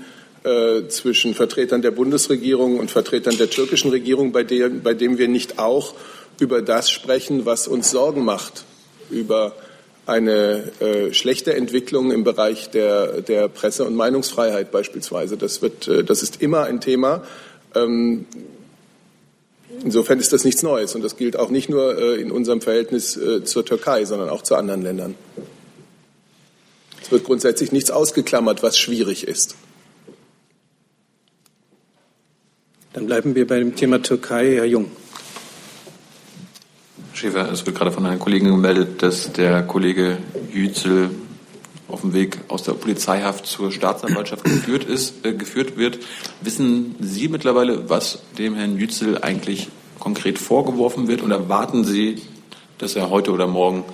äh, 0.47 0.89
zwischen 0.89 1.35
Vertretern 1.35 1.83
der 1.83 1.91
Bundesregierung 1.91 2.79
und 2.79 2.91
Vertretern 2.91 3.37
der 3.37 3.51
türkischen 3.51 3.91
Regierung, 3.91 4.31
bei, 4.31 4.45
der, 4.45 4.69
bei 4.69 4.95
dem 4.95 5.19
wir 5.19 5.27
nicht 5.27 5.59
auch 5.59 5.95
über 6.39 6.63
das 6.63 6.89
sprechen, 6.89 7.47
was 7.47 7.67
uns 7.67 7.91
Sorgen 7.91 8.25
macht, 8.25 8.65
über 9.11 9.57
eine 10.07 10.71
äh, 10.81 11.13
schlechte 11.13 11.55
Entwicklung 11.55 12.13
im 12.13 12.23
Bereich 12.23 12.71
der, 12.71 13.23
der 13.23 13.49
Presse- 13.49 13.85
und 13.85 13.97
Meinungsfreiheit 13.97 14.71
beispielsweise. 14.71 15.37
Das, 15.37 15.63
wird, 15.63 15.89
äh, 15.89 16.05
das 16.05 16.23
ist 16.23 16.41
immer 16.41 16.63
ein 16.65 16.81
Thema. 16.81 17.25
Ähm, 17.75 18.27
insofern 19.83 20.21
ist 20.21 20.33
das 20.33 20.45
nichts 20.45 20.63
Neues 20.63 20.95
und 20.95 21.03
das 21.03 21.17
gilt 21.17 21.37
auch 21.37 21.51
nicht 21.51 21.69
nur 21.69 21.99
äh, 21.99 22.21
in 22.21 22.31
unserem 22.31 22.61
Verhältnis 22.61 23.17
äh, 23.17 23.43
zur 23.43 23.65
Türkei, 23.65 24.05
sondern 24.05 24.29
auch 24.29 24.43
zu 24.43 24.55
anderen 24.55 24.83
Ländern. 24.83 25.17
Es 27.03 27.11
wird 27.11 27.25
grundsätzlich 27.25 27.73
nichts 27.73 27.91
ausgeklammert, 27.91 28.63
was 28.63 28.79
schwierig 28.79 29.27
ist. 29.27 29.57
Dann 32.97 33.05
bleiben 33.05 33.35
wir 33.35 33.47
bei 33.47 33.59
dem 33.59 33.77
Thema 33.77 34.01
Türkei. 34.01 34.55
Herr 34.55 34.65
Jung. 34.65 34.91
Schäfer, 37.13 37.53
es 37.53 37.67
wird 37.67 37.77
gerade 37.77 37.93
von 37.93 38.07
einer 38.07 38.17
Kollegin 38.17 38.49
gemeldet, 38.49 39.03
dass 39.03 39.31
der 39.35 39.65
Kollege 39.65 40.17
Yücel 40.51 41.11
auf 41.89 42.01
dem 42.01 42.15
Weg 42.15 42.39
aus 42.49 42.63
der 42.63 42.73
Polizeihaft 42.73 43.45
zur 43.45 43.71
Staatsanwaltschaft 43.71 44.45
geführt, 44.45 44.85
ist, 44.85 45.27
äh, 45.27 45.35
geführt 45.35 45.77
wird. 45.77 45.99
Wissen 46.41 46.95
Sie 46.99 47.29
mittlerweile, 47.29 47.91
was 47.91 48.21
dem 48.39 48.55
Herrn 48.55 48.79
Yücel 48.79 49.19
eigentlich 49.19 49.69
konkret 49.99 50.39
vorgeworfen 50.39 51.07
wird 51.07 51.21
und 51.21 51.33
erwarten 51.33 51.85
Sie, 51.85 52.23
dass 52.79 52.97
er 52.97 53.11
heute 53.11 53.31
oder 53.31 53.47
morgen 53.47 53.85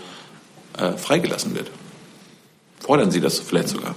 äh, 0.79 0.93
freigelassen 0.93 1.57
wird? 1.57 1.73
Fordern 2.79 3.11
Sie 3.11 3.21
das 3.21 3.41
vielleicht 3.41 3.71
sogar? 3.71 3.97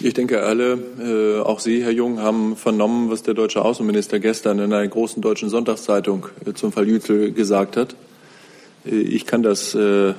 Ich 0.00 0.12
denke, 0.12 0.42
alle, 0.42 0.78
äh, 1.00 1.40
auch 1.40 1.58
Sie, 1.58 1.82
Herr 1.82 1.90
Jung, 1.90 2.20
haben 2.20 2.56
vernommen, 2.56 3.08
was 3.10 3.22
der 3.22 3.32
deutsche 3.32 3.64
Außenminister 3.64 4.20
gestern 4.20 4.58
in 4.58 4.70
einer 4.72 4.86
großen 4.86 5.22
deutschen 5.22 5.48
Sonntagszeitung 5.48 6.26
äh, 6.44 6.52
zum 6.52 6.70
Fall 6.70 6.86
Yücel 6.86 7.32
gesagt 7.32 7.78
hat. 7.78 7.96
Äh, 8.84 8.94
ich 8.96 9.24
kann 9.24 9.42
das 9.42 9.74
äh, 9.74 10.12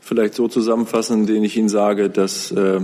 vielleicht 0.00 0.32
so 0.32 0.48
zusammenfassen, 0.48 1.20
indem 1.20 1.44
ich 1.44 1.58
Ihnen 1.58 1.68
sage, 1.68 2.08
dass 2.08 2.50
äh, 2.50 2.80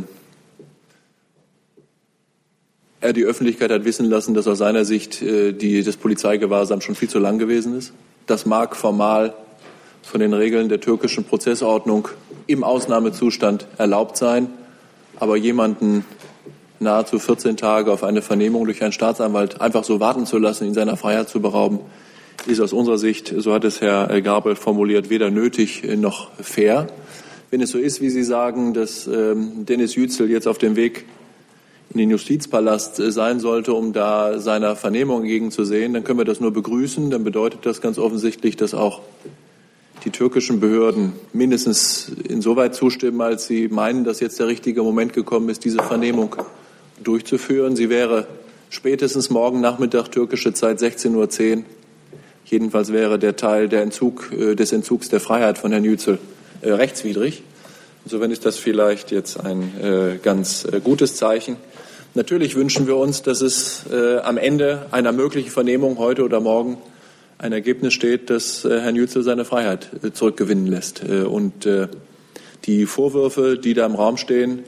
er 3.01 3.13
die 3.15 3.25
Öffentlichkeit 3.25 3.71
hat 3.71 3.87
wissen 3.87 4.05
lassen, 4.05 4.35
dass 4.35 4.47
aus 4.47 4.59
seiner 4.59 4.85
Sicht 4.85 5.23
äh, 5.23 5.53
die, 5.53 5.83
das 5.83 5.97
Polizeigewahrsam 5.97 6.83
schon 6.83 6.95
viel 6.95 7.09
zu 7.09 7.19
lang 7.19 7.39
gewesen 7.39 7.79
ist. 7.79 7.95
Das 8.27 8.45
mag 8.45 8.77
formal 8.77 9.35
von 10.03 10.21
den 10.21 10.35
Regeln 10.35 10.69
der 10.69 10.81
türkischen 10.81 11.25
Prozessordnung 11.25 12.09
im 12.47 12.65
Ausnahmezustand 12.65 13.67
erlaubt 13.79 14.19
sein. 14.19 14.49
Aber 15.19 15.37
jemanden 15.37 16.05
nahezu 16.81 17.19
14 17.19 17.57
Tage 17.57 17.93
auf 17.93 18.05
eine 18.05 18.23
Vernehmung 18.23 18.65
durch 18.65 18.83
einen 18.83 18.93
Staatsanwalt 18.93 19.61
einfach 19.61 19.85
so 19.85 20.01
warten 20.01 20.27
zu 20.27 20.39
lassen, 20.39 20.67
ihn 20.67 20.75
seiner 20.75 20.97
Freiheit 20.97 21.29
zu 21.29 21.41
berauben, 21.41 21.81
ist 22.47 22.61
aus 22.61 22.73
unserer 22.73 22.99
Sicht, 22.99 23.33
so 23.37 23.55
hat 23.55 23.65
es 23.65 23.81
Herr 23.81 24.21
Gabel 24.21 24.57
formuliert, 24.57 25.09
weder 25.09 25.31
nötig 25.31 25.83
noch 25.97 26.31
fair. 26.41 26.89
Wenn 27.51 27.61
es 27.61 27.71
so 27.71 27.79
ist, 27.79 28.01
wie 28.01 28.11
Sie 28.11 28.25
sagen, 28.25 28.75
dass 28.75 29.07
ähm, 29.07 29.65
Dennis 29.65 29.95
Yücel 29.95 30.29
jetzt 30.31 30.49
auf 30.49 30.59
dem 30.59 30.77
Weg 30.77 31.05
in 31.91 31.99
den 31.99 32.11
Justizpalast 32.11 32.99
äh, 32.99 33.13
sein 33.13 33.39
sollte, 33.39 33.73
um 33.73 33.93
da 33.93 34.41
seiner 34.41 34.75
Vernehmung 34.75 35.21
entgegenzusehen, 35.21 35.95
dann 35.95 36.03
können 36.03 36.19
wir 36.19 36.25
das 36.25 36.41
nur 36.41 36.53
begrüßen. 36.53 37.11
Dann 37.11 37.23
bedeutet 37.23 37.65
das 37.65 37.81
ganz 37.81 37.99
offensichtlich, 37.99 38.57
dass 38.57 38.75
auch 38.75 39.03
die 40.05 40.11
türkischen 40.11 40.61
Behörden 40.61 41.15
mindestens 41.33 42.11
insoweit 42.29 42.75
zustimmen, 42.75 43.21
als 43.21 43.47
sie 43.47 43.69
meinen, 43.69 44.05
dass 44.05 44.21
jetzt 44.21 44.39
der 44.39 44.47
richtige 44.47 44.83
Moment 44.83 45.13
gekommen 45.13 45.49
ist, 45.49 45.65
diese 45.65 45.79
Vernehmung 45.79 46.37
durchzuführen. 47.03 47.75
Sie 47.75 47.89
wäre 47.89 48.27
spätestens 48.69 49.31
morgen 49.31 49.61
Nachmittag 49.61 50.11
türkische 50.11 50.53
Zeit 50.53 50.81
16.10 50.81 51.57
Uhr. 51.57 51.63
Jedenfalls 52.45 52.93
wäre 52.93 53.19
der 53.19 53.37
Teil 53.37 53.69
der 53.69 53.83
Entzug, 53.83 54.31
äh, 54.33 54.55
des 54.55 54.73
Entzugs 54.73 55.09
der 55.09 55.21
Freiheit 55.21 55.57
von 55.57 55.73
Herrn 55.73 55.85
Yücel 55.85 56.19
äh, 56.61 56.71
rechtswidrig. 56.71 57.43
Insofern 58.05 58.31
ist 58.31 58.45
das 58.45 58.59
vielleicht 58.59 59.11
jetzt 59.11 59.41
ein 59.41 59.73
äh, 59.81 60.19
ganz 60.23 60.67
gutes 60.85 61.17
Zeichen. 61.17 61.57
Natürlich 62.13 62.55
wünschen 62.55 62.87
wir 62.87 62.97
uns, 62.97 63.23
dass 63.23 63.41
es 63.41 63.87
am 64.23 64.37
Ende 64.37 64.87
einer 64.93 65.11
möglichen 65.11 65.51
Vernehmung 65.51 65.99
heute 65.99 66.23
oder 66.23 66.39
morgen 66.39 66.79
ein 67.45 67.53
Ergebnis 67.53 67.93
steht, 67.93 68.31
das 68.31 68.65
äh, 68.65 68.81
Herrn 68.81 68.97
Yücel 68.97 69.23
seine 69.23 69.45
Freiheit 69.45 69.91
äh, 70.03 70.13
zurückgewinnen 70.13 70.67
lässt. 70.67 71.05
Äh, 71.07 71.23
und 71.23 71.69
die 72.65 72.87
Vorwürfe, 72.87 73.59
die 73.59 73.75
da 73.75 73.85
im 73.85 73.95
Raum 73.95 74.17
stehen, 74.17 74.61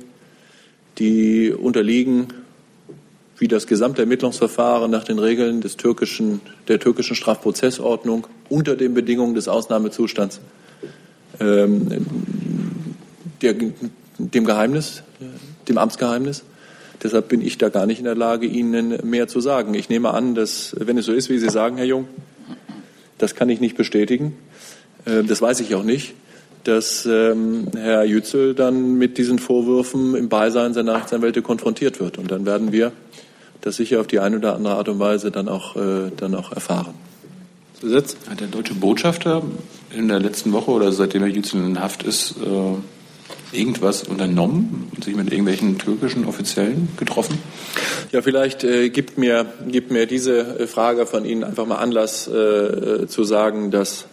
die 0.98 1.50
unterliegen 1.50 2.28
wie 3.38 3.48
das 3.48 3.66
gesamte 3.66 4.02
Ermittlungsverfahren 4.02 4.90
nach 4.90 5.04
den 5.04 5.18
Regeln 5.18 5.62
des 5.62 5.76
türkischen, 5.76 6.40
der 6.68 6.78
türkischen 6.78 7.16
Strafprozessordnung 7.16 8.26
unter 8.48 8.76
den 8.76 8.92
Bedingungen 8.92 9.34
des 9.34 9.48
Ausnahmezustands 9.48 10.40
ähm, 11.40 12.06
der, 13.42 13.54
dem 14.18 14.44
Geheimnis, 14.44 15.02
dem 15.68 15.78
Amtsgeheimnis. 15.78 16.44
Deshalb 17.02 17.28
bin 17.28 17.40
ich 17.40 17.58
da 17.58 17.68
gar 17.68 17.86
nicht 17.86 17.98
in 17.98 18.04
der 18.04 18.14
Lage, 18.14 18.46
Ihnen 18.46 18.98
mehr 19.04 19.28
zu 19.28 19.40
sagen. 19.40 19.74
Ich 19.74 19.88
nehme 19.88 20.12
an, 20.12 20.34
dass, 20.34 20.74
wenn 20.78 20.96
es 20.96 21.06
so 21.06 21.12
ist, 21.12 21.28
wie 21.28 21.38
Sie 21.38 21.50
sagen, 21.50 21.76
Herr 21.76 21.86
Jung, 21.86 22.08
das 23.18 23.34
kann 23.34 23.48
ich 23.48 23.60
nicht 23.60 23.76
bestätigen. 23.76 24.36
Äh, 25.04 25.24
das 25.24 25.42
weiß 25.42 25.60
ich 25.60 25.74
auch 25.74 25.82
nicht, 25.82 26.14
dass 26.64 27.06
ähm, 27.06 27.68
Herr 27.76 28.04
Yücel 28.04 28.54
dann 28.54 28.94
mit 28.98 29.18
diesen 29.18 29.38
Vorwürfen 29.38 30.14
im 30.14 30.28
Beisein 30.28 30.74
seiner 30.74 30.94
Rechtsanwälte 30.94 31.42
konfrontiert 31.42 32.00
wird. 32.00 32.18
Und 32.18 32.30
dann 32.30 32.44
werden 32.46 32.72
wir 32.72 32.92
das 33.60 33.76
sicher 33.76 34.00
auf 34.00 34.06
die 34.06 34.20
eine 34.20 34.36
oder 34.36 34.54
andere 34.54 34.74
Art 34.74 34.88
und 34.88 34.98
Weise 34.98 35.30
dann 35.30 35.48
auch, 35.48 35.76
äh, 35.76 36.10
dann 36.16 36.34
auch 36.34 36.52
erfahren. 36.52 36.94
Zusatz? 37.80 38.16
Hat 38.28 38.40
der 38.40 38.48
deutsche 38.48 38.74
Botschafter 38.74 39.42
in 39.94 40.08
der 40.08 40.20
letzten 40.20 40.52
Woche 40.52 40.70
oder 40.70 40.92
seitdem 40.92 41.22
Herr 41.22 41.30
Yücel 41.30 41.64
in 41.64 41.80
Haft 41.80 42.02
ist, 42.02 42.36
äh 42.42 42.95
irgendwas 43.52 44.02
unternommen 44.04 44.90
und 44.94 45.04
sich 45.04 45.14
mit 45.14 45.30
irgendwelchen 45.30 45.78
türkischen 45.78 46.26
Offiziellen 46.26 46.88
getroffen? 46.96 47.38
Ja, 48.12 48.22
vielleicht 48.22 48.64
äh, 48.64 48.90
gibt, 48.90 49.18
mir, 49.18 49.46
gibt 49.68 49.90
mir 49.90 50.06
diese 50.06 50.60
äh, 50.60 50.66
Frage 50.66 51.06
von 51.06 51.24
Ihnen 51.24 51.44
einfach 51.44 51.66
mal 51.66 51.76
Anlass 51.76 52.28
äh, 52.28 52.36
äh 52.36 53.06
zu 53.06 53.24
sagen, 53.24 53.70
dass 53.70 54.06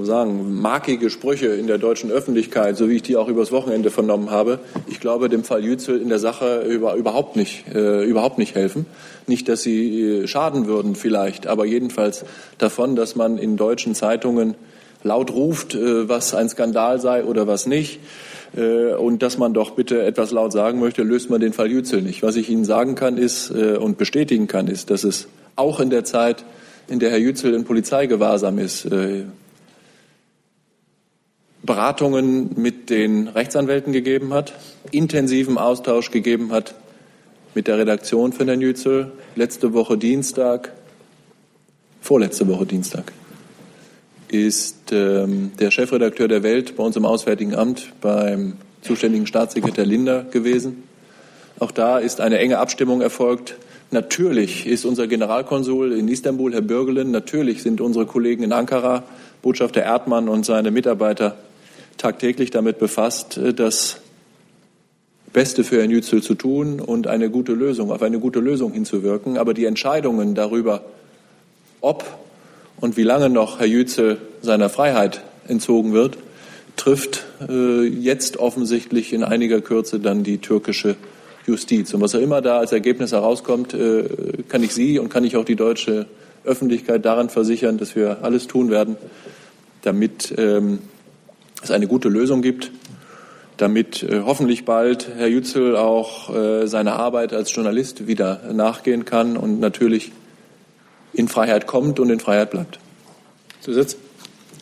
sagen, 0.00 0.60
markige 0.60 1.10
Sprüche 1.10 1.48
in 1.48 1.66
der 1.66 1.76
deutschen 1.76 2.10
Öffentlichkeit, 2.10 2.76
so 2.76 2.88
wie 2.88 2.96
ich 2.96 3.02
die 3.02 3.16
auch 3.16 3.28
übers 3.28 3.52
Wochenende 3.52 3.90
vernommen 3.90 4.30
habe, 4.30 4.58
ich 4.88 5.00
glaube, 5.00 5.28
dem 5.28 5.44
Fall 5.44 5.62
Yücel 5.62 6.00
in 6.00 6.08
der 6.08 6.18
Sache 6.18 6.62
über, 6.62 6.94
überhaupt, 6.94 7.36
nicht, 7.36 7.66
äh, 7.74 8.04
überhaupt 8.04 8.38
nicht 8.38 8.54
helfen. 8.54 8.86
Nicht, 9.26 9.48
dass 9.48 9.62
sie 9.62 10.00
äh, 10.02 10.26
schaden 10.26 10.66
würden 10.66 10.94
vielleicht, 10.94 11.46
aber 11.46 11.66
jedenfalls 11.66 12.24
davon, 12.58 12.96
dass 12.96 13.16
man 13.16 13.36
in 13.36 13.56
deutschen 13.56 13.94
Zeitungen 13.94 14.54
laut 15.02 15.32
ruft, 15.32 15.74
äh, 15.74 16.08
was 16.08 16.34
ein 16.34 16.48
Skandal 16.48 17.00
sei 17.00 17.24
oder 17.24 17.46
was 17.46 17.66
nicht. 17.66 18.00
Äh, 18.56 18.94
und 18.94 19.22
dass 19.22 19.38
man 19.38 19.54
doch 19.54 19.72
bitte 19.72 20.02
etwas 20.02 20.30
laut 20.30 20.52
sagen 20.52 20.80
möchte, 20.80 21.02
löst 21.02 21.30
man 21.30 21.40
den 21.40 21.52
Fall 21.52 21.70
Yücel 21.70 22.02
nicht. 22.02 22.22
Was 22.22 22.36
ich 22.36 22.48
Ihnen 22.48 22.64
sagen 22.64 22.94
kann 22.94 23.16
ist 23.18 23.50
äh, 23.50 23.76
und 23.76 23.98
bestätigen 23.98 24.46
kann, 24.46 24.68
ist, 24.68 24.90
dass 24.90 25.04
es 25.04 25.28
auch 25.56 25.80
in 25.80 25.90
der 25.90 26.04
Zeit, 26.04 26.44
in 26.88 26.98
der 26.98 27.10
Herr 27.10 27.18
Yücel 27.18 27.54
in 27.54 27.64
Polizeigewahrsam 27.64 28.58
ist, 28.58 28.88
Beratungen 31.62 32.50
mit 32.56 32.90
den 32.90 33.28
Rechtsanwälten 33.28 33.92
gegeben 33.92 34.32
hat, 34.32 34.54
intensiven 34.90 35.58
Austausch 35.58 36.10
gegeben 36.10 36.52
hat 36.52 36.74
mit 37.54 37.68
der 37.68 37.78
Redaktion 37.78 38.32
von 38.32 38.48
Herrn 38.48 38.62
Yücel, 38.62 39.12
letzte 39.36 39.74
Woche 39.74 39.98
Dienstag, 39.98 40.72
vorletzte 42.00 42.48
Woche 42.48 42.64
Dienstag 42.64 43.12
ist 44.32 44.92
ähm, 44.92 45.52
der 45.60 45.70
Chefredakteur 45.70 46.26
der 46.26 46.42
Welt 46.42 46.76
bei 46.76 46.82
uns 46.82 46.96
im 46.96 47.04
Auswärtigen 47.04 47.54
Amt 47.54 47.92
beim 48.00 48.54
zuständigen 48.80 49.26
Staatssekretär 49.26 49.84
Linder 49.84 50.24
gewesen. 50.24 50.84
Auch 51.58 51.70
da 51.70 51.98
ist 51.98 52.20
eine 52.20 52.38
enge 52.38 52.58
Abstimmung 52.58 53.02
erfolgt. 53.02 53.56
Natürlich 53.90 54.66
ist 54.66 54.86
unser 54.86 55.06
Generalkonsul 55.06 55.92
in 55.92 56.08
Istanbul, 56.08 56.54
Herr 56.54 56.62
Bürgelen, 56.62 57.10
natürlich 57.10 57.62
sind 57.62 57.82
unsere 57.82 58.06
Kollegen 58.06 58.42
in 58.42 58.52
Ankara, 58.52 59.04
Botschafter 59.42 59.82
Erdmann 59.82 60.30
und 60.30 60.46
seine 60.46 60.70
Mitarbeiter 60.70 61.36
tagtäglich 61.98 62.50
damit 62.50 62.78
befasst, 62.78 63.36
äh, 63.36 63.52
das 63.52 63.98
Beste 65.34 65.62
für 65.62 65.78
Herrn 65.78 65.90
Yücel 65.90 66.22
zu 66.22 66.34
tun 66.34 66.80
und 66.80 67.06
eine 67.06 67.28
gute 67.28 67.52
Lösung, 67.52 67.90
auf 67.90 68.02
eine 68.02 68.18
gute 68.18 68.40
Lösung 68.40 68.72
hinzuwirken. 68.72 69.36
Aber 69.36 69.52
die 69.52 69.66
Entscheidungen 69.66 70.34
darüber, 70.34 70.82
ob 71.82 72.21
und 72.82 72.96
wie 72.96 73.04
lange 73.04 73.30
noch 73.30 73.60
Herr 73.60 73.66
Yücel 73.66 74.18
seiner 74.42 74.68
Freiheit 74.68 75.22
entzogen 75.46 75.92
wird, 75.92 76.18
trifft 76.74 77.24
äh, 77.48 77.86
jetzt 77.86 78.38
offensichtlich 78.38 79.12
in 79.12 79.22
einiger 79.22 79.60
Kürze 79.60 80.00
dann 80.00 80.24
die 80.24 80.38
türkische 80.38 80.96
Justiz. 81.46 81.94
Und 81.94 82.00
was 82.00 82.16
auch 82.16 82.20
immer 82.20 82.42
da 82.42 82.58
als 82.58 82.72
Ergebnis 82.72 83.12
herauskommt, 83.12 83.72
äh, 83.72 84.08
kann 84.48 84.64
ich 84.64 84.74
Sie 84.74 84.98
und 84.98 85.10
kann 85.10 85.22
ich 85.22 85.36
auch 85.36 85.44
die 85.44 85.54
deutsche 85.54 86.06
Öffentlichkeit 86.44 87.04
daran 87.04 87.30
versichern, 87.30 87.78
dass 87.78 87.94
wir 87.94 88.24
alles 88.24 88.48
tun 88.48 88.68
werden, 88.68 88.96
damit 89.82 90.34
ähm, 90.36 90.80
es 91.62 91.70
eine 91.70 91.86
gute 91.86 92.08
Lösung 92.08 92.42
gibt, 92.42 92.72
damit 93.58 94.02
äh, 94.02 94.22
hoffentlich 94.26 94.64
bald 94.64 95.08
Herr 95.16 95.28
Yücel 95.28 95.76
auch 95.76 96.34
äh, 96.34 96.66
seiner 96.66 96.94
Arbeit 96.94 97.32
als 97.32 97.54
Journalist 97.54 98.08
wieder 98.08 98.40
nachgehen 98.52 99.04
kann 99.04 99.36
und 99.36 99.60
natürlich 99.60 100.10
in 101.12 101.28
Freiheit 101.28 101.66
kommt 101.66 102.00
und 102.00 102.10
in 102.10 102.20
Freiheit 102.20 102.50
bleibt. 102.50 102.78
Zusatz? 103.60 103.96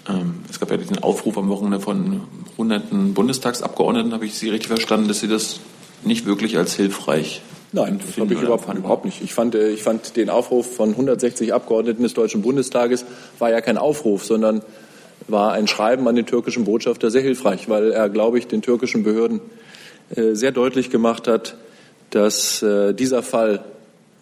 Ähm, 0.08 0.40
es 0.48 0.60
gab 0.60 0.70
ja 0.70 0.76
diesen 0.76 1.02
Aufruf 1.02 1.36
am 1.38 1.48
Wochenende 1.48 1.80
von 1.80 2.22
hunderten 2.58 3.14
Bundestagsabgeordneten. 3.14 4.12
Habe 4.12 4.26
ich 4.26 4.34
Sie 4.34 4.48
richtig 4.48 4.68
verstanden, 4.68 5.08
dass 5.08 5.20
Sie 5.20 5.28
das 5.28 5.60
nicht 6.04 6.26
wirklich 6.26 6.56
als 6.56 6.74
hilfreich 6.74 7.42
Nein, 7.72 8.00
das 8.04 8.18
habe 8.18 8.34
ich 8.34 8.42
überhaupt, 8.42 8.74
überhaupt 8.74 9.04
nicht. 9.04 9.22
Ich 9.22 9.32
fand, 9.32 9.54
äh, 9.54 9.68
ich 9.70 9.82
fand 9.82 10.16
den 10.16 10.28
Aufruf 10.28 10.74
von 10.74 10.90
160 10.90 11.54
Abgeordneten 11.54 12.02
des 12.02 12.14
Deutschen 12.14 12.42
Bundestages 12.42 13.04
war 13.38 13.50
ja 13.50 13.60
kein 13.60 13.78
Aufruf, 13.78 14.24
sondern 14.24 14.62
war 15.28 15.52
ein 15.52 15.68
Schreiben 15.68 16.08
an 16.08 16.16
den 16.16 16.26
türkischen 16.26 16.64
Botschafter 16.64 17.10
sehr 17.10 17.22
hilfreich, 17.22 17.68
weil 17.68 17.92
er, 17.92 18.08
glaube 18.08 18.38
ich, 18.38 18.48
den 18.48 18.62
türkischen 18.62 19.04
Behörden 19.04 19.40
äh, 20.16 20.34
sehr 20.34 20.50
deutlich 20.50 20.90
gemacht 20.90 21.28
hat, 21.28 21.54
dass 22.10 22.62
äh, 22.62 22.92
dieser 22.92 23.22
Fall 23.22 23.64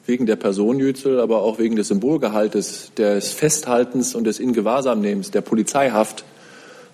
wegen 0.09 0.25
der 0.25 0.37
Person 0.37 0.81
Yücel, 0.81 1.21
aber 1.21 1.43
auch 1.43 1.59
wegen 1.59 1.77
des 1.77 1.89
Symbolgehaltes, 1.89 2.93
des 2.97 3.29
Festhaltens 3.29 4.15
und 4.15 4.25
des 4.25 4.41
Ingewahrsamnehmens, 4.41 5.31
der 5.31 5.43
Polizeihaft 5.43 6.25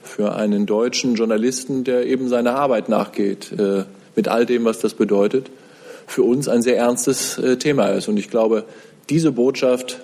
für 0.02 0.34
einen 0.34 0.66
deutschen 0.66 1.14
Journalisten, 1.14 1.84
der 1.84 2.06
eben 2.06 2.28
seiner 2.28 2.56
Arbeit 2.56 2.88
nachgeht, 2.88 3.52
äh, 3.52 3.84
mit 4.16 4.26
all 4.26 4.46
dem, 4.46 4.64
was 4.64 4.80
das 4.80 4.94
bedeutet, 4.94 5.48
für 6.08 6.24
uns 6.24 6.48
ein 6.48 6.60
sehr 6.60 6.76
ernstes 6.76 7.38
äh, 7.38 7.56
Thema 7.56 7.86
ist. 7.90 8.08
Und 8.08 8.16
ich 8.16 8.30
glaube, 8.30 8.64
diese 9.08 9.30
Botschaft 9.30 10.00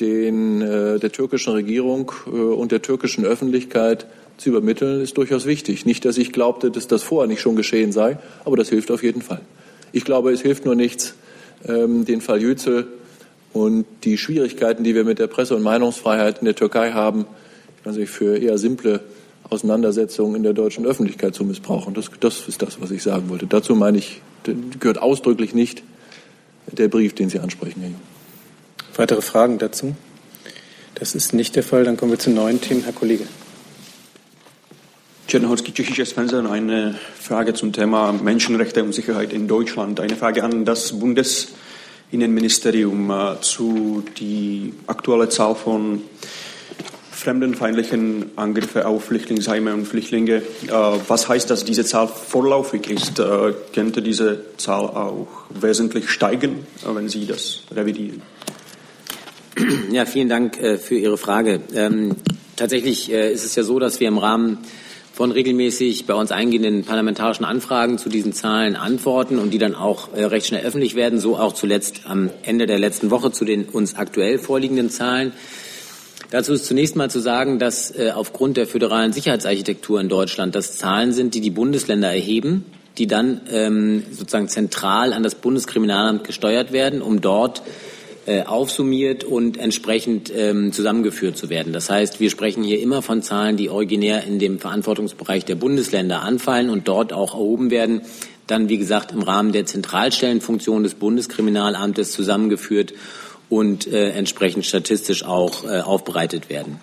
den, 0.00 0.62
äh, 0.62 0.98
der 0.98 1.12
türkischen 1.12 1.52
Regierung 1.52 2.12
äh, 2.26 2.30
und 2.30 2.72
der 2.72 2.80
türkischen 2.80 3.26
Öffentlichkeit 3.26 4.06
zu 4.38 4.48
übermitteln, 4.48 5.02
ist 5.02 5.18
durchaus 5.18 5.44
wichtig. 5.44 5.84
Nicht, 5.84 6.06
dass 6.06 6.16
ich 6.16 6.32
glaubte, 6.32 6.70
dass 6.70 6.88
das 6.88 7.02
vorher 7.02 7.28
nicht 7.28 7.42
schon 7.42 7.56
geschehen 7.56 7.92
sei, 7.92 8.16
aber 8.46 8.56
das 8.56 8.70
hilft 8.70 8.90
auf 8.90 9.02
jeden 9.02 9.20
Fall. 9.20 9.42
Ich 9.92 10.06
glaube, 10.06 10.32
es 10.32 10.40
hilft 10.40 10.64
nur 10.64 10.74
nichts, 10.74 11.14
den 11.64 12.20
Fall 12.20 12.40
Yücel 12.40 12.86
und 13.52 13.84
die 14.04 14.18
Schwierigkeiten, 14.18 14.84
die 14.84 14.94
wir 14.94 15.04
mit 15.04 15.18
der 15.18 15.26
Presse- 15.26 15.54
und 15.54 15.62
Meinungsfreiheit 15.62 16.38
in 16.38 16.46
der 16.46 16.54
Türkei 16.54 16.92
haben, 16.92 17.26
also 17.84 18.04
für 18.06 18.36
eher 18.36 18.58
simple 18.58 19.00
Auseinandersetzungen 19.48 20.36
in 20.36 20.42
der 20.42 20.54
deutschen 20.54 20.86
Öffentlichkeit 20.86 21.34
zu 21.34 21.44
missbrauchen. 21.44 21.94
Das, 21.94 22.10
das 22.20 22.48
ist 22.48 22.62
das, 22.62 22.80
was 22.80 22.90
ich 22.90 23.02
sagen 23.02 23.28
wollte. 23.28 23.46
Dazu 23.46 23.74
meine 23.74 23.98
ich, 23.98 24.22
gehört 24.80 24.98
ausdrücklich 24.98 25.54
nicht 25.54 25.82
der 26.66 26.88
Brief, 26.88 27.14
den 27.14 27.28
Sie 27.28 27.38
ansprechen, 27.38 27.80
Herr 27.80 27.90
Jung. 27.90 28.00
Weitere 28.96 29.22
Fragen 29.22 29.58
dazu? 29.58 29.94
Das 30.94 31.14
ist 31.14 31.32
nicht 31.32 31.56
der 31.56 31.62
Fall. 31.62 31.84
Dann 31.84 31.96
kommen 31.96 32.12
wir 32.12 32.18
zu 32.18 32.30
neuen 32.30 32.60
Themen. 32.60 32.84
Herr 32.84 32.92
Kollege. 32.92 33.24
Czernohorski, 35.26 35.72
tschechisches 35.72 36.12
Fernsehen. 36.12 36.46
Eine 36.46 36.94
Frage 37.18 37.54
zum 37.54 37.72
Thema 37.72 38.12
Menschenrechte 38.12 38.84
und 38.84 38.92
Sicherheit 38.92 39.32
in 39.32 39.48
Deutschland. 39.48 39.98
Eine 40.00 40.16
Frage 40.16 40.44
an 40.44 40.66
das 40.66 40.98
Bundesinnenministerium 40.98 43.10
äh, 43.10 43.40
zu 43.40 44.04
die 44.18 44.74
aktuelle 44.88 45.30
Zahl 45.30 45.54
von 45.54 46.02
fremdenfeindlichen 47.12 48.32
Angriffe 48.36 48.86
auf 48.86 49.04
Flüchtlingsheime 49.04 49.72
und 49.72 49.86
Flüchtlinge. 49.86 50.42
Äh, 50.66 50.72
was 51.06 51.28
heißt, 51.28 51.48
dass 51.48 51.64
diese 51.64 51.86
Zahl 51.86 52.08
vorläufig 52.08 52.90
ist? 52.90 53.20
Äh, 53.20 53.54
könnte 53.72 54.02
diese 54.02 54.44
Zahl 54.58 54.84
auch 54.84 55.28
wesentlich 55.48 56.10
steigen, 56.10 56.66
wenn 56.84 57.08
Sie 57.08 57.24
das 57.26 57.62
revidieren? 57.74 58.20
Ja, 59.90 60.04
vielen 60.04 60.28
Dank 60.28 60.56
für 60.56 60.96
Ihre 60.96 61.16
Frage. 61.16 61.62
Ähm, 61.74 62.16
tatsächlich 62.56 63.10
ist 63.10 63.44
es 63.44 63.54
ja 63.54 63.62
so, 63.62 63.78
dass 63.78 64.00
wir 64.00 64.08
im 64.08 64.18
Rahmen 64.18 64.58
von 65.12 65.30
regelmäßig 65.30 66.06
bei 66.06 66.14
uns 66.14 66.32
eingehenden 66.32 66.84
parlamentarischen 66.84 67.44
Anfragen 67.44 67.98
zu 67.98 68.08
diesen 68.08 68.32
Zahlen 68.32 68.76
antworten 68.76 69.38
und 69.38 69.50
die 69.50 69.58
dann 69.58 69.74
auch 69.74 70.14
äh, 70.14 70.24
recht 70.24 70.46
schnell 70.46 70.64
öffentlich 70.64 70.94
werden, 70.94 71.18
so 71.18 71.36
auch 71.36 71.52
zuletzt 71.52 72.02
am 72.04 72.30
Ende 72.42 72.66
der 72.66 72.78
letzten 72.78 73.10
Woche 73.10 73.30
zu 73.30 73.44
den 73.44 73.64
uns 73.64 73.94
aktuell 73.94 74.38
vorliegenden 74.38 74.88
Zahlen. 74.88 75.32
Dazu 76.30 76.54
ist 76.54 76.64
zunächst 76.64 76.96
mal 76.96 77.10
zu 77.10 77.20
sagen, 77.20 77.58
dass 77.58 77.90
äh, 77.90 78.12
aufgrund 78.14 78.56
der 78.56 78.66
föderalen 78.66 79.12
Sicherheitsarchitektur 79.12 80.00
in 80.00 80.08
Deutschland 80.08 80.54
das 80.54 80.78
Zahlen 80.78 81.12
sind, 81.12 81.34
die 81.34 81.42
die 81.42 81.50
Bundesländer 81.50 82.10
erheben, 82.10 82.64
die 82.96 83.06
dann 83.06 83.42
ähm, 83.50 84.04
sozusagen 84.10 84.48
zentral 84.48 85.12
an 85.12 85.22
das 85.22 85.34
Bundeskriminalamt 85.34 86.24
gesteuert 86.24 86.72
werden, 86.72 87.02
um 87.02 87.20
dort 87.20 87.62
äh, 88.26 88.44
aufsummiert 88.44 89.24
und 89.24 89.56
entsprechend 89.56 90.32
ähm, 90.34 90.72
zusammengeführt 90.72 91.36
zu 91.36 91.50
werden. 91.50 91.72
Das 91.72 91.90
heißt, 91.90 92.20
wir 92.20 92.30
sprechen 92.30 92.62
hier 92.62 92.80
immer 92.80 93.02
von 93.02 93.22
Zahlen, 93.22 93.56
die 93.56 93.68
originär 93.68 94.24
in 94.24 94.38
dem 94.38 94.58
Verantwortungsbereich 94.58 95.44
der 95.44 95.56
Bundesländer 95.56 96.22
anfallen 96.22 96.70
und 96.70 96.86
dort 96.88 97.12
auch 97.12 97.34
erhoben 97.34 97.70
werden, 97.70 98.02
dann 98.46 98.68
wie 98.68 98.78
gesagt 98.78 99.12
im 99.12 99.22
Rahmen 99.22 99.52
der 99.52 99.66
Zentralstellenfunktion 99.66 100.82
des 100.82 100.94
Bundeskriminalamtes 100.94 102.12
zusammengeführt 102.12 102.94
und 103.48 103.86
äh, 103.86 104.10
entsprechend 104.10 104.66
statistisch 104.66 105.24
auch 105.24 105.64
äh, 105.64 105.80
aufbereitet 105.80 106.48
werden. 106.48 106.80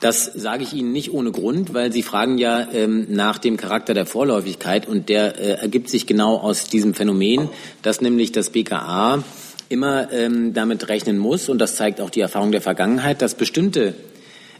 Das 0.00 0.24
sage 0.24 0.62
ich 0.62 0.72
Ihnen 0.72 0.92
nicht 0.92 1.12
ohne 1.12 1.30
Grund, 1.30 1.74
weil 1.74 1.92
Sie 1.92 2.02
fragen 2.02 2.38
ja 2.38 2.66
ähm, 2.72 3.06
nach 3.10 3.36
dem 3.36 3.58
Charakter 3.58 3.92
der 3.92 4.06
Vorläufigkeit 4.06 4.88
und 4.88 5.10
der 5.10 5.38
äh, 5.38 5.60
ergibt 5.60 5.90
sich 5.90 6.06
genau 6.06 6.38
aus 6.38 6.64
diesem 6.64 6.94
Phänomen, 6.94 7.50
dass 7.82 8.00
nämlich 8.00 8.32
das 8.32 8.48
BKA 8.48 9.22
immer 9.70 10.12
ähm, 10.12 10.52
damit 10.52 10.88
rechnen 10.88 11.16
muss, 11.16 11.48
und 11.48 11.58
das 11.58 11.76
zeigt 11.76 12.00
auch 12.02 12.10
die 12.10 12.20
Erfahrung 12.20 12.52
der 12.52 12.60
Vergangenheit, 12.60 13.22
dass 13.22 13.34
bestimmte 13.34 13.94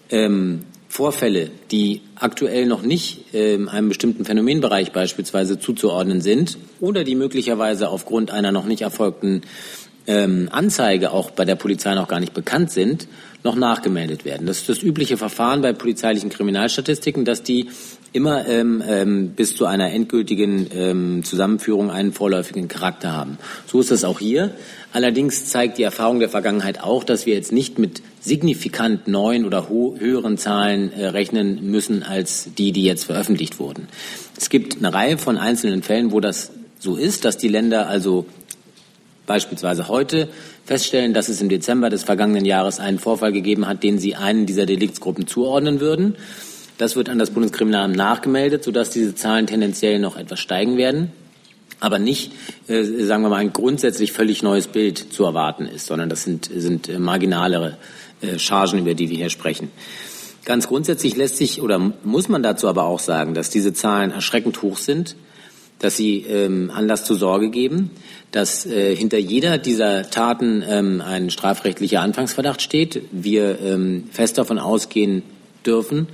ähm, 0.08 0.64
Vorfälle, 0.88 1.50
die 1.70 2.00
aktuell 2.14 2.66
noch 2.66 2.82
nicht 2.82 3.26
ähm, 3.34 3.68
einem 3.68 3.88
bestimmten 3.88 4.24
Phänomenbereich 4.24 4.92
beispielsweise 4.92 5.58
zuzuordnen 5.58 6.20
sind 6.20 6.58
oder 6.80 7.04
die 7.04 7.14
möglicherweise 7.14 7.88
aufgrund 7.88 8.30
einer 8.30 8.50
noch 8.52 8.64
nicht 8.64 8.82
erfolgten 8.82 9.42
ähm, 10.06 10.48
Anzeige 10.50 11.12
auch 11.12 11.30
bei 11.30 11.44
der 11.44 11.54
Polizei 11.54 11.94
noch 11.94 12.08
gar 12.08 12.20
nicht 12.20 12.34
bekannt 12.34 12.70
sind, 12.70 13.06
noch 13.44 13.54
nachgemeldet 13.54 14.24
werden. 14.24 14.46
Das 14.46 14.58
ist 14.58 14.68
das 14.68 14.82
übliche 14.82 15.16
Verfahren 15.16 15.60
bei 15.60 15.72
polizeilichen 15.72 16.30
Kriminalstatistiken, 16.30 17.24
dass 17.24 17.42
die 17.42 17.68
immer 18.12 18.46
ähm, 18.48 18.82
ähm, 18.86 19.30
bis 19.30 19.54
zu 19.56 19.66
einer 19.66 19.92
endgültigen 19.92 20.68
ähm, 20.74 21.22
Zusammenführung 21.22 21.90
einen 21.90 22.12
vorläufigen 22.12 22.66
Charakter 22.66 23.12
haben. 23.12 23.38
So 23.66 23.80
ist 23.80 23.90
das 23.90 24.04
auch 24.04 24.18
hier. 24.18 24.54
Allerdings 24.92 25.46
zeigt 25.46 25.78
die 25.78 25.84
Erfahrung 25.84 26.18
der 26.18 26.28
Vergangenheit 26.28 26.82
auch, 26.82 27.04
dass 27.04 27.26
wir 27.26 27.34
jetzt 27.34 27.52
nicht 27.52 27.78
mit 27.78 28.02
signifikant 28.20 29.06
neuen 29.06 29.44
oder 29.44 29.68
höheren 29.68 30.38
Zahlen 30.38 30.92
äh, 30.92 31.06
rechnen 31.06 31.70
müssen 31.70 32.02
als 32.02 32.48
die, 32.58 32.72
die 32.72 32.84
jetzt 32.84 33.04
veröffentlicht 33.04 33.60
wurden. 33.60 33.86
Es 34.36 34.50
gibt 34.50 34.78
eine 34.78 34.92
Reihe 34.92 35.16
von 35.16 35.38
einzelnen 35.38 35.82
Fällen, 35.82 36.10
wo 36.10 36.18
das 36.20 36.50
so 36.80 36.96
ist, 36.96 37.24
dass 37.24 37.38
die 37.38 37.48
Länder 37.48 37.88
also 37.88 38.26
beispielsweise 39.26 39.86
heute 39.86 40.28
feststellen, 40.64 41.14
dass 41.14 41.28
es 41.28 41.40
im 41.40 41.48
Dezember 41.48 41.88
des 41.88 42.02
vergangenen 42.02 42.44
Jahres 42.44 42.80
einen 42.80 42.98
Vorfall 42.98 43.30
gegeben 43.30 43.68
hat, 43.68 43.84
den 43.84 43.98
sie 43.98 44.16
einen 44.16 44.46
dieser 44.46 44.66
Deliktsgruppen 44.66 45.28
zuordnen 45.28 45.78
würden. 45.78 46.16
Das 46.80 46.96
wird 46.96 47.08
an 47.10 47.18
das 47.18 47.30
Bundeskriminalamt 47.30 47.94
nachgemeldet, 47.94 48.64
sodass 48.64 48.90
diese 48.90 49.14
Zahlen 49.14 49.46
tendenziell 49.46 49.98
noch 49.98 50.16
etwas 50.16 50.40
steigen 50.40 50.76
werden 50.76 51.12
aber 51.80 51.98
nicht, 51.98 52.32
äh, 52.68 52.84
sagen 52.84 53.22
wir 53.22 53.30
mal, 53.30 53.36
ein 53.36 53.52
grundsätzlich 53.52 54.12
völlig 54.12 54.42
neues 54.42 54.66
Bild 54.66 54.98
zu 54.98 55.24
erwarten 55.24 55.66
ist, 55.66 55.86
sondern 55.86 56.08
das 56.08 56.22
sind, 56.22 56.50
sind 56.54 56.88
äh, 56.88 56.98
marginalere 56.98 57.78
äh, 58.20 58.38
Chargen, 58.38 58.80
über 58.80 58.94
die 58.94 59.08
wir 59.08 59.16
hier 59.16 59.30
sprechen. 59.30 59.70
Ganz 60.44 60.68
grundsätzlich 60.68 61.16
lässt 61.16 61.36
sich 61.36 61.60
oder 61.60 61.78
muss 62.04 62.28
man 62.28 62.42
dazu 62.42 62.68
aber 62.68 62.84
auch 62.84 63.00
sagen, 63.00 63.34
dass 63.34 63.50
diese 63.50 63.72
Zahlen 63.72 64.10
erschreckend 64.10 64.62
hoch 64.62 64.76
sind, 64.76 65.16
dass 65.78 65.96
sie 65.96 66.18
ähm, 66.28 66.70
Anlass 66.74 67.04
zur 67.04 67.16
Sorge 67.16 67.48
geben, 67.48 67.90
dass 68.30 68.66
äh, 68.66 68.94
hinter 68.94 69.18
jeder 69.18 69.56
dieser 69.56 70.10
Taten 70.10 70.62
ähm, 70.66 71.00
ein 71.00 71.30
strafrechtlicher 71.30 72.02
Anfangsverdacht 72.02 72.60
steht. 72.60 73.02
Wir 73.10 73.58
ähm, 73.60 74.04
fest 74.12 74.36
davon 74.36 74.58
ausgehen 74.58 75.22
dürfen, 75.64 76.08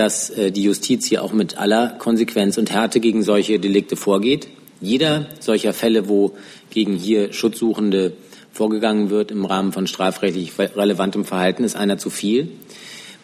dass 0.00 0.30
äh, 0.30 0.50
die 0.50 0.62
Justiz 0.62 1.04
hier 1.04 1.22
auch 1.22 1.34
mit 1.34 1.58
aller 1.58 1.90
Konsequenz 1.98 2.56
und 2.56 2.70
Härte 2.70 3.00
gegen 3.00 3.22
solche 3.22 3.58
Delikte 3.58 3.96
vorgeht. 3.96 4.48
Jeder 4.80 5.26
solcher 5.40 5.74
Fälle, 5.74 6.08
wo 6.08 6.34
gegen 6.70 6.94
hier 6.94 7.34
Schutzsuchende 7.34 8.14
vorgegangen 8.50 9.10
wird 9.10 9.30
im 9.30 9.44
Rahmen 9.44 9.72
von 9.72 9.86
strafrechtlich 9.86 10.52
relevantem 10.58 11.26
Verhalten, 11.26 11.64
ist 11.64 11.76
einer 11.76 11.98
zu 11.98 12.08
viel. 12.08 12.48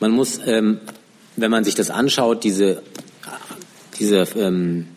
Man 0.01 0.11
muss, 0.11 0.39
ähm, 0.47 0.81
wenn 1.37 1.51
man 1.51 1.65
sich 1.65 1.75
das 1.75 1.89
anschaut, 1.89 2.45
diese, 2.45 2.83
diese 3.99 4.27
ähm, 4.37 4.89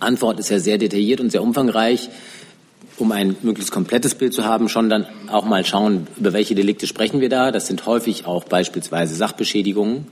Antwort 0.00 0.40
ist 0.40 0.50
ja 0.50 0.58
sehr 0.58 0.78
detailliert 0.78 1.20
und 1.20 1.30
sehr 1.30 1.44
umfangreich. 1.44 2.10
Um 2.96 3.12
ein 3.12 3.36
möglichst 3.42 3.70
komplettes 3.70 4.16
Bild 4.16 4.34
zu 4.34 4.44
haben, 4.44 4.68
schon 4.68 4.88
dann 4.88 5.06
auch 5.28 5.44
mal 5.44 5.64
schauen, 5.64 6.08
über 6.16 6.32
welche 6.32 6.56
Delikte 6.56 6.88
sprechen 6.88 7.20
wir 7.20 7.28
da. 7.28 7.52
Das 7.52 7.68
sind 7.68 7.86
häufig 7.86 8.26
auch 8.26 8.42
beispielsweise 8.42 9.14
Sachbeschädigungen. 9.14 10.08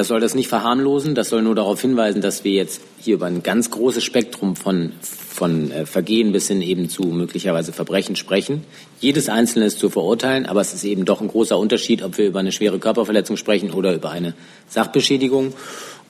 Das 0.00 0.08
soll 0.08 0.20
das 0.20 0.34
nicht 0.34 0.48
verharmlosen, 0.48 1.14
das 1.14 1.28
soll 1.28 1.42
nur 1.42 1.54
darauf 1.54 1.82
hinweisen, 1.82 2.22
dass 2.22 2.42
wir 2.42 2.52
jetzt 2.52 2.80
hier 3.00 3.16
über 3.16 3.26
ein 3.26 3.42
ganz 3.42 3.70
großes 3.70 4.02
Spektrum 4.02 4.56
von, 4.56 4.94
von 5.02 5.70
äh, 5.70 5.84
Vergehen 5.84 6.32
bis 6.32 6.48
hin 6.48 6.62
eben 6.62 6.88
zu 6.88 7.02
möglicherweise 7.02 7.74
Verbrechen 7.74 8.16
sprechen. 8.16 8.64
Jedes 8.98 9.28
einzelne 9.28 9.66
ist 9.66 9.78
zu 9.78 9.90
verurteilen, 9.90 10.46
aber 10.46 10.62
es 10.62 10.72
ist 10.72 10.84
eben 10.84 11.04
doch 11.04 11.20
ein 11.20 11.28
großer 11.28 11.58
Unterschied, 11.58 12.02
ob 12.02 12.16
wir 12.16 12.28
über 12.28 12.40
eine 12.40 12.50
schwere 12.50 12.78
Körperverletzung 12.78 13.36
sprechen 13.36 13.72
oder 13.72 13.92
über 13.92 14.10
eine 14.10 14.32
Sachbeschädigung. 14.70 15.52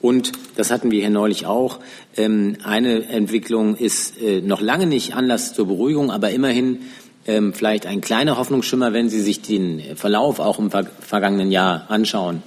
Und 0.00 0.30
das 0.54 0.70
hatten 0.70 0.92
wir 0.92 1.00
hier 1.00 1.10
neulich 1.10 1.46
auch. 1.46 1.80
Ähm, 2.16 2.58
eine 2.62 3.08
Entwicklung 3.08 3.74
ist 3.74 4.22
äh, 4.22 4.40
noch 4.40 4.60
lange 4.60 4.86
nicht 4.86 5.16
Anlass 5.16 5.52
zur 5.52 5.66
Beruhigung, 5.66 6.12
aber 6.12 6.30
immerhin 6.30 6.82
ähm, 7.26 7.52
vielleicht 7.52 7.86
ein 7.86 8.00
kleiner 8.00 8.38
Hoffnungsschimmer, 8.38 8.92
wenn 8.92 9.08
Sie 9.08 9.20
sich 9.20 9.42
den 9.42 9.96
Verlauf 9.96 10.38
auch 10.38 10.60
im 10.60 10.70
vergangenen 10.70 11.50
Jahr 11.50 11.86
anschauen 11.88 12.44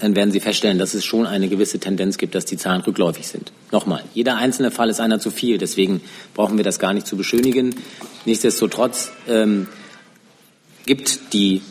dann 0.00 0.16
werden 0.16 0.32
Sie 0.32 0.40
feststellen, 0.40 0.78
dass 0.78 0.94
es 0.94 1.04
schon 1.04 1.26
eine 1.26 1.48
gewisse 1.48 1.78
Tendenz 1.78 2.18
gibt, 2.18 2.34
dass 2.34 2.44
die 2.44 2.56
Zahlen 2.56 2.80
rückläufig 2.80 3.28
sind. 3.28 3.52
Nochmal, 3.70 4.02
jeder 4.14 4.36
einzelne 4.36 4.70
Fall 4.70 4.88
ist 4.88 5.00
einer 5.00 5.20
zu 5.20 5.30
viel, 5.30 5.58
deswegen 5.58 6.00
brauchen 6.34 6.56
wir 6.56 6.64
das 6.64 6.78
gar 6.78 6.92
nicht 6.94 7.06
zu 7.06 7.16
beschönigen. 7.16 7.74
Nichtsdestotrotz 8.24 9.12
ähm, 9.28 9.68
gibt 10.86 11.32
die 11.32 11.62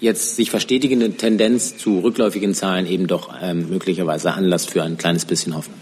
jetzt 0.00 0.36
sich 0.36 0.50
verstetigende 0.50 1.12
Tendenz 1.12 1.78
zu 1.78 2.00
rückläufigen 2.00 2.54
Zahlen 2.54 2.86
eben 2.86 3.06
doch 3.06 3.32
ähm, 3.40 3.68
möglicherweise 3.70 4.32
Anlass 4.32 4.66
für 4.66 4.82
ein 4.82 4.98
kleines 4.98 5.24
bisschen 5.24 5.56
Hoffnung. 5.56 5.78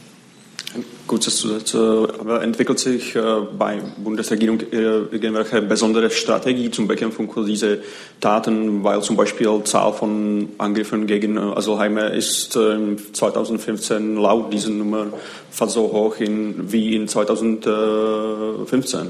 Kurzes 1.07 1.37
Zusatz. 1.37 1.75
Aber 1.75 2.43
entwickelt 2.43 2.79
sich 2.79 3.15
äh, 3.15 3.21
bei 3.59 3.83
Bundesregierung 3.99 4.61
äh, 4.61 5.03
irgendwelche 5.11 5.61
besondere 5.63 6.11
Strategie 6.11 6.71
zur 6.71 6.89
Bekämpfung 6.89 7.31
dieser 7.45 7.77
Taten, 8.21 8.83
weil 8.83 9.03
zum 9.03 9.17
Beispiel 9.17 9.63
Zahl 9.65 9.93
von 9.93 10.49
Angriffen 10.59 11.07
gegen 11.07 11.37
Asylheime 11.39 12.09
ist 12.09 12.53
2015 12.53 14.17
laut 14.17 14.53
dieser 14.53 14.71
Nummer 14.71 15.07
fast 15.51 15.75
so 15.75 15.93
hoch 15.93 16.17
in, 16.19 16.73
wie 16.73 16.97
in 16.97 17.07
2015? 17.09 19.09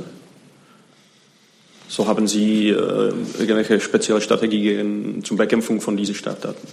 So 1.89 2.07
haben 2.09 2.27
Sie 2.27 2.71
äh, 2.71 3.13
irgendwelche 3.39 3.79
spezielle 3.79 4.21
Strategien 4.21 5.23
zur 5.23 5.37
Bekämpfung 5.37 5.81
von 5.81 5.97
diesen 5.97 6.17
Straftaten? 6.17 6.67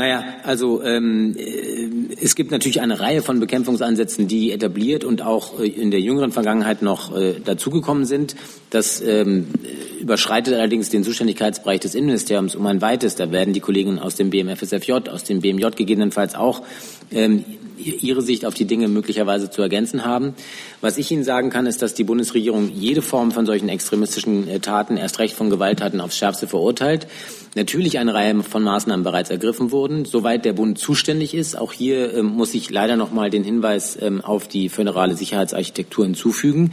Naja, 0.00 0.24
also 0.44 0.82
ähm, 0.82 1.36
äh, 1.36 2.14
es 2.22 2.34
gibt 2.34 2.52
natürlich 2.52 2.80
eine 2.80 3.00
Reihe 3.00 3.20
von 3.20 3.38
Bekämpfungsansätzen, 3.38 4.28
die 4.28 4.50
etabliert 4.50 5.04
und 5.04 5.20
auch 5.20 5.60
äh, 5.60 5.66
in 5.66 5.90
der 5.90 6.00
jüngeren 6.00 6.32
Vergangenheit 6.32 6.80
noch 6.80 7.14
äh, 7.14 7.38
dazugekommen 7.44 8.06
sind. 8.06 8.34
Das 8.70 9.02
ähm, 9.02 9.48
überschreitet 10.00 10.54
allerdings 10.54 10.88
den 10.88 11.04
Zuständigkeitsbereich 11.04 11.80
des 11.80 11.94
Innenministeriums 11.94 12.54
um 12.54 12.64
ein 12.64 12.80
weites. 12.80 13.14
Da 13.16 13.30
werden 13.30 13.52
die 13.52 13.60
Kollegen 13.60 13.98
aus 13.98 14.14
dem 14.14 14.30
BMFSFJ, 14.30 15.10
aus 15.10 15.24
dem 15.24 15.42
BMJ 15.42 15.66
gegebenenfalls 15.76 16.34
auch 16.34 16.62
ähm, 17.10 17.44
ihre 17.76 18.22
Sicht 18.22 18.46
auf 18.46 18.54
die 18.54 18.64
Dinge 18.64 18.88
möglicherweise 18.88 19.50
zu 19.50 19.60
ergänzen 19.62 20.04
haben. 20.04 20.34
Was 20.80 20.98
ich 20.98 21.10
Ihnen 21.10 21.24
sagen 21.24 21.50
kann, 21.50 21.66
ist, 21.66 21.82
dass 21.82 21.94
die 21.94 22.04
Bundesregierung 22.04 22.70
jede 22.72 23.02
Form 23.02 23.32
von 23.32 23.46
solchen 23.46 23.68
extremistischen 23.68 24.48
äh, 24.48 24.60
Taten, 24.60 24.96
erst 24.96 25.18
recht 25.18 25.34
von 25.34 25.50
Gewalttaten, 25.50 26.00
aufs 26.00 26.16
Schärfste 26.16 26.46
verurteilt. 26.46 27.06
Natürlich 27.56 27.98
eine 27.98 28.14
Reihe 28.14 28.42
von 28.44 28.62
Maßnahmen 28.62 29.02
bereits 29.02 29.28
ergriffen 29.28 29.72
wurden, 29.72 30.04
soweit 30.04 30.44
der 30.44 30.52
Bund 30.52 30.78
zuständig 30.78 31.34
ist. 31.34 31.58
Auch 31.58 31.72
hier 31.72 32.14
ähm, 32.14 32.26
muss 32.26 32.54
ich 32.54 32.70
leider 32.70 32.96
noch 32.96 33.10
mal 33.10 33.28
den 33.28 33.42
Hinweis 33.42 33.98
ähm, 34.00 34.20
auf 34.20 34.46
die 34.46 34.68
föderale 34.68 35.16
Sicherheitsarchitektur 35.16 36.04
hinzufügen. 36.04 36.70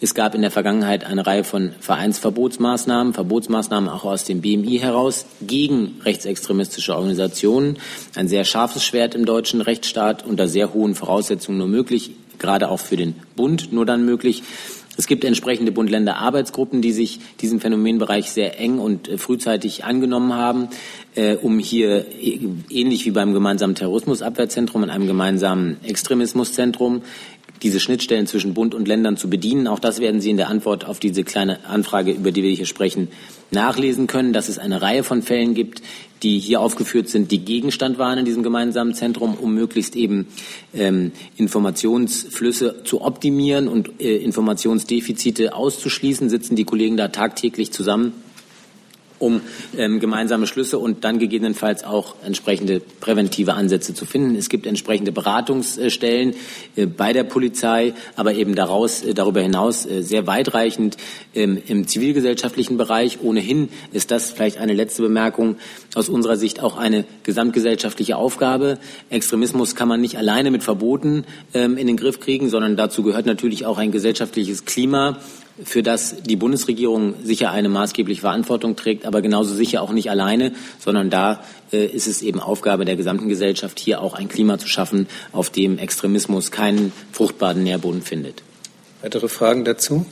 Es 0.00 0.14
gab 0.14 0.34
in 0.34 0.42
der 0.42 0.50
Vergangenheit 0.50 1.04
eine 1.04 1.26
Reihe 1.26 1.44
von 1.44 1.72
Vereinsverbotsmaßnahmen, 1.78 3.14
Verbotsmaßnahmen 3.14 3.88
auch 3.88 4.04
aus 4.04 4.24
dem 4.24 4.40
BMI 4.40 4.80
heraus 4.80 5.26
gegen 5.40 6.00
rechtsextremistische 6.04 6.96
Organisationen. 6.96 7.78
Ein 8.16 8.26
sehr 8.26 8.44
scharfes 8.44 8.84
Schwert 8.84 9.14
im 9.14 9.26
deutschen 9.26 9.60
Rechtsstaat 9.60 10.26
unter 10.26 10.48
sehr 10.48 10.74
hohen 10.74 10.96
Voraussetzungen 10.96 11.58
nur 11.58 11.68
möglich, 11.68 12.10
gerade 12.38 12.68
auch 12.68 12.80
für 12.80 12.96
den 12.96 13.14
Bund 13.36 13.72
nur 13.72 13.86
dann 13.86 14.04
möglich. 14.04 14.42
Es 14.96 15.06
gibt 15.06 15.24
entsprechende 15.24 15.72
Bund-Länder-Arbeitsgruppen, 15.72 16.82
die 16.82 16.92
sich 16.92 17.20
diesem 17.40 17.60
Phänomenbereich 17.60 18.30
sehr 18.30 18.58
eng 18.58 18.78
und 18.78 19.08
äh, 19.08 19.18
frühzeitig 19.18 19.84
angenommen 19.84 20.34
haben, 20.34 20.68
äh, 21.14 21.36
um 21.36 21.58
hier 21.58 22.06
äh, 22.06 22.40
ähnlich 22.70 23.04
wie 23.04 23.10
beim 23.10 23.32
gemeinsamen 23.32 23.74
Terrorismusabwehrzentrum 23.74 24.84
in 24.84 24.90
einem 24.90 25.06
gemeinsamen 25.06 25.76
Extremismuszentrum 25.84 27.02
diese 27.62 27.80
Schnittstellen 27.80 28.26
zwischen 28.26 28.54
Bund 28.54 28.74
und 28.74 28.88
Ländern 28.88 29.16
zu 29.16 29.30
bedienen. 29.30 29.66
Auch 29.66 29.78
das 29.78 30.00
werden 30.00 30.20
Sie 30.20 30.30
in 30.30 30.36
der 30.36 30.48
Antwort 30.48 30.84
auf 30.86 30.98
diese 30.98 31.24
kleine 31.24 31.64
Anfrage, 31.66 32.12
über 32.12 32.32
die 32.32 32.42
wir 32.42 32.50
hier 32.50 32.66
sprechen, 32.66 33.08
nachlesen 33.50 34.06
können, 34.06 34.32
dass 34.32 34.48
es 34.48 34.58
eine 34.58 34.82
Reihe 34.82 35.04
von 35.04 35.22
Fällen 35.22 35.54
gibt, 35.54 35.82
die 36.22 36.38
hier 36.38 36.60
aufgeführt 36.60 37.08
sind, 37.08 37.30
die 37.30 37.44
Gegenstand 37.44 37.98
waren 37.98 38.18
in 38.18 38.24
diesem 38.24 38.42
gemeinsamen 38.42 38.94
Zentrum, 38.94 39.34
um 39.34 39.54
möglichst 39.54 39.96
eben 39.96 40.26
ähm, 40.74 41.12
Informationsflüsse 41.36 42.82
zu 42.84 43.02
optimieren 43.02 43.68
und 43.68 44.00
äh, 44.00 44.16
Informationsdefizite 44.16 45.54
auszuschließen, 45.54 46.30
sitzen 46.30 46.56
die 46.56 46.64
Kollegen 46.64 46.96
da 46.96 47.08
tagtäglich 47.08 47.70
zusammen 47.72 48.12
um 49.18 49.40
ähm, 49.76 50.00
gemeinsame 50.00 50.46
Schlüsse 50.46 50.78
und 50.78 51.04
dann 51.04 51.18
gegebenenfalls 51.18 51.84
auch 51.84 52.16
entsprechende 52.24 52.80
präventive 53.00 53.54
Ansätze 53.54 53.94
zu 53.94 54.04
finden. 54.04 54.36
Es 54.36 54.48
gibt 54.48 54.66
entsprechende 54.66 55.12
Beratungsstellen 55.12 56.34
äh, 56.76 56.86
bei 56.86 57.12
der 57.12 57.24
Polizei, 57.24 57.94
aber 58.16 58.34
eben 58.34 58.54
daraus, 58.54 59.02
äh, 59.02 59.14
darüber 59.14 59.40
hinaus 59.40 59.86
äh, 59.86 60.02
sehr 60.02 60.26
weitreichend 60.26 60.96
ähm, 61.34 61.60
im 61.66 61.86
zivilgesellschaftlichen 61.86 62.76
Bereich. 62.76 63.18
Ohnehin 63.22 63.68
ist 63.92 64.10
das 64.10 64.30
vielleicht 64.30 64.58
eine 64.58 64.74
letzte 64.74 65.02
Bemerkung 65.02 65.56
aus 65.94 66.08
unserer 66.08 66.36
Sicht 66.36 66.62
auch 66.62 66.76
eine 66.76 67.04
gesamtgesellschaftliche 67.22 68.16
Aufgabe. 68.16 68.78
Extremismus 69.10 69.74
kann 69.74 69.88
man 69.88 70.00
nicht 70.00 70.18
alleine 70.18 70.50
mit 70.50 70.62
Verboten 70.62 71.24
ähm, 71.54 71.76
in 71.76 71.86
den 71.86 71.96
Griff 71.96 72.20
kriegen, 72.20 72.50
sondern 72.50 72.76
dazu 72.76 73.02
gehört 73.02 73.26
natürlich 73.26 73.66
auch 73.66 73.78
ein 73.78 73.92
gesellschaftliches 73.92 74.64
Klima, 74.64 75.18
für 75.64 75.82
das 75.82 76.22
die 76.22 76.36
Bundesregierung 76.36 77.14
sicher 77.22 77.50
eine 77.50 77.68
maßgebliche 77.68 78.20
Verantwortung 78.20 78.76
trägt, 78.76 79.06
aber 79.06 79.22
genauso 79.22 79.54
sicher 79.54 79.82
auch 79.82 79.92
nicht 79.92 80.10
alleine, 80.10 80.52
sondern 80.78 81.10
da 81.10 81.42
äh, 81.72 81.86
ist 81.86 82.06
es 82.06 82.22
eben 82.22 82.40
Aufgabe 82.40 82.84
der 82.84 82.96
gesamten 82.96 83.28
Gesellschaft, 83.28 83.78
hier 83.78 84.00
auch 84.00 84.14
ein 84.14 84.28
Klima 84.28 84.58
zu 84.58 84.68
schaffen, 84.68 85.08
auf 85.32 85.50
dem 85.50 85.78
Extremismus 85.78 86.50
keinen 86.50 86.92
fruchtbaren 87.12 87.62
Nährboden 87.62 88.02
findet. 88.02 88.42
Weitere 89.02 89.28
Fragen 89.28 89.64
dazu? 89.64 90.04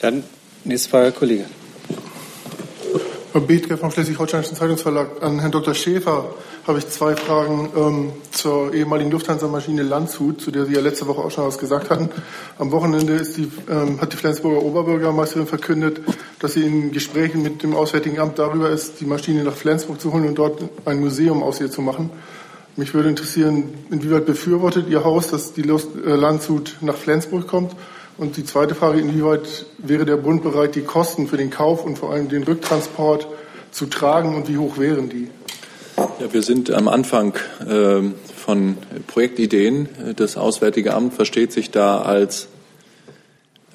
Dann 0.00 0.22
nächste 0.64 0.90
Frage, 0.90 1.12
Kollege. 1.12 1.46
Herr 3.32 3.42
Bethke 3.42 3.76
vom 3.76 3.90
Schleswig-Holsteinischen 3.90 4.56
Zeitungsverlag. 4.56 5.22
An 5.22 5.38
Herrn 5.38 5.52
Dr. 5.52 5.74
Schäfer 5.74 6.30
habe 6.66 6.78
ich 6.78 6.88
zwei 6.88 7.14
Fragen 7.14 7.68
ähm, 7.76 8.12
zur 8.30 8.72
ehemaligen 8.72 9.10
Lufthansa-Maschine 9.10 9.82
Landshut, 9.82 10.40
zu 10.40 10.50
der 10.50 10.64
Sie 10.64 10.72
ja 10.72 10.80
letzte 10.80 11.06
Woche 11.06 11.20
auch 11.20 11.30
schon 11.30 11.46
was 11.46 11.58
gesagt 11.58 11.90
hatten. 11.90 12.08
Am 12.58 12.70
Wochenende 12.70 13.22
die, 13.22 13.52
ähm, 13.70 14.00
hat 14.00 14.14
die 14.14 14.16
Flensburger 14.16 14.62
Oberbürgermeisterin 14.62 15.46
verkündet, 15.46 16.00
dass 16.38 16.54
sie 16.54 16.62
in 16.62 16.90
Gesprächen 16.90 17.42
mit 17.42 17.62
dem 17.62 17.76
Auswärtigen 17.76 18.18
Amt 18.18 18.38
darüber 18.38 18.70
ist, 18.70 18.98
die 19.00 19.04
Maschine 19.04 19.44
nach 19.44 19.54
Flensburg 19.54 20.00
zu 20.00 20.10
holen 20.10 20.26
und 20.28 20.38
dort 20.38 20.62
ein 20.86 20.98
Museum 20.98 21.42
aus 21.42 21.60
ihr 21.60 21.70
zu 21.70 21.82
machen. 21.82 22.08
Mich 22.76 22.94
würde 22.94 23.10
interessieren, 23.10 23.74
inwieweit 23.90 24.24
befürwortet 24.24 24.88
Ihr 24.88 25.04
Haus, 25.04 25.28
dass 25.28 25.52
die 25.52 25.68
äh, 25.68 26.14
Landshut 26.14 26.76
nach 26.80 26.96
Flensburg 26.96 27.46
kommt? 27.46 27.72
Und 28.18 28.36
die 28.36 28.44
zweite 28.44 28.74
Frage, 28.74 28.98
inwieweit 28.98 29.66
wäre 29.78 30.04
der 30.04 30.16
Bund 30.16 30.42
bereit, 30.42 30.74
die 30.74 30.82
Kosten 30.82 31.28
für 31.28 31.36
den 31.36 31.50
Kauf 31.50 31.84
und 31.84 31.96
vor 31.96 32.12
allem 32.12 32.28
den 32.28 32.42
Rücktransport 32.42 33.28
zu 33.70 33.86
tragen 33.86 34.34
und 34.34 34.48
wie 34.48 34.58
hoch 34.58 34.76
wären 34.76 35.08
die? 35.08 35.28
Ja, 35.96 36.32
wir 36.32 36.42
sind 36.42 36.72
am 36.72 36.88
Anfang 36.88 37.34
äh, 37.64 38.02
von 38.36 38.76
Projektideen. 39.06 39.88
Das 40.16 40.36
Auswärtige 40.36 40.94
Amt 40.94 41.14
versteht 41.14 41.52
sich 41.52 41.70
da 41.70 42.00
als 42.00 42.48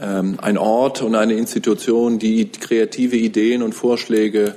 ähm, 0.02 0.38
ein 0.42 0.58
Ort 0.58 1.02
und 1.02 1.16
eine 1.16 1.36
Institution, 1.36 2.20
die 2.20 2.52
kreative 2.52 3.16
Ideen 3.16 3.64
und 3.64 3.72
Vorschläge 3.72 4.56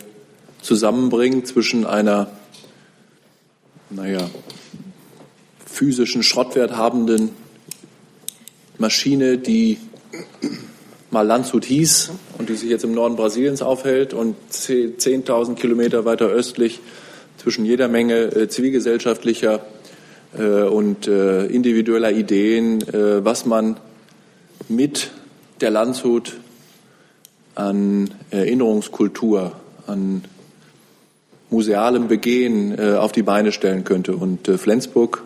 zusammenbringt 0.63 1.47
zwischen 1.47 1.87
einer, 1.87 2.33
naja, 3.91 4.29
physischen 5.65 6.25
Schrottwert 6.25 6.77
habenden 6.77 7.31
Maschine, 8.79 9.39
die 9.39 9.79
mal 11.11 11.27
Landshut 11.27 11.65
hieß 11.65 12.11
und 12.39 12.49
die 12.49 12.55
sich 12.55 12.69
jetzt 12.69 12.85
im 12.85 12.93
Norden 12.93 13.17
Brasiliens 13.17 13.63
aufhält 13.63 14.13
und 14.13 14.37
10.000 14.51 15.55
Kilometer 15.55 16.05
weiter 16.05 16.27
östlich 16.27 16.81
zwischen 17.39 17.65
jeder 17.65 17.89
Menge 17.89 18.25
äh, 18.25 18.49
zivilgesellschaftlicher 18.49 19.65
äh, 20.37 20.63
und 20.63 21.07
äh, 21.07 21.47
individueller 21.47 22.11
Ideen, 22.11 22.83
was 22.91 23.47
man 23.47 23.77
mit 24.69 25.11
der 25.61 25.71
Landshut 25.71 26.39
an 27.55 28.11
Erinnerungskultur, 28.31 29.53
an 29.87 30.25
musealem 31.49 32.09
Begehen 32.09 32.79
auf 32.97 33.13
die 33.13 33.23
Beine 33.23 33.53
stellen 33.53 33.85
könnte. 33.85 34.17
Und 34.17 34.49
Flensburg 34.49 35.23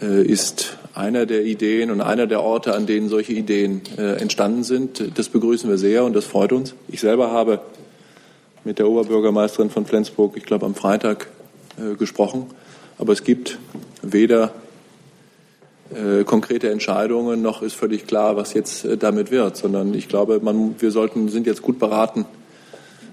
ist 0.00 0.76
einer 0.94 1.26
der 1.26 1.44
Ideen 1.44 1.90
und 1.90 2.00
einer 2.00 2.26
der 2.26 2.42
Orte, 2.42 2.74
an 2.74 2.86
denen 2.86 3.08
solche 3.08 3.32
Ideen 3.32 3.82
äh, 3.96 4.20
entstanden 4.20 4.64
sind. 4.64 5.18
Das 5.18 5.28
begrüßen 5.28 5.68
wir 5.68 5.78
sehr 5.78 6.04
und 6.04 6.14
das 6.14 6.24
freut 6.24 6.52
uns. 6.52 6.74
Ich 6.88 7.00
selber 7.00 7.30
habe 7.30 7.60
mit 8.64 8.78
der 8.78 8.88
Oberbürgermeisterin 8.88 9.70
von 9.70 9.86
Flensburg, 9.86 10.36
ich 10.36 10.44
glaube 10.44 10.66
am 10.66 10.74
Freitag, 10.74 11.28
äh, 11.78 11.94
gesprochen. 11.96 12.46
Aber 12.98 13.12
es 13.12 13.24
gibt 13.24 13.58
weder 14.02 14.52
äh, 15.94 16.24
konkrete 16.24 16.70
Entscheidungen 16.70 17.42
noch 17.42 17.62
ist 17.62 17.74
völlig 17.74 18.06
klar, 18.06 18.36
was 18.36 18.54
jetzt 18.54 18.84
äh, 18.84 18.96
damit 18.96 19.30
wird, 19.30 19.56
sondern 19.56 19.94
ich 19.94 20.08
glaube, 20.08 20.40
man, 20.40 20.76
wir 20.78 20.90
sollten, 20.90 21.28
sind 21.28 21.46
jetzt 21.46 21.62
gut 21.62 21.78
beraten, 21.78 22.26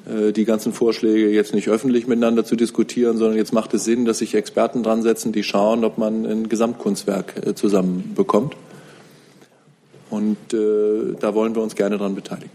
die 0.08 0.46
ganzen 0.46 0.72
Vorschläge 0.72 1.30
jetzt 1.30 1.54
nicht 1.54 1.68
öffentlich 1.68 2.08
miteinander 2.08 2.46
zu 2.46 2.56
diskutieren, 2.56 3.18
sondern 3.18 3.38
jetzt 3.38 3.52
macht 3.52 3.74
es 3.74 3.84
Sinn, 3.84 4.06
dass 4.06 4.20
sich 4.20 4.36
Experten 4.36 4.82
dran 4.82 5.02
setzen, 5.02 5.34
die 5.34 5.44
schauen, 5.44 5.84
ob 5.84 5.98
man 5.98 6.26
ein 6.26 6.50
Gesamtkunstwerk 6.50 7.46
äh, 7.46 7.56
zusammenbekommt. 7.56 8.56
Und 10.10 10.38
äh, 10.54 11.16
da 11.20 11.34
wollen 11.34 11.56
wir 11.56 11.62
uns 11.62 11.76
gerne 11.76 11.98
daran 11.98 12.16
beteiligen. 12.16 12.52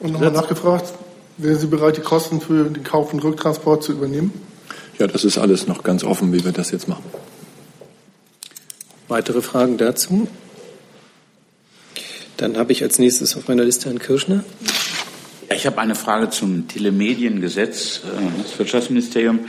Und 0.00 0.12
nochmal 0.12 0.32
nachgefragt, 0.32 0.92
wären 1.38 1.58
Sie 1.58 1.66
bereit, 1.66 1.96
die 1.96 2.02
Kosten 2.02 2.40
für 2.40 2.64
den 2.64 2.84
Kauf 2.84 3.12
und 3.14 3.24
Rücktransport 3.24 3.82
zu 3.82 3.92
übernehmen? 3.92 4.32
Ja, 4.98 5.06
das 5.06 5.24
ist 5.24 5.38
alles 5.38 5.66
noch 5.66 5.82
ganz 5.82 6.04
offen, 6.04 6.32
wie 6.32 6.44
wir 6.44 6.52
das 6.52 6.70
jetzt 6.70 6.88
machen. 6.88 7.04
Weitere 9.08 9.40
Fragen 9.40 9.78
dazu? 9.78 10.28
Dann 12.36 12.56
habe 12.56 12.72
ich 12.72 12.82
als 12.82 12.98
nächstes 12.98 13.36
auf 13.36 13.48
meiner 13.48 13.64
Liste 13.64 13.86
Herrn 13.86 13.98
Kirschner. 13.98 14.44
Ich 15.52 15.66
habe 15.66 15.78
eine 15.80 15.96
Frage 15.96 16.30
zum 16.30 16.68
Telemediengesetz 16.68 18.02
äh, 18.04 18.42
des 18.42 18.56
Wirtschaftsministeriums. 18.56 19.40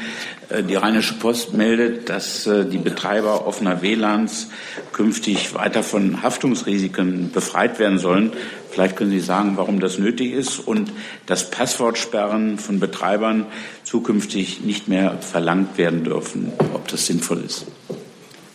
Äh, 0.49 0.63
die 0.63 0.73
Rheinische 0.73 1.13
Post 1.13 1.53
meldet, 1.53 2.09
dass 2.09 2.47
äh, 2.47 2.65
die 2.65 2.79
Betreiber 2.79 3.45
offener 3.45 3.83
WLANs 3.83 4.47
künftig 4.93 5.53
weiter 5.53 5.83
von 5.83 6.23
Haftungsrisiken 6.23 7.31
befreit 7.31 7.77
werden 7.77 7.99
sollen. 7.99 8.33
Vielleicht 8.71 8.95
können 8.95 9.11
Sie 9.11 9.19
sagen, 9.19 9.57
warum 9.57 9.79
das 9.79 9.99
nötig 9.99 10.33
ist 10.33 10.57
und 10.57 10.91
dass 11.27 11.51
Passwortsperren 11.51 12.57
von 12.57 12.79
Betreibern 12.79 13.45
zukünftig 13.83 14.61
nicht 14.61 14.87
mehr 14.87 15.19
verlangt 15.19 15.77
werden 15.77 16.03
dürfen, 16.03 16.51
ob 16.73 16.87
das 16.87 17.05
sinnvoll 17.05 17.43
ist. 17.45 17.67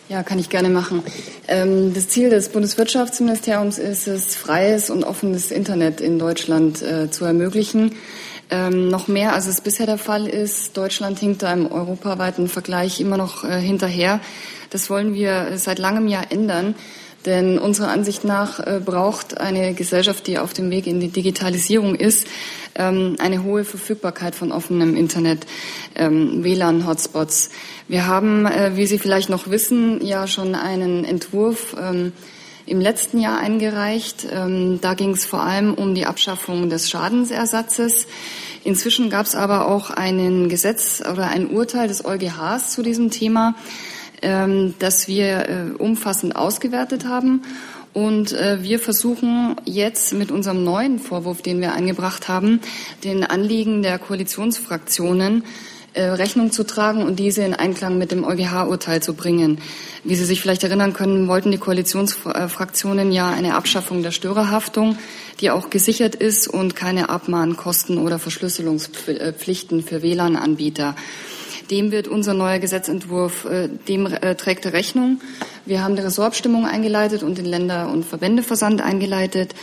Ja, 0.09 0.23
kann 0.23 0.39
ich 0.39 0.49
gerne 0.49 0.69
machen. 0.69 1.03
Ähm, 1.49 1.93
das 1.93 2.07
Ziel 2.07 2.29
des 2.29 2.47
Bundeswirtschaftsministeriums 2.49 3.77
ist 3.77 4.07
es, 4.07 4.37
freies 4.37 4.89
und 4.89 5.03
offenes 5.03 5.51
Internet 5.51 5.99
in 5.99 6.17
Deutschland 6.17 6.81
äh, 6.81 7.11
zu 7.11 7.25
ermöglichen. 7.25 7.93
Ähm, 8.49 8.87
noch 8.87 9.09
mehr, 9.09 9.33
als 9.33 9.47
es 9.47 9.59
bisher 9.59 9.85
der 9.85 9.97
Fall 9.97 10.25
ist. 10.25 10.77
Deutschland 10.77 11.19
hinkt 11.19 11.43
da 11.43 11.51
im 11.51 11.69
europaweiten 11.69 12.47
Vergleich 12.47 13.01
immer 13.01 13.17
noch 13.17 13.43
äh, 13.43 13.59
hinterher. 13.59 14.21
Das 14.69 14.89
wollen 14.89 15.13
wir 15.13 15.57
seit 15.57 15.77
langem 15.77 16.07
Jahr 16.07 16.31
ändern. 16.31 16.75
Denn 17.27 17.59
unserer 17.59 17.89
Ansicht 17.89 18.23
nach 18.23 18.65
äh, 18.65 18.79
braucht 18.83 19.37
eine 19.37 19.73
Gesellschaft, 19.73 20.27
die 20.27 20.39
auf 20.39 20.53
dem 20.53 20.69
Weg 20.69 20.87
in 20.87 21.01
die 21.01 21.09
Digitalisierung 21.09 21.93
ist, 21.93 22.25
ähm, 22.75 23.17
eine 23.19 23.43
hohe 23.43 23.65
Verfügbarkeit 23.65 24.33
von 24.33 24.53
offenem 24.53 24.95
Internet, 24.95 25.45
ähm, 25.95 26.41
WLAN-Hotspots. 26.45 27.49
Wir 27.89 28.07
haben, 28.07 28.45
äh, 28.45 28.77
wie 28.77 28.87
Sie 28.87 28.97
vielleicht 28.97 29.27
noch 29.27 29.49
wissen, 29.49 30.05
ja 30.05 30.25
schon 30.25 30.55
einen 30.55 31.03
Entwurf 31.03 31.75
ähm, 31.77 32.13
im 32.65 32.79
letzten 32.79 33.19
Jahr 33.19 33.39
eingereicht. 33.39 34.27
Da 34.29 34.93
ging 34.93 35.11
es 35.11 35.23
vor 35.23 35.41
allem 35.41 35.73
um 35.73 35.95
die 35.95 36.05
Abschaffung 36.05 36.69
des 36.69 36.89
Schadensersatzes. 36.89 38.07
Inzwischen 38.65 39.09
gab 39.09 39.25
es 39.25 39.35
aber 39.35 39.69
auch 39.69 39.89
ein 39.89 40.49
Gesetz 40.49 41.01
oder 41.01 41.29
ein 41.29 41.47
Urteil 41.47 41.87
des 41.87 42.03
EuGHs 42.03 42.71
zu 42.71 42.81
diesem 42.81 43.09
Thema. 43.09 43.55
Ähm, 44.21 44.73
das 44.79 45.07
wir 45.07 45.47
äh, 45.47 45.71
umfassend 45.77 46.35
ausgewertet 46.35 47.05
haben. 47.05 47.43
Und 47.93 48.31
äh, 48.31 48.63
wir 48.63 48.79
versuchen 48.79 49.55
jetzt 49.63 50.13
mit 50.13 50.31
unserem 50.31 50.63
neuen 50.63 50.97
Vorwurf, 50.97 51.43
den 51.43 51.61
wir 51.61 51.73
eingebracht 51.73 52.27
haben, 52.27 52.59
den 53.03 53.23
Anliegen 53.23 53.83
der 53.83 53.99
Koalitionsfraktionen 53.99 55.43
äh, 55.93 56.03
Rechnung 56.03 56.51
zu 56.51 56.63
tragen 56.63 57.03
und 57.03 57.17
diese 57.17 57.43
in 57.43 57.53
Einklang 57.53 57.99
mit 57.99 58.11
dem 58.11 58.23
EuGH-Urteil 58.23 59.03
zu 59.03 59.13
bringen. 59.13 59.59
Wie 60.03 60.15
Sie 60.15 60.25
sich 60.25 60.41
vielleicht 60.41 60.63
erinnern 60.63 60.93
können, 60.93 61.27
wollten 61.27 61.51
die 61.51 61.57
Koalitionsfraktionen 61.59 63.11
ja 63.11 63.29
eine 63.29 63.53
Abschaffung 63.53 64.01
der 64.01 64.11
Störerhaftung, 64.11 64.97
die 65.41 65.51
auch 65.51 65.69
gesichert 65.69 66.15
ist 66.15 66.47
und 66.47 66.75
keine 66.75 67.09
Abmahnkosten 67.09 67.99
oder 67.99 68.17
Verschlüsselungspflichten 68.17 69.83
für 69.83 70.01
WLAN-Anbieter. 70.01 70.95
Dem 71.69 71.91
wird 71.91 72.07
unser 72.07 72.33
neuer 72.33 72.59
Gesetzentwurf, 72.59 73.45
äh, 73.45 73.67
dem 73.87 74.05
äh, 74.05 74.35
trägt 74.35 74.65
er 74.65 74.73
Rechnung. 74.73 75.21
Wir 75.65 75.83
haben 75.83 75.95
die 75.95 76.01
Ressortabstimmung 76.01 76.65
eingeleitet 76.65 77.23
und 77.23 77.37
den 77.37 77.45
Länder- 77.45 77.89
und 77.89 78.05
Verbändeversand 78.05 78.81
eingeleitet. 78.81 79.53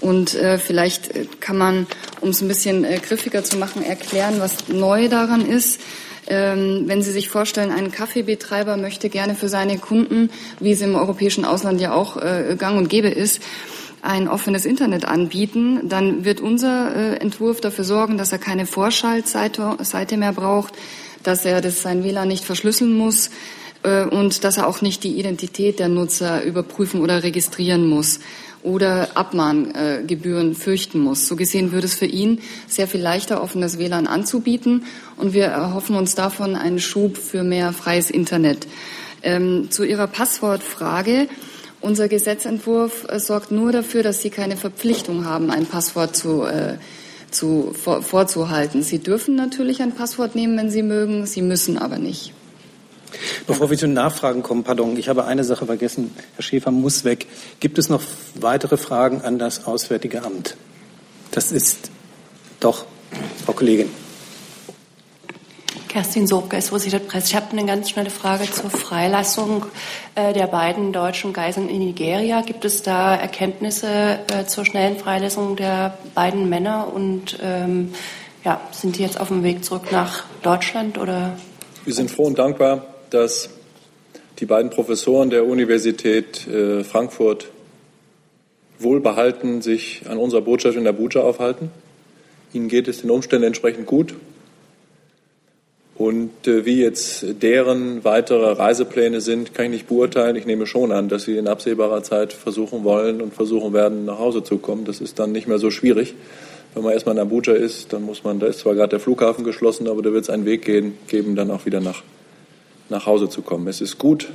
Und 0.00 0.34
äh, 0.34 0.58
vielleicht 0.58 1.40
kann 1.40 1.56
man, 1.56 1.86
um 2.20 2.30
es 2.30 2.40
ein 2.40 2.48
bisschen 2.48 2.84
griffiger 3.02 3.44
zu 3.44 3.56
machen, 3.56 3.84
erklären, 3.84 4.36
was 4.38 4.68
neu 4.68 5.08
daran 5.08 5.46
ist. 5.46 5.80
Ähm, 6.26 6.84
wenn 6.86 7.02
Sie 7.02 7.12
sich 7.12 7.28
vorstellen, 7.28 7.70
ein 7.70 7.92
Kaffeebetreiber 7.92 8.76
möchte 8.76 9.08
gerne 9.08 9.34
für 9.34 9.48
seine 9.48 9.78
Kunden, 9.78 10.30
wie 10.58 10.72
es 10.72 10.80
im 10.80 10.94
europäischen 10.96 11.44
Ausland 11.44 11.80
ja 11.80 11.92
auch 11.92 12.16
gang 12.58 12.78
und 12.78 12.88
gäbe 12.88 13.08
ist, 13.08 13.40
ein 14.02 14.26
offenes 14.28 14.66
Internet 14.66 15.04
anbieten, 15.04 15.88
dann 15.88 16.24
wird 16.24 16.40
unser 16.40 16.94
äh, 16.94 17.16
Entwurf 17.18 17.60
dafür 17.60 17.84
sorgen, 17.84 18.18
dass 18.18 18.32
er 18.32 18.38
keine 18.38 18.66
Vorschaltseite 18.66 20.16
mehr 20.16 20.32
braucht, 20.32 20.74
dass 21.22 21.44
er 21.44 21.60
das 21.60 21.82
sein 21.82 22.04
WLAN 22.04 22.28
nicht 22.28 22.44
verschlüsseln 22.44 22.92
muss 22.92 23.30
äh, 23.82 24.04
und 24.04 24.44
dass 24.44 24.56
er 24.56 24.66
auch 24.66 24.80
nicht 24.82 25.04
die 25.04 25.18
Identität 25.18 25.78
der 25.78 25.88
Nutzer 25.88 26.42
überprüfen 26.42 27.00
oder 27.00 27.22
registrieren 27.22 27.88
muss 27.88 28.20
oder 28.62 29.16
Abmahngebühren 29.16 30.54
fürchten 30.54 31.00
muss. 31.00 31.26
So 31.26 31.36
gesehen 31.36 31.72
würde 31.72 31.86
es 31.86 31.94
für 31.94 32.06
ihn 32.06 32.40
sehr 32.68 32.86
viel 32.86 33.00
leichter, 33.00 33.42
offenes 33.42 33.78
WLAN 33.78 34.06
anzubieten 34.06 34.84
und 35.16 35.32
wir 35.32 35.46
erhoffen 35.46 35.96
uns 35.96 36.14
davon 36.14 36.54
einen 36.54 36.78
Schub 36.78 37.16
für 37.16 37.42
mehr 37.42 37.72
freies 37.72 38.10
Internet. 38.10 38.66
Ähm, 39.24 39.70
zu 39.70 39.84
Ihrer 39.84 40.08
Passwortfrage. 40.08 41.28
Unser 41.80 42.08
Gesetzentwurf 42.08 43.06
äh, 43.08 43.18
sorgt 43.18 43.50
nur 43.50 43.72
dafür, 43.72 44.02
dass 44.02 44.20
Sie 44.20 44.30
keine 44.30 44.56
Verpflichtung 44.56 45.24
haben, 45.24 45.50
ein 45.50 45.66
Passwort 45.66 46.16
zu 46.16 46.44
äh, 46.44 46.76
zu, 47.32 47.72
vor, 47.74 48.02
vorzuhalten. 48.02 48.82
Sie 48.82 48.98
dürfen 48.98 49.34
natürlich 49.34 49.82
ein 49.82 49.92
Passwort 49.92 50.34
nehmen, 50.34 50.56
wenn 50.56 50.70
Sie 50.70 50.82
mögen, 50.82 51.26
Sie 51.26 51.42
müssen 51.42 51.78
aber 51.78 51.98
nicht. 51.98 52.32
Bevor 53.46 53.70
wir 53.70 53.76
zu 53.76 53.86
den 53.86 53.94
Nachfragen 53.94 54.42
kommen, 54.42 54.64
pardon, 54.64 54.96
ich 54.96 55.08
habe 55.08 55.24
eine 55.24 55.44
Sache 55.44 55.66
vergessen. 55.66 56.12
Herr 56.34 56.42
Schäfer 56.42 56.70
muss 56.70 57.04
weg. 57.04 57.26
Gibt 57.60 57.78
es 57.78 57.88
noch 57.88 58.02
weitere 58.34 58.76
Fragen 58.76 59.20
an 59.20 59.38
das 59.38 59.66
Auswärtige 59.66 60.24
Amt? 60.24 60.56
Das 61.30 61.52
ist 61.52 61.90
doch, 62.60 62.86
Frau 63.44 63.52
Kollegin. 63.52 64.01
Kerstin 65.92 66.26
Sobke, 66.26 66.56
Associated 66.56 67.06
Press. 67.06 67.26
Ich 67.26 67.36
habe 67.36 67.52
eine 67.52 67.66
ganz 67.66 67.90
schnelle 67.90 68.08
Frage 68.08 68.50
zur 68.50 68.70
Freilassung 68.70 69.66
äh, 70.14 70.32
der 70.32 70.46
beiden 70.46 70.90
deutschen 70.90 71.34
Geiseln 71.34 71.68
in 71.68 71.80
Nigeria. 71.80 72.40
Gibt 72.40 72.64
es 72.64 72.82
da 72.82 73.14
Erkenntnisse 73.14 74.20
äh, 74.32 74.46
zur 74.46 74.64
schnellen 74.64 74.96
Freilassung 74.96 75.54
der 75.54 75.98
beiden 76.14 76.48
Männer 76.48 76.90
und 76.94 77.38
ähm, 77.42 77.92
ja, 78.42 78.62
sind 78.70 78.96
die 78.96 79.02
jetzt 79.02 79.20
auf 79.20 79.28
dem 79.28 79.44
Weg 79.44 79.66
zurück 79.66 79.92
nach 79.92 80.24
Deutschland 80.42 80.96
oder? 80.96 81.36
Wir 81.84 81.92
sind 81.92 82.10
froh 82.10 82.24
und 82.24 82.38
dankbar, 82.38 82.86
dass 83.10 83.50
die 84.38 84.46
beiden 84.46 84.70
Professoren 84.70 85.28
der 85.28 85.44
Universität 85.44 86.46
äh, 86.46 86.84
Frankfurt 86.84 87.48
wohlbehalten 88.78 89.60
sich 89.60 90.04
an 90.08 90.16
unserer 90.16 90.40
Botschaft 90.40 90.78
in 90.78 90.88
Abuja 90.88 91.20
aufhalten. 91.20 91.70
Ihnen 92.54 92.68
geht 92.68 92.88
es 92.88 93.02
den 93.02 93.10
Umständen 93.10 93.48
entsprechend 93.48 93.84
gut. 93.84 94.14
Und 95.94 96.46
äh, 96.46 96.64
wie 96.64 96.80
jetzt 96.80 97.42
deren 97.42 98.02
weitere 98.04 98.52
Reisepläne 98.52 99.20
sind, 99.20 99.54
kann 99.54 99.66
ich 99.66 99.72
nicht 99.72 99.88
beurteilen. 99.88 100.36
Ich 100.36 100.46
nehme 100.46 100.66
schon 100.66 100.90
an, 100.90 101.08
dass 101.08 101.24
sie 101.24 101.36
in 101.36 101.46
absehbarer 101.46 102.02
Zeit 102.02 102.32
versuchen 102.32 102.82
wollen 102.82 103.20
und 103.20 103.34
versuchen 103.34 103.72
werden, 103.72 104.06
nach 104.06 104.18
Hause 104.18 104.42
zu 104.42 104.58
kommen. 104.58 104.84
Das 104.84 105.00
ist 105.00 105.18
dann 105.18 105.32
nicht 105.32 105.46
mehr 105.46 105.58
so 105.58 105.70
schwierig. 105.70 106.14
Wenn 106.74 106.82
man 106.82 106.94
erstmal 106.94 107.14
in 107.16 107.20
Abuja 107.20 107.52
ist, 107.52 107.92
dann 107.92 108.02
muss 108.02 108.24
man, 108.24 108.40
da 108.40 108.46
ist 108.46 108.60
zwar 108.60 108.74
gerade 108.74 108.90
der 108.90 109.00
Flughafen 109.00 109.44
geschlossen, 109.44 109.86
aber 109.88 110.00
da 110.00 110.12
wird 110.12 110.24
es 110.24 110.30
einen 110.30 110.46
Weg 110.46 110.64
gehen, 110.64 110.96
geben, 111.06 111.36
dann 111.36 111.50
auch 111.50 111.66
wieder 111.66 111.80
nach, 111.80 112.02
nach 112.88 113.04
Hause 113.04 113.28
zu 113.28 113.42
kommen. 113.42 113.68
Es 113.68 113.82
ist 113.82 113.98
gut, 113.98 114.30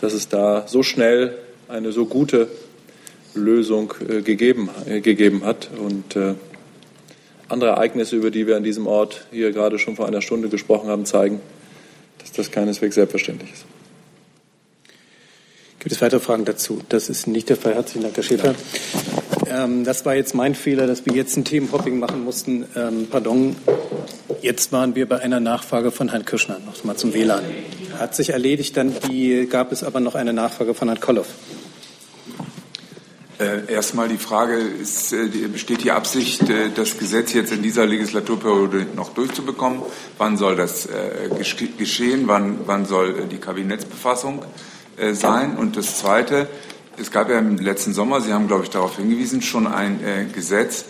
dass 0.00 0.12
es 0.12 0.28
da 0.28 0.68
so 0.68 0.84
schnell 0.84 1.34
eine 1.68 1.90
so 1.90 2.06
gute 2.06 2.48
Lösung 3.34 3.92
äh, 4.08 4.22
gegeben, 4.22 4.70
äh, 4.88 5.00
gegeben 5.00 5.44
hat. 5.44 5.70
Und 5.76 6.14
äh, 6.14 6.34
andere 7.50 7.70
Ereignisse, 7.70 8.16
über 8.16 8.30
die 8.30 8.46
wir 8.46 8.56
an 8.56 8.62
diesem 8.62 8.86
Ort 8.86 9.26
hier 9.30 9.52
gerade 9.52 9.78
schon 9.78 9.96
vor 9.96 10.06
einer 10.06 10.22
Stunde 10.22 10.48
gesprochen 10.48 10.88
haben, 10.88 11.04
zeigen, 11.04 11.40
dass 12.18 12.32
das 12.32 12.50
keineswegs 12.50 12.94
selbstverständlich 12.94 13.52
ist. 13.52 13.64
Gibt 15.80 15.92
es 15.92 16.02
weitere 16.02 16.20
Fragen 16.20 16.44
dazu? 16.44 16.82
Das 16.90 17.08
ist 17.08 17.26
nicht 17.26 17.48
der 17.48 17.56
Fall. 17.56 17.74
Herzlichen 17.74 18.02
Dank, 18.02 18.14
Herr 18.14 18.22
Schäfer. 18.22 18.54
Ähm, 19.48 19.84
das 19.84 20.04
war 20.04 20.14
jetzt 20.14 20.34
mein 20.34 20.54
Fehler, 20.54 20.86
dass 20.86 21.06
wir 21.06 21.14
jetzt 21.14 21.36
ein 21.36 21.44
Themenhopping 21.44 21.98
machen 21.98 22.22
mussten. 22.22 22.66
Ähm, 22.76 23.08
pardon. 23.10 23.56
Jetzt 24.42 24.72
waren 24.72 24.94
wir 24.94 25.08
bei 25.08 25.20
einer 25.20 25.40
Nachfrage 25.40 25.90
von 25.90 26.10
Herrn 26.10 26.26
Kirschner 26.26 26.58
noch 26.64 26.84
mal 26.84 26.96
zum 26.96 27.14
WLAN. 27.14 27.42
Hat 27.98 28.14
sich 28.14 28.30
erledigt, 28.30 28.76
dann 28.76 28.94
die, 29.08 29.46
gab 29.50 29.72
es 29.72 29.82
aber 29.82 30.00
noch 30.00 30.14
eine 30.14 30.32
Nachfrage 30.32 30.74
von 30.74 30.88
Herrn 30.88 31.00
Kolloff. 31.00 31.28
Äh, 33.40 33.72
erstmal 33.72 34.06
die 34.08 34.18
Frage, 34.18 34.56
ist, 34.56 35.14
äh, 35.14 35.26
besteht 35.50 35.82
die 35.82 35.92
Absicht, 35.92 36.42
äh, 36.50 36.68
das 36.74 36.98
Gesetz 36.98 37.32
jetzt 37.32 37.50
in 37.52 37.62
dieser 37.62 37.86
Legislaturperiode 37.86 38.88
noch 38.94 39.14
durchzubekommen? 39.14 39.80
Wann 40.18 40.36
soll 40.36 40.56
das 40.56 40.88
geschehen? 41.78 42.24
Wann, 42.26 42.58
wann 42.66 42.84
soll 42.84 43.26
die 43.30 43.38
Kabinettsbefassung 43.38 44.44
sein? 45.12 45.56
Und 45.56 45.76
das 45.78 45.98
Zweite, 45.98 46.48
es 46.98 47.10
gab 47.10 47.30
ja 47.30 47.38
im 47.38 47.56
letzten 47.56 47.94
Sommer, 47.94 48.20
Sie 48.20 48.34
haben, 48.34 48.46
glaube 48.46 48.64
ich, 48.64 48.70
darauf 48.70 48.96
hingewiesen, 48.96 49.40
schon 49.40 49.66
ein 49.66 50.30
Gesetz. 50.34 50.84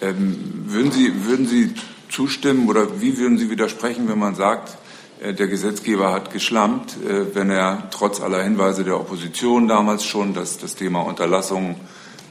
Ähm, 0.00 0.64
würden 0.66 0.92
Sie, 0.92 1.26
würden 1.26 1.46
Sie 1.46 1.74
zustimmen 2.08 2.68
oder 2.68 3.02
wie 3.02 3.18
würden 3.18 3.36
Sie 3.36 3.50
widersprechen, 3.50 4.08
wenn 4.08 4.18
man 4.18 4.34
sagt, 4.34 4.78
der 5.22 5.46
Gesetzgeber 5.46 6.12
hat 6.12 6.32
geschlampt, 6.32 6.96
äh, 7.04 7.34
wenn 7.34 7.50
er 7.50 7.88
trotz 7.90 8.20
aller 8.20 8.42
Hinweise 8.42 8.82
der 8.82 8.98
Opposition 8.98 9.68
damals 9.68 10.04
schon, 10.04 10.34
dass 10.34 10.58
das 10.58 10.74
Thema 10.74 11.02
Unterlassung 11.02 11.76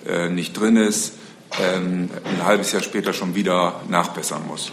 äh, 0.06 0.30
nicht 0.30 0.60
drin 0.60 0.76
ist, 0.76 1.14
ähm, 1.60 2.10
ein 2.26 2.46
halbes 2.46 2.72
Jahr 2.72 2.82
später 2.82 3.14
schon 3.14 3.36
wieder 3.36 3.82
nachbessern 3.90 4.42
muss. 4.48 4.72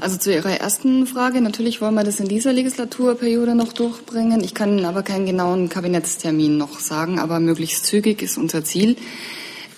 Also 0.00 0.18
zu 0.18 0.32
Ihrer 0.32 0.60
ersten 0.60 1.06
Frage. 1.06 1.40
Natürlich 1.40 1.80
wollen 1.80 1.94
wir 1.94 2.04
das 2.04 2.20
in 2.20 2.28
dieser 2.28 2.52
Legislaturperiode 2.52 3.54
noch 3.54 3.72
durchbringen. 3.72 4.42
Ich 4.42 4.54
kann 4.54 4.84
aber 4.84 5.02
keinen 5.02 5.26
genauen 5.26 5.68
Kabinettstermin 5.68 6.58
noch 6.58 6.78
sagen, 6.80 7.18
aber 7.18 7.40
möglichst 7.40 7.86
zügig 7.86 8.22
ist 8.22 8.36
unser 8.36 8.64
Ziel. 8.64 8.96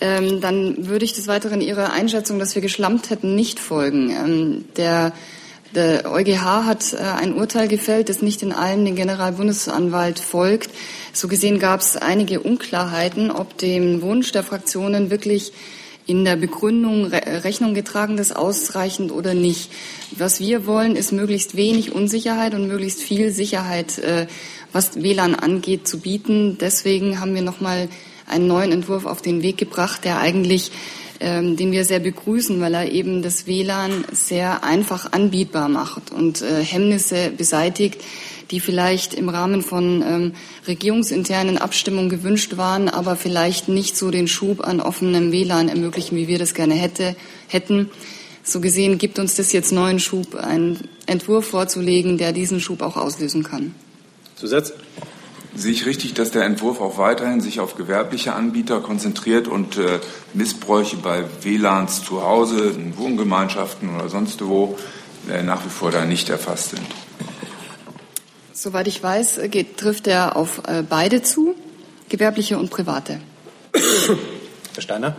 ähm, 0.01 0.41
dann 0.41 0.89
würde 0.89 1.05
ich 1.05 1.13
des 1.13 1.27
Weiteren 1.29 1.61
Ihrer 1.61 1.93
Einschätzung, 1.93 2.39
dass 2.39 2.55
wir 2.55 2.63
geschlampt 2.63 3.11
hätten, 3.11 3.35
nicht 3.35 3.59
folgen. 3.59 4.11
Ähm, 4.11 4.65
der, 4.77 5.13
der 5.75 6.11
EuGH 6.11 6.65
hat 6.65 6.93
äh, 6.95 6.97
ein 6.97 7.35
Urteil 7.35 7.69
gefällt, 7.69 8.09
das 8.09 8.23
nicht 8.23 8.43
in 8.43 8.53
allem 8.53 8.85
den 8.85 8.97
Generalbundesanwalt 8.97 10.19
folgt. 10.19 10.71
So 11.13 11.29
gesehen 11.29 11.59
gab 11.59 11.81
es 11.81 11.97
einige 11.97 12.41
Unklarheiten, 12.41 13.31
ob 13.31 13.59
dem 13.59 14.01
Wunsch 14.03 14.33
der 14.33 14.43
Fraktionen 14.43 15.11
wirklich 15.11 15.53
in 16.07 16.25
der 16.25 16.37
Begründung 16.37 17.05
Rechnung 17.05 17.75
getragen 17.75 18.17
ist, 18.17 18.35
ausreichend 18.35 19.13
oder 19.13 19.35
nicht. 19.35 19.71
Was 20.17 20.41
wir 20.41 20.67
wollen, 20.67 20.97
ist 20.97 21.13
möglichst 21.13 21.55
wenig 21.55 21.93
Unsicherheit 21.93 22.55
und 22.55 22.67
möglichst 22.67 23.03
viel 23.03 23.31
Sicherheit, 23.31 23.99
äh, 23.99 24.27
was 24.73 25.03
WLAN 25.03 25.35
angeht, 25.35 25.87
zu 25.87 26.01
bieten. 26.01 26.57
Deswegen 26.59 27.21
haben 27.21 27.35
wir 27.35 27.43
nochmal 27.43 27.91
einen 28.27 28.47
neuen 28.47 28.73
Entwurf 28.73 29.05
auf 29.05 29.21
den 29.21 29.43
Weg 29.43 29.59
gebracht, 29.59 30.05
der 30.05 30.19
eigentlich 30.19 30.73
ähm, 31.21 31.57
den 31.57 31.73
wir 31.73 31.85
sehr 31.85 32.01
begrüßen, 32.01 32.61
weil 32.61 32.75
er 32.75 32.93
eben 32.93 33.23
das 33.23 33.47
WLAN 33.47 34.05
sehr 34.13 34.63
einfach 34.65 35.13
anbietbar 35.13 35.69
macht 35.69 36.13
und 36.13 36.43
äh, 36.43 36.63
Hemmnisse 36.63 37.31
beseitigt, 37.37 38.01
die 38.51 38.61
vielleicht 38.61 39.15
im 39.15 39.29
Rahmen 39.29 39.63
von 39.63 40.03
ähm, 40.03 40.33
regierungsinternen 40.67 41.59
Abstimmungen 41.59 42.09
gewünscht 42.09 42.57
waren, 42.57 42.89
aber 42.89 43.17
vielleicht 43.17 43.69
nicht 43.69 43.97
so 43.97 44.11
den 44.11 44.29
Schub 44.29 44.67
an 44.67 44.81
offenem 44.81 45.33
WLAN 45.33 45.69
ermöglichen, 45.69 46.17
wie 46.17 46.29
wir 46.29 46.39
das 46.39 46.55
gerne 46.55 46.75
hätte, 46.75 47.17
hätten. 47.49 47.91
So 48.43 48.61
gesehen 48.61 48.97
gibt 48.97 49.19
uns 49.19 49.35
das 49.35 49.53
jetzt 49.53 49.73
neuen 49.73 49.99
Schub, 49.99 50.35
einen 50.35 50.89
Entwurf 51.07 51.49
vorzulegen, 51.49 52.17
der 52.17 52.33
diesen 52.33 52.61
Schub 52.61 52.81
auch 52.81 52.97
auslösen 52.97 53.43
kann. 53.43 53.75
Zusatz? 54.37 54.73
Sehe 55.59 55.73
ich 55.73 55.87
richtig, 55.87 56.15
dass 56.15 56.31
der 56.31 56.45
Entwurf 56.45 56.81
auch 56.81 56.99
weiterhin 56.99 57.41
sich 57.41 57.59
auf 57.59 57.75
gewerbliche 57.75 58.33
Anbieter 58.33 58.79
konzentriert 58.79 59.49
und 59.49 59.77
äh, 59.77 59.99
Missbräuche 60.33 60.97
bei 60.99 61.25
WLANs 61.43 62.05
zu 62.05 62.23
Hause, 62.23 62.69
in 62.77 62.97
Wohngemeinschaften 62.97 63.93
oder 63.97 64.09
sonst 64.09 64.47
wo 64.47 64.79
äh, 65.29 65.43
nach 65.43 65.65
wie 65.65 65.69
vor 65.69 65.91
da 65.91 66.05
nicht 66.05 66.29
erfasst 66.29 66.71
sind? 66.71 66.87
Soweit 68.53 68.87
ich 68.87 69.03
weiß, 69.03 69.41
geht, 69.51 69.79
trifft 69.79 70.07
er 70.07 70.37
auf 70.37 70.63
äh, 70.69 70.85
beide 70.89 71.23
zu, 71.23 71.57
gewerbliche 72.09 72.57
und 72.57 72.71
private. 72.71 73.21
Herr 73.73 74.83
Steiner? 74.83 75.17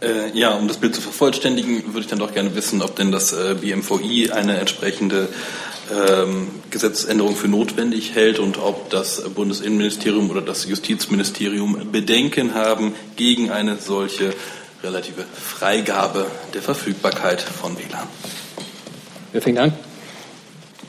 Äh, 0.00 0.30
ja, 0.32 0.54
um 0.54 0.66
das 0.66 0.78
Bild 0.78 0.94
zu 0.94 1.02
vervollständigen, 1.02 1.88
würde 1.88 2.00
ich 2.00 2.06
dann 2.06 2.18
doch 2.18 2.32
gerne 2.32 2.54
wissen, 2.54 2.80
ob 2.80 2.96
denn 2.96 3.12
das 3.12 3.34
äh, 3.34 3.54
BMVI 3.60 4.30
eine 4.30 4.56
entsprechende 4.56 5.28
Gesetzesänderung 6.70 7.36
für 7.36 7.48
notwendig 7.48 8.14
hält 8.14 8.38
und 8.38 8.58
ob 8.58 8.90
das 8.90 9.22
Bundesinnenministerium 9.34 10.30
oder 10.30 10.40
das 10.40 10.66
Justizministerium 10.66 11.92
Bedenken 11.92 12.54
haben 12.54 12.94
gegen 13.16 13.50
eine 13.50 13.76
solche 13.76 14.32
relative 14.82 15.24
Freigabe 15.24 16.26
der 16.54 16.62
Verfügbarkeit 16.62 17.40
von 17.40 17.76
WLAN. 17.76 18.08
Wer 19.32 19.42
fängt 19.42 19.58
an? 19.58 19.72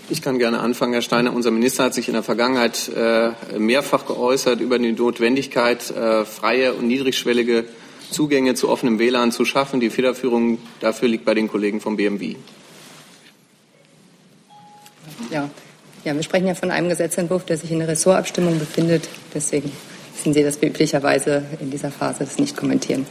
Ich 0.09 0.21
kann 0.21 0.37
gerne 0.37 0.59
anfangen, 0.59 0.93
Herr 0.93 1.01
Steiner. 1.01 1.33
Unser 1.33 1.51
Minister 1.51 1.85
hat 1.85 1.93
sich 1.93 2.07
in 2.07 2.13
der 2.13 2.23
Vergangenheit 2.23 2.89
äh, 2.89 3.31
mehrfach 3.57 4.05
geäußert 4.05 4.59
über 4.59 4.77
die 4.77 4.91
Notwendigkeit, 4.91 5.89
äh, 5.91 6.25
freie 6.25 6.73
und 6.73 6.87
niedrigschwellige 6.87 7.65
Zugänge 8.11 8.53
zu 8.53 8.69
offenem 8.69 8.99
WLAN 8.99 9.31
zu 9.31 9.45
schaffen. 9.45 9.79
Die 9.79 9.89
Federführung 9.89 10.59
dafür 10.81 11.07
liegt 11.07 11.25
bei 11.25 11.33
den 11.33 11.47
Kollegen 11.47 11.79
vom 11.79 11.95
BMW. 11.95 12.35
Ja. 15.31 15.49
ja, 16.03 16.15
wir 16.15 16.23
sprechen 16.23 16.47
ja 16.47 16.55
von 16.55 16.71
einem 16.71 16.89
Gesetzentwurf, 16.89 17.45
der 17.45 17.57
sich 17.57 17.71
in 17.71 17.79
der 17.79 17.87
Ressortabstimmung 17.87 18.59
befindet. 18.59 19.07
Deswegen 19.33 19.71
müssen 20.13 20.33
Sie 20.33 20.43
das 20.43 20.61
üblicherweise 20.61 21.43
in 21.59 21.71
dieser 21.71 21.91
Phase 21.91 22.19
das 22.19 22.39
nicht 22.39 22.55
kommentieren. 22.55 23.05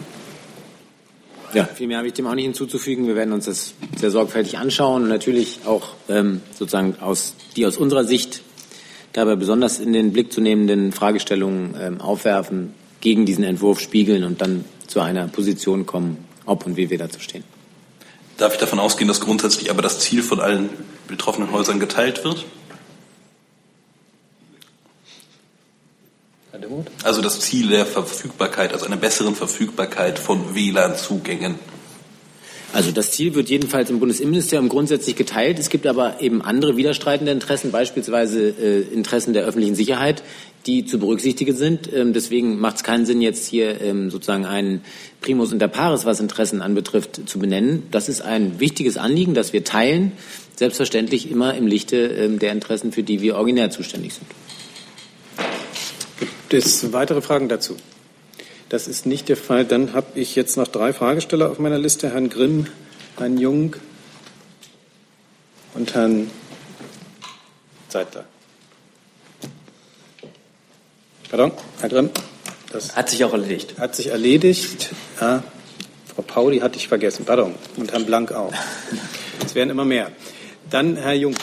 Ja, 1.54 1.64
viel 1.66 1.86
mehr 1.86 1.98
habe 1.98 2.08
ich 2.08 2.14
dem 2.14 2.26
auch 2.26 2.34
nicht 2.34 2.44
hinzuzufügen. 2.44 3.06
Wir 3.06 3.14
werden 3.14 3.32
uns 3.32 3.44
das 3.44 3.74
sehr 3.96 4.10
sorgfältig 4.10 4.56
anschauen 4.56 5.02
und 5.02 5.08
natürlich 5.10 5.60
auch 5.66 5.88
ähm, 6.08 6.40
sozusagen 6.54 6.96
aus, 7.00 7.34
die 7.56 7.66
aus 7.66 7.76
unserer 7.76 8.04
Sicht 8.04 8.42
dabei 9.12 9.36
besonders 9.36 9.78
in 9.78 9.92
den 9.92 10.12
Blick 10.12 10.32
zu 10.32 10.40
nehmenden 10.40 10.92
Fragestellungen 10.92 11.74
ähm, 11.78 12.00
aufwerfen, 12.00 12.72
gegen 13.00 13.26
diesen 13.26 13.44
Entwurf 13.44 13.80
spiegeln 13.80 14.24
und 14.24 14.40
dann 14.40 14.64
zu 14.86 15.00
einer 15.00 15.28
Position 15.28 15.84
kommen, 15.84 16.24
ob 16.46 16.64
und 16.64 16.76
wie 16.76 16.88
wir 16.88 16.98
dazu 16.98 17.20
stehen. 17.20 17.44
Darf 18.42 18.54
ich 18.54 18.58
davon 18.58 18.80
ausgehen, 18.80 19.06
dass 19.06 19.20
grundsätzlich 19.20 19.70
aber 19.70 19.82
das 19.82 20.00
Ziel 20.00 20.20
von 20.20 20.40
allen 20.40 20.68
betroffenen 21.06 21.52
Häusern 21.52 21.78
geteilt 21.78 22.24
wird? 22.24 22.44
Also 27.04 27.22
das 27.22 27.38
Ziel 27.38 27.68
der 27.68 27.86
Verfügbarkeit, 27.86 28.72
also 28.72 28.84
einer 28.86 28.96
besseren 28.96 29.36
Verfügbarkeit 29.36 30.18
von 30.18 30.56
WLAN-Zugängen. 30.56 31.54
Also 32.72 32.90
das 32.90 33.12
Ziel 33.12 33.36
wird 33.36 33.48
jedenfalls 33.48 33.90
im 33.90 34.00
Bundesinnenministerium 34.00 34.68
grundsätzlich 34.68 35.14
geteilt. 35.14 35.60
Es 35.60 35.68
gibt 35.68 35.86
aber 35.86 36.20
eben 36.20 36.42
andere 36.42 36.76
widerstreitende 36.76 37.30
Interessen, 37.30 37.70
beispielsweise 37.70 38.48
äh, 38.48 38.80
Interessen 38.92 39.34
der 39.34 39.44
öffentlichen 39.44 39.76
Sicherheit, 39.76 40.24
die 40.66 40.84
zu 40.84 40.98
berücksichtigen 40.98 41.56
sind. 41.56 41.92
Ähm, 41.92 42.12
deswegen 42.12 42.60
macht 42.60 42.76
es 42.76 42.84
keinen 42.84 43.06
Sinn, 43.06 43.20
jetzt 43.20 43.46
hier 43.46 43.80
ähm, 43.80 44.10
sozusagen 44.10 44.44
einen 44.44 44.82
Primus 45.20 45.52
inter 45.52 45.68
pares, 45.68 46.04
was 46.04 46.20
Interessen 46.20 46.62
anbetrifft, 46.62 47.28
zu 47.28 47.38
benennen. 47.38 47.84
Das 47.90 48.08
ist 48.08 48.22
ein 48.22 48.60
wichtiges 48.60 48.96
Anliegen, 48.96 49.34
das 49.34 49.52
wir 49.52 49.64
teilen, 49.64 50.12
selbstverständlich 50.56 51.30
immer 51.30 51.54
im 51.54 51.66
Lichte 51.66 51.96
ähm, 51.96 52.38
der 52.38 52.52
Interessen, 52.52 52.92
für 52.92 53.02
die 53.02 53.20
wir 53.20 53.36
originär 53.36 53.70
zuständig 53.70 54.14
sind. 54.14 54.26
Gibt 56.18 56.54
es 56.54 56.92
weitere 56.92 57.22
Fragen 57.22 57.48
dazu? 57.48 57.76
Das 58.68 58.88
ist 58.88 59.04
nicht 59.04 59.28
der 59.28 59.36
Fall. 59.36 59.64
Dann 59.64 59.92
habe 59.92 60.18
ich 60.18 60.34
jetzt 60.34 60.56
noch 60.56 60.68
drei 60.68 60.92
Fragesteller 60.92 61.50
auf 61.50 61.58
meiner 61.58 61.78
Liste. 61.78 62.10
Herrn 62.10 62.30
Grimm, 62.30 62.66
Herrn 63.18 63.36
Jung 63.36 63.76
und 65.74 65.94
Herrn 65.94 66.30
Zeitler. 67.88 68.24
Pardon, 71.32 71.50
Herr 71.80 71.88
Grimm. 71.88 72.10
Das 72.72 72.94
hat 72.94 73.08
sich 73.08 73.24
auch 73.24 73.32
erledigt. 73.32 73.78
Hat 73.78 73.96
sich 73.96 74.08
erledigt. 74.08 74.90
Ja, 75.18 75.42
Frau 76.14 76.20
Pauli 76.20 76.58
hatte 76.58 76.76
ich 76.76 76.88
vergessen. 76.88 77.24
Pardon. 77.24 77.54
Und 77.78 77.90
Herrn 77.90 78.04
Blank 78.04 78.32
auch. 78.32 78.52
Es 79.42 79.54
werden 79.54 79.70
immer 79.70 79.86
mehr. 79.86 80.10
Dann 80.68 80.94
Herr 80.96 81.14
Jung. 81.14 81.34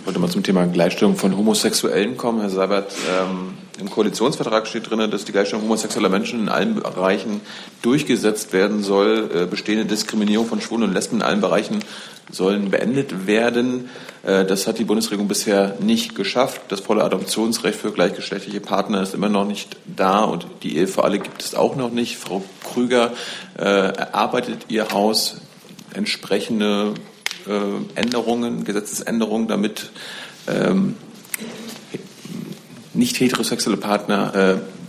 Ich 0.00 0.04
wollte 0.04 0.18
mal 0.18 0.28
zum 0.28 0.42
Thema 0.42 0.66
Gleichstellung 0.66 1.14
von 1.14 1.36
Homosexuellen 1.36 2.16
kommen. 2.16 2.40
Herr 2.40 2.50
Seibert, 2.50 2.92
ähm, 3.08 3.54
im 3.78 3.88
Koalitionsvertrag 3.88 4.66
steht 4.66 4.90
drin, 4.90 5.08
dass 5.08 5.24
die 5.24 5.30
Gleichstellung 5.30 5.62
homosexueller 5.62 6.08
Menschen 6.08 6.40
in 6.40 6.48
allen 6.48 6.74
Bereichen 6.74 7.40
durchgesetzt 7.82 8.52
werden 8.52 8.82
soll. 8.82 9.30
Äh, 9.32 9.46
bestehende 9.46 9.84
Diskriminierung 9.84 10.48
von 10.48 10.60
Schwulen 10.60 10.82
und 10.82 10.92
Lesben 10.92 11.18
in 11.18 11.22
allen 11.22 11.40
Bereichen 11.40 11.84
sollen 12.30 12.70
beendet 12.70 13.26
werden. 13.26 13.88
Äh, 14.22 14.44
das 14.44 14.66
hat 14.66 14.78
die 14.78 14.84
Bundesregierung 14.84 15.28
bisher 15.28 15.76
nicht 15.80 16.14
geschafft. 16.14 16.60
Das 16.68 16.80
volle 16.80 17.04
Adoptionsrecht 17.04 17.78
für 17.78 17.92
gleichgeschlechtliche 17.92 18.60
Partner 18.60 19.02
ist 19.02 19.14
immer 19.14 19.28
noch 19.28 19.46
nicht 19.46 19.76
da 19.96 20.24
und 20.24 20.46
die 20.62 20.76
Ehe 20.76 20.86
für 20.86 21.04
alle 21.04 21.18
gibt 21.18 21.42
es 21.42 21.54
auch 21.54 21.76
noch 21.76 21.90
nicht. 21.90 22.16
Frau 22.16 22.44
Krüger, 22.62 23.12
äh, 23.58 23.62
erarbeitet 23.62 24.66
Ihr 24.68 24.90
Haus 24.92 25.36
entsprechende 25.94 26.94
Änderungen, 27.96 28.62
Gesetzesänderungen, 28.62 29.48
damit 29.48 29.90
ähm, 30.46 30.94
nicht 32.94 33.18
heterosexuelle 33.20 33.78
Partner, 33.78 34.34
äh, 34.34 34.81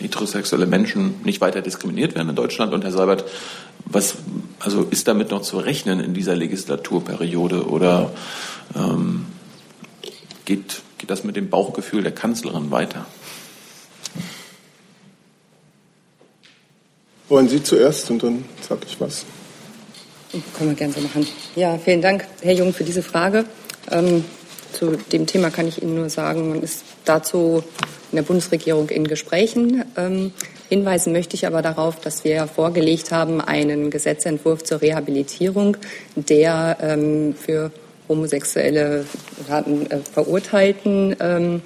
heterosexuelle 0.00 0.66
Menschen 0.66 1.14
nicht 1.24 1.40
weiter 1.40 1.62
diskriminiert 1.62 2.14
werden 2.14 2.30
in 2.30 2.36
Deutschland. 2.36 2.72
Und 2.72 2.84
Herr 2.84 2.92
Seibert, 2.92 3.24
was, 3.84 4.16
also 4.60 4.82
ist 4.82 5.08
damit 5.08 5.30
noch 5.30 5.42
zu 5.42 5.58
rechnen 5.58 6.00
in 6.00 6.14
dieser 6.14 6.36
Legislaturperiode 6.36 7.66
oder 7.66 8.12
ähm, 8.76 9.26
geht, 10.44 10.82
geht 10.98 11.10
das 11.10 11.24
mit 11.24 11.36
dem 11.36 11.50
Bauchgefühl 11.50 12.02
der 12.02 12.12
Kanzlerin 12.12 12.70
weiter? 12.70 13.06
Wollen 17.28 17.48
Sie 17.48 17.62
zuerst 17.62 18.10
und 18.10 18.22
dann 18.22 18.44
sage 18.66 18.82
ich 18.86 19.00
was. 19.00 19.26
Können 20.56 20.70
wir 20.70 20.76
gerne 20.76 20.94
so 20.94 21.00
machen. 21.00 21.26
Ja, 21.56 21.78
vielen 21.78 22.02
Dank, 22.02 22.26
Herr 22.42 22.54
Jung, 22.54 22.72
für 22.72 22.84
diese 22.84 23.02
Frage. 23.02 23.44
Ähm, 23.90 24.24
zu 24.72 24.96
dem 25.12 25.26
Thema 25.26 25.50
kann 25.50 25.66
ich 25.66 25.82
Ihnen 25.82 25.94
nur 25.94 26.10
sagen, 26.10 26.50
man 26.50 26.62
ist 26.62 26.84
dazu 27.04 27.64
in 28.10 28.16
der 28.16 28.22
Bundesregierung 28.22 28.88
in 28.88 29.06
Gesprächen. 29.06 29.84
Ähm, 29.96 30.32
hinweisen 30.68 31.12
möchte 31.12 31.34
ich 31.34 31.46
aber 31.46 31.62
darauf, 31.62 32.00
dass 32.00 32.24
wir 32.24 32.46
vorgelegt 32.46 33.12
haben 33.12 33.40
einen 33.40 33.90
Gesetzentwurf 33.90 34.64
zur 34.64 34.80
Rehabilitierung, 34.82 35.76
der 36.16 36.78
ähm, 36.80 37.34
für 37.34 37.70
homosexuelle 38.08 39.04
äh, 39.48 39.96
Verurteilten 40.12 41.16
ähm, 41.20 41.62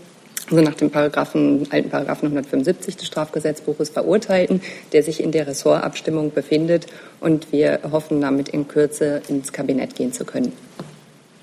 also 0.51 0.63
nach 0.63 0.75
dem 0.75 0.91
Paragraphen, 0.91 1.67
alten 1.71 1.89
Paragraphen 1.89 2.27
175 2.27 2.97
des 2.97 3.07
Strafgesetzbuches 3.07 3.91
Verurteilten, 3.91 4.61
der 4.93 5.03
sich 5.03 5.23
in 5.23 5.33
der 5.33 5.47
Ressortabstimmung 5.47 6.33
befindet. 6.33 6.87
Und 7.21 7.53
wir 7.53 7.81
hoffen, 7.91 8.21
damit 8.21 8.49
in 8.49 8.69
Kürze 8.69 9.23
ins 9.29 9.53
Kabinett 9.53 9.95
gehen 9.95 10.13
zu 10.13 10.25
können. 10.25 10.53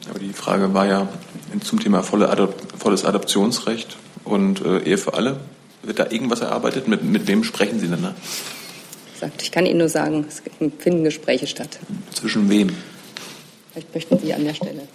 Aber 0.10 0.20
die 0.20 0.34
Frage 0.34 0.74
war 0.74 0.86
ja 0.86 1.08
zum 1.64 1.80
Thema 1.80 2.04
volles 2.04 3.06
Adoptionsrecht 3.06 3.97
und 4.30 4.61
äh, 4.61 4.80
Ehe 4.84 4.97
für 4.97 5.13
alle. 5.13 5.38
Wird 5.84 5.99
da 5.99 6.07
irgendwas 6.09 6.41
erarbeitet? 6.41 6.88
Mit, 6.88 7.03
mit 7.03 7.27
wem 7.27 7.43
sprechen 7.43 7.80
Sie 7.80 7.88
denn 7.88 8.01
da? 8.01 8.13
Ich 9.41 9.51
kann 9.51 9.65
Ihnen 9.65 9.80
nur 9.80 9.89
sagen, 9.89 10.25
es 10.27 10.41
finden 10.77 11.03
Gespräche 11.03 11.47
statt. 11.47 11.80
Zwischen 12.13 12.49
wem? 12.49 12.69
Vielleicht 13.71 13.93
möchten 13.93 14.19
Sie 14.19 14.34
an 14.34 14.45
der 14.45 14.53
Stelle 14.53 14.88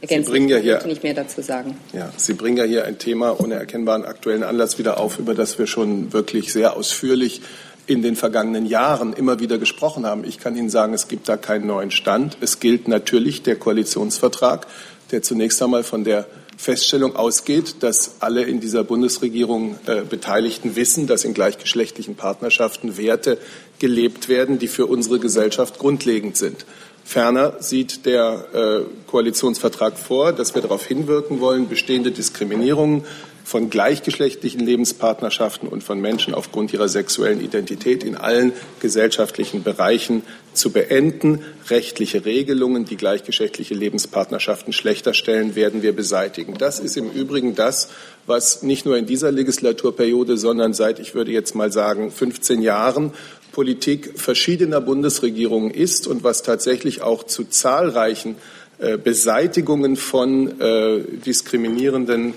ergänzen. 0.00 0.26
Sie 0.26 0.30
bringen 0.30 0.48
ja 0.48 0.58
hier, 0.58 0.78
ich 0.78 0.86
nicht 0.86 1.02
mehr 1.02 1.14
dazu 1.14 1.42
sagen. 1.42 1.76
Ja, 1.92 2.12
Sie 2.16 2.34
bringen 2.34 2.56
ja 2.56 2.64
hier 2.64 2.84
ein 2.84 2.98
Thema 2.98 3.40
ohne 3.40 3.54
erkennbaren 3.54 4.04
aktuellen 4.04 4.42
Anlass 4.42 4.78
wieder 4.78 5.00
auf, 5.00 5.18
über 5.18 5.34
das 5.34 5.58
wir 5.58 5.66
schon 5.66 6.12
wirklich 6.12 6.52
sehr 6.52 6.76
ausführlich 6.76 7.42
in 7.86 8.02
den 8.02 8.16
vergangenen 8.16 8.66
Jahren 8.66 9.12
immer 9.12 9.38
wieder 9.38 9.58
gesprochen 9.58 10.06
haben. 10.06 10.24
Ich 10.24 10.38
kann 10.38 10.56
Ihnen 10.56 10.70
sagen, 10.70 10.92
es 10.92 11.08
gibt 11.08 11.28
da 11.28 11.36
keinen 11.36 11.66
neuen 11.66 11.90
Stand. 11.90 12.36
Es 12.40 12.58
gilt 12.58 12.88
natürlich 12.88 13.42
der 13.42 13.56
Koalitionsvertrag, 13.56 14.66
der 15.12 15.22
zunächst 15.22 15.62
einmal 15.62 15.84
von 15.84 16.02
der 16.02 16.26
Feststellung 16.56 17.16
ausgeht, 17.16 17.76
dass 17.80 18.16
alle 18.20 18.42
in 18.42 18.60
dieser 18.60 18.82
Bundesregierung 18.82 19.78
äh, 19.86 20.02
Beteiligten 20.02 20.74
wissen, 20.74 21.06
dass 21.06 21.24
in 21.24 21.34
gleichgeschlechtlichen 21.34 22.14
Partnerschaften 22.14 22.96
Werte 22.96 23.38
gelebt 23.78 24.28
werden, 24.28 24.58
die 24.58 24.68
für 24.68 24.86
unsere 24.86 25.18
Gesellschaft 25.18 25.78
grundlegend 25.78 26.36
sind. 26.36 26.64
Ferner 27.04 27.56
sieht 27.60 28.04
der 28.04 28.46
äh, 28.52 28.80
Koalitionsvertrag 29.06 29.98
vor, 29.98 30.32
dass 30.32 30.54
wir 30.54 30.62
darauf 30.62 30.84
hinwirken 30.86 31.40
wollen, 31.40 31.68
bestehende 31.68 32.10
Diskriminierungen 32.10 33.04
von 33.46 33.70
gleichgeschlechtlichen 33.70 34.58
Lebenspartnerschaften 34.58 35.68
und 35.68 35.84
von 35.84 36.00
Menschen 36.00 36.34
aufgrund 36.34 36.72
ihrer 36.72 36.88
sexuellen 36.88 37.40
Identität 37.40 38.02
in 38.02 38.16
allen 38.16 38.52
gesellschaftlichen 38.80 39.62
Bereichen 39.62 40.22
zu 40.52 40.72
beenden. 40.72 41.44
Rechtliche 41.70 42.24
Regelungen, 42.24 42.86
die 42.86 42.96
gleichgeschlechtliche 42.96 43.74
Lebenspartnerschaften 43.74 44.72
schlechter 44.72 45.14
stellen, 45.14 45.54
werden 45.54 45.82
wir 45.82 45.94
beseitigen. 45.94 46.58
Das 46.58 46.80
ist 46.80 46.96
im 46.96 47.08
Übrigen 47.08 47.54
das, 47.54 47.90
was 48.26 48.64
nicht 48.64 48.84
nur 48.84 48.96
in 48.96 49.06
dieser 49.06 49.30
Legislaturperiode, 49.30 50.38
sondern 50.38 50.74
seit, 50.74 50.98
ich 50.98 51.14
würde 51.14 51.30
jetzt 51.30 51.54
mal 51.54 51.70
sagen, 51.70 52.10
15 52.10 52.62
Jahren 52.62 53.12
Politik 53.52 54.18
verschiedener 54.18 54.80
Bundesregierungen 54.80 55.70
ist 55.70 56.08
und 56.08 56.24
was 56.24 56.42
tatsächlich 56.42 57.00
auch 57.00 57.22
zu 57.22 57.44
zahlreichen 57.44 58.34
äh, 58.80 58.98
Beseitigungen 58.98 59.94
von 59.94 60.60
äh, 60.60 60.98
diskriminierenden 61.24 62.34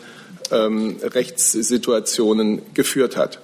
ähm, 0.52 0.98
Rechtssituationen 1.02 2.62
geführt 2.74 3.18
hat. 3.18 3.40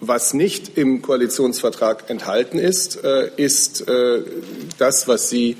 Was 0.00 0.34
nicht 0.34 0.76
im 0.76 1.00
Koalitionsvertrag 1.00 2.10
enthalten 2.10 2.58
ist, 2.58 3.04
äh, 3.04 3.30
ist 3.36 3.88
äh, 3.88 4.22
das, 4.78 5.06
was 5.06 5.30
Sie 5.30 5.56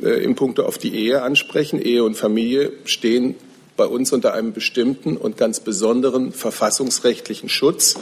äh, 0.00 0.22
im 0.22 0.36
Punkto 0.36 0.62
auf 0.62 0.78
die 0.78 0.94
Ehe 0.94 1.22
ansprechen. 1.22 1.80
Ehe 1.82 2.04
und 2.04 2.16
Familie 2.16 2.72
stehen 2.84 3.34
bei 3.76 3.86
uns 3.86 4.12
unter 4.12 4.34
einem 4.34 4.52
bestimmten 4.52 5.16
und 5.16 5.36
ganz 5.36 5.58
besonderen 5.60 6.32
verfassungsrechtlichen 6.32 7.48
Schutz, 7.48 7.96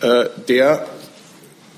äh, 0.00 0.26
der 0.48 0.86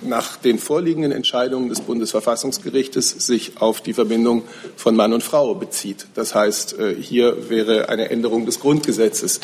nach 0.03 0.37
den 0.37 0.59
vorliegenden 0.59 1.13
Entscheidungen 1.13 1.69
des 1.69 1.81
Bundesverfassungsgerichtes 1.81 3.11
sich 3.11 3.61
auf 3.61 3.81
die 3.81 3.93
Verbindung 3.93 4.45
von 4.77 4.95
Mann 4.95 5.13
und 5.13 5.23
Frau 5.23 5.55
bezieht. 5.55 6.07
Das 6.15 6.35
heißt, 6.35 6.79
äh, 6.79 6.95
hier 6.95 7.49
wäre 7.51 7.89
eine 7.89 8.11
Änderung 8.11 8.47
des 8.47 8.61
Grundgesetzes 8.61 9.41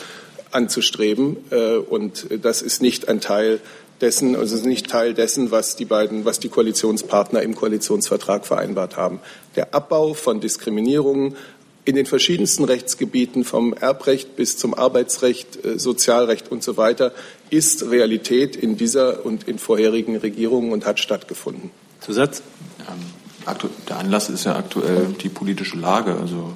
anzustreben, 0.54 1.36
äh, 1.50 1.76
und 1.76 2.26
das 2.42 2.62
ist 2.62 2.82
nicht 2.82 3.08
ein 3.08 3.20
Teil 3.20 3.60
dessen, 4.00 4.36
also 4.36 4.56
nicht 4.66 4.88
Teil 4.88 5.14
dessen, 5.14 5.50
was 5.50 5.76
die 5.76 5.84
beiden, 5.84 6.24
was 6.24 6.40
die 6.40 6.48
Koalitionspartner 6.48 7.42
im 7.42 7.54
Koalitionsvertrag 7.54 8.46
vereinbart 8.46 8.96
haben. 8.96 9.20
Der 9.56 9.74
Abbau 9.74 10.14
von 10.14 10.40
Diskriminierungen 10.40 11.36
in 11.84 11.96
den 11.96 12.06
verschiedensten 12.06 12.64
Rechtsgebieten 12.64 13.44
vom 13.44 13.74
Erbrecht 13.74 14.36
bis 14.36 14.56
zum 14.56 14.74
Arbeitsrecht, 14.74 15.64
äh, 15.64 15.78
Sozialrecht 15.78 16.50
und 16.50 16.62
so 16.62 16.76
weiter 16.76 17.12
ist 17.50 17.90
Realität 17.90 18.56
in 18.56 18.76
dieser 18.76 19.24
und 19.24 19.46
in 19.46 19.58
vorherigen 19.58 20.16
Regierungen 20.16 20.72
und 20.72 20.86
hat 20.86 20.98
stattgefunden. 20.98 21.70
Zusatz? 22.00 22.42
Ähm, 22.80 23.56
der 23.88 23.98
Anlass 23.98 24.30
ist 24.30 24.44
ja 24.44 24.56
aktuell 24.56 25.14
die 25.20 25.28
politische 25.28 25.76
Lage. 25.76 26.16
Also 26.16 26.54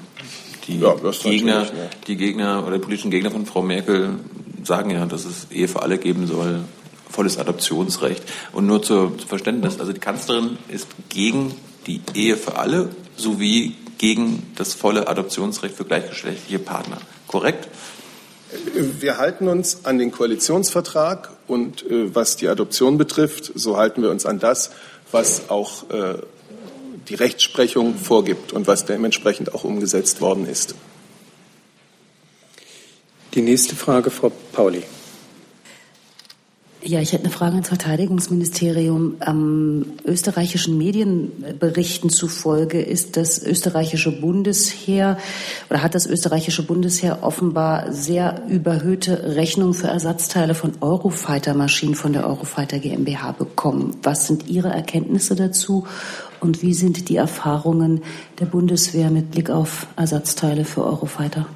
die 0.69 0.79
ja, 0.79 0.95
Gegner, 1.23 1.63
ne? 1.63 1.91
die 2.07 2.17
Gegner 2.17 2.65
oder 2.67 2.77
die 2.77 2.83
politischen 2.83 3.11
Gegner 3.11 3.31
von 3.31 3.47
Frau 3.47 3.63
Merkel 3.63 4.17
sagen 4.65 4.91
ja, 4.91 5.07
dass 5.07 5.25
es 5.25 5.49
Ehe 5.51 5.67
für 5.67 5.83
alle 5.83 5.99
geben 5.99 6.27
soll, 6.27 6.61
volles 7.11 7.39
Adoptionsrecht. 7.39 8.23
Und 8.53 8.67
nur 8.67 8.83
zur, 8.83 9.17
zum 9.19 9.29
Verständnis, 9.29 9.81
also 9.81 9.93
die 9.93 10.01
Kanzlerin 10.01 10.59
ist 10.69 10.89
gegen 11.09 11.55
die 11.87 12.03
Ehe 12.15 12.37
für 12.37 12.57
alle 12.57 12.91
sowie 13.17 13.75
gegen 13.97 14.53
das 14.57 14.75
volle 14.75 15.09
Adoptionsrecht 15.09 15.75
für 15.75 15.85
gleichgeschlechtliche 15.85 16.59
Partner. 16.59 16.99
Korrekt? 17.27 17.69
Wir 18.73 19.19
halten 19.19 19.49
uns 19.49 19.85
an 19.85 19.99
den 19.99 20.11
Koalitionsvertrag 20.11 21.31
und 21.47 21.83
äh, 21.91 22.15
was 22.15 22.37
die 22.37 22.49
Adoption 22.49 22.97
betrifft, 22.97 23.53
so 23.55 23.77
halten 23.77 24.03
wir 24.03 24.11
uns 24.11 24.25
an 24.25 24.39
das, 24.39 24.71
was 25.11 25.51
auch 25.51 25.91
äh, 25.91 26.15
die 27.09 27.15
Rechtsprechung 27.15 27.95
vorgibt 27.97 28.53
und 28.53 28.67
was 28.67 28.85
dementsprechend 28.85 29.55
auch 29.55 29.65
umgesetzt 29.65 30.21
worden 30.21 30.47
ist. 30.47 30.75
Die 33.35 33.43
nächste 33.43 33.77
Frage, 33.77 34.11
Frau 34.11 34.33
Pauli. 34.53 34.83
Ja, 36.81 37.01
ich 37.01 37.13
hätte 37.13 37.25
eine 37.25 37.33
Frage 37.33 37.55
ans 37.55 37.69
Verteidigungsministerium. 37.69 39.17
Ähm, 39.27 39.95
österreichischen 40.05 40.79
Medienberichten 40.79 42.09
zufolge 42.09 42.81
ist 42.81 43.17
das 43.17 43.43
österreichische 43.43 44.13
Bundesheer 44.13 45.19
oder 45.69 45.83
hat 45.83 45.97
das 45.97 46.07
österreichische 46.07 46.63
Bundesheer 46.63 47.19
offenbar 47.23 47.93
sehr 47.93 48.43
überhöhte 48.49 49.35
Rechnungen 49.35 49.75
für 49.75 49.89
Ersatzteile 49.89 50.55
von 50.55 50.73
Eurofighter-Maschinen 50.81 51.97
von 51.97 52.13
der 52.13 52.27
Eurofighter 52.27 52.79
GmbH 52.79 53.33
bekommen. 53.33 53.97
Was 54.05 54.29
sind 54.29 54.49
Ihre 54.49 54.69
Erkenntnisse 54.69 55.35
dazu 55.35 55.85
und 56.41 56.63
wie 56.63 56.75
sind 56.75 57.09
die 57.09 57.17
Erfahrungen 57.17 58.03
der 58.39 58.47
Bundeswehr 58.47 59.11
mit 59.11 59.31
Blick 59.31 59.51
auf 59.51 59.87
Ersatzteile 59.97 60.65
für 60.65 60.85
Eurofighter? 60.85 61.47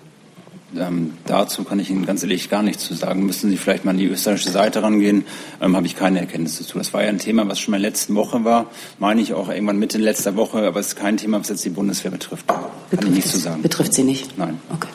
Ähm, 0.77 1.13
dazu 1.27 1.65
kann 1.65 1.79
ich 1.81 1.91
Ihnen 1.91 2.07
ganz 2.07 2.23
ehrlich 2.23 2.49
gar 2.49 2.63
nichts 2.63 2.85
zu 2.85 2.95
sagen. 2.95 3.27
Müssen 3.27 3.51
Sie 3.51 3.57
vielleicht 3.57 3.85
mal 3.85 3.91
an 3.91 3.99
die 3.99 4.07
österreichische 4.07 4.51
Seite 4.51 4.83
rangehen. 4.83 5.25
Ähm, 5.61 5.77
Habe 5.77 5.87
ich 5.87 5.97
keine 5.97 6.21
Erkenntnisse 6.21 6.65
zu. 6.65 6.79
Das 6.79 6.95
war 6.95 7.03
ja 7.03 7.11
ein 7.11 7.19
Thema, 7.19 7.47
was 7.49 7.61
schon 7.61 7.73
mal 7.73 7.77
in 7.77 7.83
der 7.83 7.91
letzten 7.91 8.15
Woche 8.15 8.45
war. 8.45 8.71
Meine 8.99 9.21
ich 9.21 9.35
auch 9.35 9.51
irgendwann 9.51 9.79
Mitte 9.79 9.99
letzter 9.99 10.35
Woche. 10.37 10.67
Aber 10.67 10.81
es 10.81 10.89
ist 10.89 10.97
kein 10.97 11.19
Thema, 11.19 11.41
was 11.41 11.49
jetzt 11.49 11.65
die 11.65 11.71
Bundeswehr 11.71 12.11
betrifft. 12.11 12.49
Kann 12.49 12.65
betrifft 12.91 13.09
ich 13.09 13.15
nichts 13.15 13.33
zu 13.33 13.39
sagen. 13.39 13.63
Betrifft 13.63 13.93
Sie 13.93 14.05
nicht? 14.05 14.39
Nein. 14.39 14.59
Okay. 14.73 14.89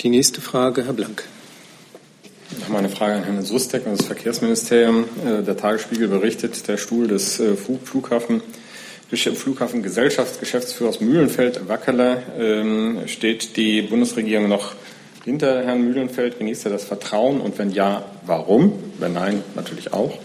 Die 0.00 0.08
nächste 0.08 0.40
Frage, 0.40 0.84
Herr 0.84 0.92
Blank. 0.92 1.24
Noch 2.68 2.78
eine 2.78 2.88
Frage 2.88 3.14
an 3.14 3.24
Herrn 3.24 3.42
Sustek 3.42 3.86
und 3.86 3.98
das 3.98 4.06
Verkehrsministerium. 4.06 5.04
Äh, 5.24 5.42
der 5.42 5.56
Tagesspiegel 5.56 6.08
berichtet, 6.08 6.68
der 6.68 6.76
Stuhl 6.76 7.08
des 7.08 7.40
äh, 7.40 7.56
Flughafen 7.56 8.42
Flughafen 9.08 9.82
Gesellschaftsgeschäftsführers 9.82 11.00
Mühlenfeld 11.00 11.68
Wackerle 11.68 12.22
ähm, 12.38 12.98
steht 13.06 13.56
die 13.56 13.82
Bundesregierung 13.82 14.48
noch 14.48 14.74
hinter 15.24 15.64
Herrn 15.64 15.82
Mühlenfeld? 15.82 16.38
Genießt 16.38 16.66
er 16.66 16.72
das 16.72 16.84
Vertrauen? 16.84 17.40
Und 17.40 17.58
wenn 17.58 17.70
ja, 17.70 18.04
warum? 18.26 18.72
Wenn 18.98 19.12
nein, 19.12 19.42
natürlich 19.54 19.92
auch. 19.92 20.18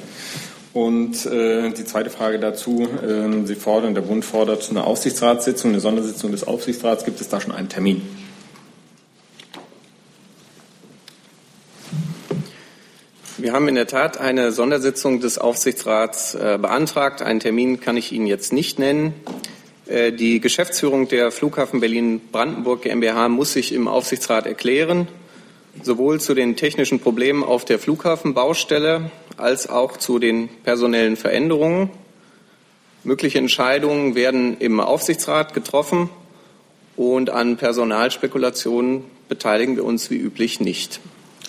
Und 0.73 1.25
äh, 1.25 1.69
die 1.71 1.85
zweite 1.85 2.09
Frage 2.09 2.39
dazu, 2.39 2.87
äh, 3.03 3.45
Sie 3.45 3.55
fordern, 3.55 3.93
der 3.93 4.01
Bund 4.01 4.25
fordert 4.25 4.67
eine 4.69 4.83
Aufsichtsratssitzung, 4.85 5.71
eine 5.71 5.79
Sondersitzung 5.79 6.31
des 6.31 6.43
Aufsichtsrats. 6.47 7.03
Gibt 7.03 7.19
es 7.19 7.29
da 7.29 7.41
schon 7.41 7.51
einen 7.51 7.69
Termin? 7.69 8.01
Wir 13.41 13.53
haben 13.53 13.67
in 13.67 13.73
der 13.73 13.87
Tat 13.87 14.19
eine 14.19 14.51
Sondersitzung 14.51 15.19
des 15.19 15.39
Aufsichtsrats 15.39 16.35
äh, 16.35 16.59
beantragt. 16.61 17.23
Einen 17.23 17.39
Termin 17.39 17.79
kann 17.79 17.97
ich 17.97 18.11
Ihnen 18.11 18.27
jetzt 18.27 18.53
nicht 18.53 18.77
nennen. 18.77 19.15
Äh, 19.87 20.11
die 20.11 20.39
Geschäftsführung 20.39 21.07
der 21.07 21.31
Flughafen 21.31 21.79
Berlin-Brandenburg 21.79 22.83
GmbH 22.83 23.29
muss 23.29 23.53
sich 23.53 23.73
im 23.73 23.87
Aufsichtsrat 23.87 24.45
erklären, 24.45 25.07
sowohl 25.81 26.21
zu 26.21 26.35
den 26.35 26.55
technischen 26.55 26.99
Problemen 26.99 27.43
auf 27.43 27.65
der 27.65 27.79
Flughafenbaustelle 27.79 29.09
als 29.37 29.67
auch 29.67 29.97
zu 29.97 30.19
den 30.19 30.47
personellen 30.63 31.15
Veränderungen. 31.15 31.89
Mögliche 33.03 33.39
Entscheidungen 33.39 34.13
werden 34.13 34.57
im 34.59 34.79
Aufsichtsrat 34.79 35.55
getroffen 35.55 36.11
und 36.95 37.31
an 37.31 37.57
Personalspekulationen 37.57 39.03
beteiligen 39.27 39.77
wir 39.77 39.83
uns 39.83 40.11
wie 40.11 40.17
üblich 40.17 40.59
nicht. 40.59 40.99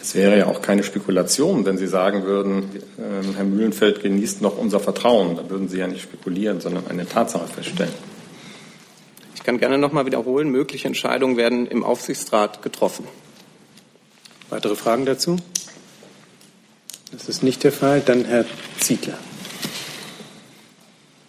Es 0.03 0.17
wäre 0.17 0.37
ja 0.37 0.47
auch 0.47 0.61
keine 0.61 0.83
Spekulation, 0.83 1.65
wenn 1.65 1.79
Sie 1.79 1.87
sagen 1.87 2.25
würden, 2.25 2.65
äh, 2.99 3.37
Herr 3.37 3.45
Mühlenfeld 3.45 4.03
genießt 4.03 4.43
noch 4.43 4.59
unser 4.59 4.81
Vertrauen. 4.81 5.37
Dann 5.37 5.49
würden 5.49 5.69
Sie 5.69 5.79
ja 5.79 5.87
nicht 5.87 6.03
spekulieren, 6.03 6.61
sondern 6.61 6.89
eine 6.89 7.09
Tatsache 7.09 7.47
feststellen. 7.47 7.95
Ich 9.37 9.45
kann 9.45 9.59
gerne 9.59 9.79
noch 9.79 9.93
mal 9.93 10.05
wiederholen, 10.05 10.51
mögliche 10.51 10.89
Entscheidungen 10.89 11.37
werden 11.37 11.69
im 11.69 11.85
Aufsichtsrat 11.85 12.63
getroffen. 12.63 13.07
Weitere 14.51 14.75
Fragen 14.75 15.07
dazu? 15.07 15.37
Das 17.13 17.29
ist 17.29 17.45
nicht 17.45 17.63
der 17.63 17.73
Fall. 17.73 18.01
Dann 18.01 18.25
Herr 18.25 18.45
Ziegler. 18.81 19.19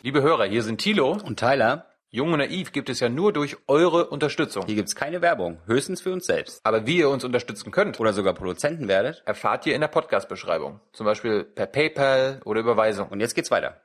Liebe 0.01 0.23
Hörer, 0.23 0.45
hier 0.45 0.63
sind 0.63 0.79
Thilo 0.79 1.19
und 1.23 1.39
Tyler. 1.39 1.92
Jung 2.15 2.31
und 2.31 2.37
Naiv 2.37 2.71
gibt 2.71 2.91
es 2.91 2.99
ja 2.99 3.09
nur 3.09 3.33
durch 3.33 3.57
eure 3.65 4.05
Unterstützung. 4.05 4.67
Hier 4.67 4.75
gibt 4.75 4.87
es 4.87 4.93
keine 4.93 5.23
Werbung, 5.23 5.57
höchstens 5.65 5.99
für 5.99 6.13
uns 6.13 6.27
selbst. 6.27 6.59
Aber 6.63 6.85
wie 6.85 6.97
ihr 6.97 7.09
uns 7.09 7.23
unterstützen 7.23 7.71
könnt 7.71 7.99
oder 7.99 8.13
sogar 8.13 8.35
Produzenten 8.35 8.87
werdet, 8.87 9.23
erfahrt 9.25 9.65
ihr 9.65 9.73
in 9.73 9.81
der 9.81 9.87
Podcast-Beschreibung. 9.87 10.79
Zum 10.91 11.07
Beispiel 11.07 11.43
per 11.43 11.65
PayPal 11.65 12.39
oder 12.45 12.59
Überweisung. 12.59 13.07
Und 13.07 13.19
jetzt 13.19 13.33
geht's 13.33 13.49
weiter. 13.49 13.77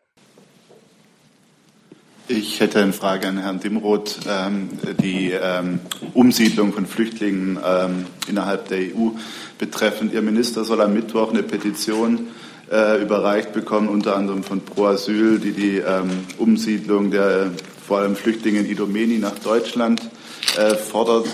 Ich 2.26 2.60
hätte 2.60 2.82
eine 2.82 2.92
Frage 2.92 3.28
an 3.28 3.38
Herrn 3.38 3.60
Dimroth. 3.60 4.20
Ähm, 4.28 4.78
die 5.00 5.30
ähm, 5.30 5.80
Umsiedlung 6.12 6.74
von 6.74 6.84
Flüchtlingen 6.84 7.58
ähm, 7.64 8.04
innerhalb 8.28 8.68
der 8.68 8.94
EU 8.94 9.12
betreffend. 9.56 10.12
Ihr 10.12 10.20
Minister 10.20 10.64
soll 10.64 10.82
am 10.82 10.92
Mittwoch 10.92 11.30
eine 11.30 11.44
Petition 11.44 12.26
äh, 12.70 13.00
überreicht 13.00 13.54
bekommen, 13.54 13.88
unter 13.88 14.16
anderem 14.16 14.44
von 14.44 14.60
Pro 14.60 14.84
Asyl, 14.88 15.38
die 15.38 15.52
die 15.52 15.78
ähm, 15.78 16.26
Umsiedlung 16.36 17.10
der 17.10 17.52
vor 17.88 18.00
allem 18.00 18.16
Flüchtlinge 18.16 18.58
in 18.58 18.70
Idomeni 18.70 19.16
nach 19.16 19.38
Deutschland 19.38 20.02
äh, 20.58 20.74
fordert. 20.74 21.26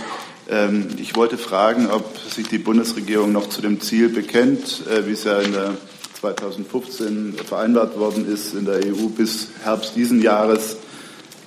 Ähm, 0.48 0.86
ich 0.98 1.16
wollte 1.16 1.36
fragen, 1.36 1.90
ob 1.90 2.16
sich 2.30 2.46
die 2.46 2.58
Bundesregierung 2.58 3.32
noch 3.32 3.48
zu 3.48 3.60
dem 3.60 3.80
Ziel 3.80 4.08
bekennt, 4.08 4.86
äh, 4.86 5.04
wie 5.08 5.12
es 5.12 5.24
ja 5.24 5.40
in 5.40 5.52
der 5.52 5.72
2015 6.20 7.34
vereinbart 7.44 7.98
worden 7.98 8.32
ist 8.32 8.54
in 8.54 8.66
der 8.66 8.76
EU 8.86 9.08
bis 9.08 9.48
Herbst 9.64 9.96
diesen 9.96 10.22
Jahres 10.22 10.76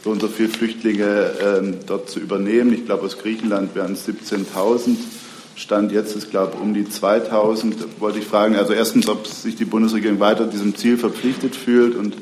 so 0.04 0.12
und 0.12 0.20
so 0.20 0.28
viele 0.28 0.50
Flüchtlinge 0.50 1.32
ähm, 1.42 1.78
dort 1.88 2.10
zu 2.10 2.20
übernehmen. 2.20 2.74
Ich 2.74 2.86
glaube, 2.86 3.06
aus 3.06 3.18
Griechenland 3.18 3.76
wären 3.76 3.94
es 3.94 4.06
17.000. 4.10 4.98
Stand 5.56 5.94
jetzt 5.94 6.18
ist, 6.18 6.32
glaube 6.32 6.52
ich, 6.56 6.62
um 6.62 6.74
die 6.74 6.88
2000. 6.88 8.02
Wollte 8.02 8.20
ich 8.20 8.26
fragen, 8.26 8.58
also 8.58 8.74
erstens, 8.74 9.08
ob 9.08 9.26
sich 9.26 9.56
die 9.56 9.66
Bundesregierung 9.66 10.20
weiter 10.20 10.46
diesem 10.48 10.76
Ziel 10.76 10.98
verpflichtet 10.98 11.56
fühlt 11.56 11.96
und 11.96 12.14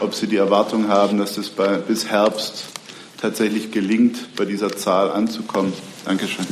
ob 0.00 0.14
Sie 0.14 0.26
die 0.26 0.36
Erwartung 0.36 0.88
haben, 0.88 1.18
dass 1.18 1.36
es 1.36 1.50
bei, 1.50 1.76
bis 1.78 2.06
Herbst 2.06 2.64
tatsächlich 3.20 3.70
gelingt, 3.72 4.36
bei 4.36 4.44
dieser 4.44 4.76
Zahl 4.76 5.10
anzukommen. 5.10 5.72
Dankeschön. 6.04 6.46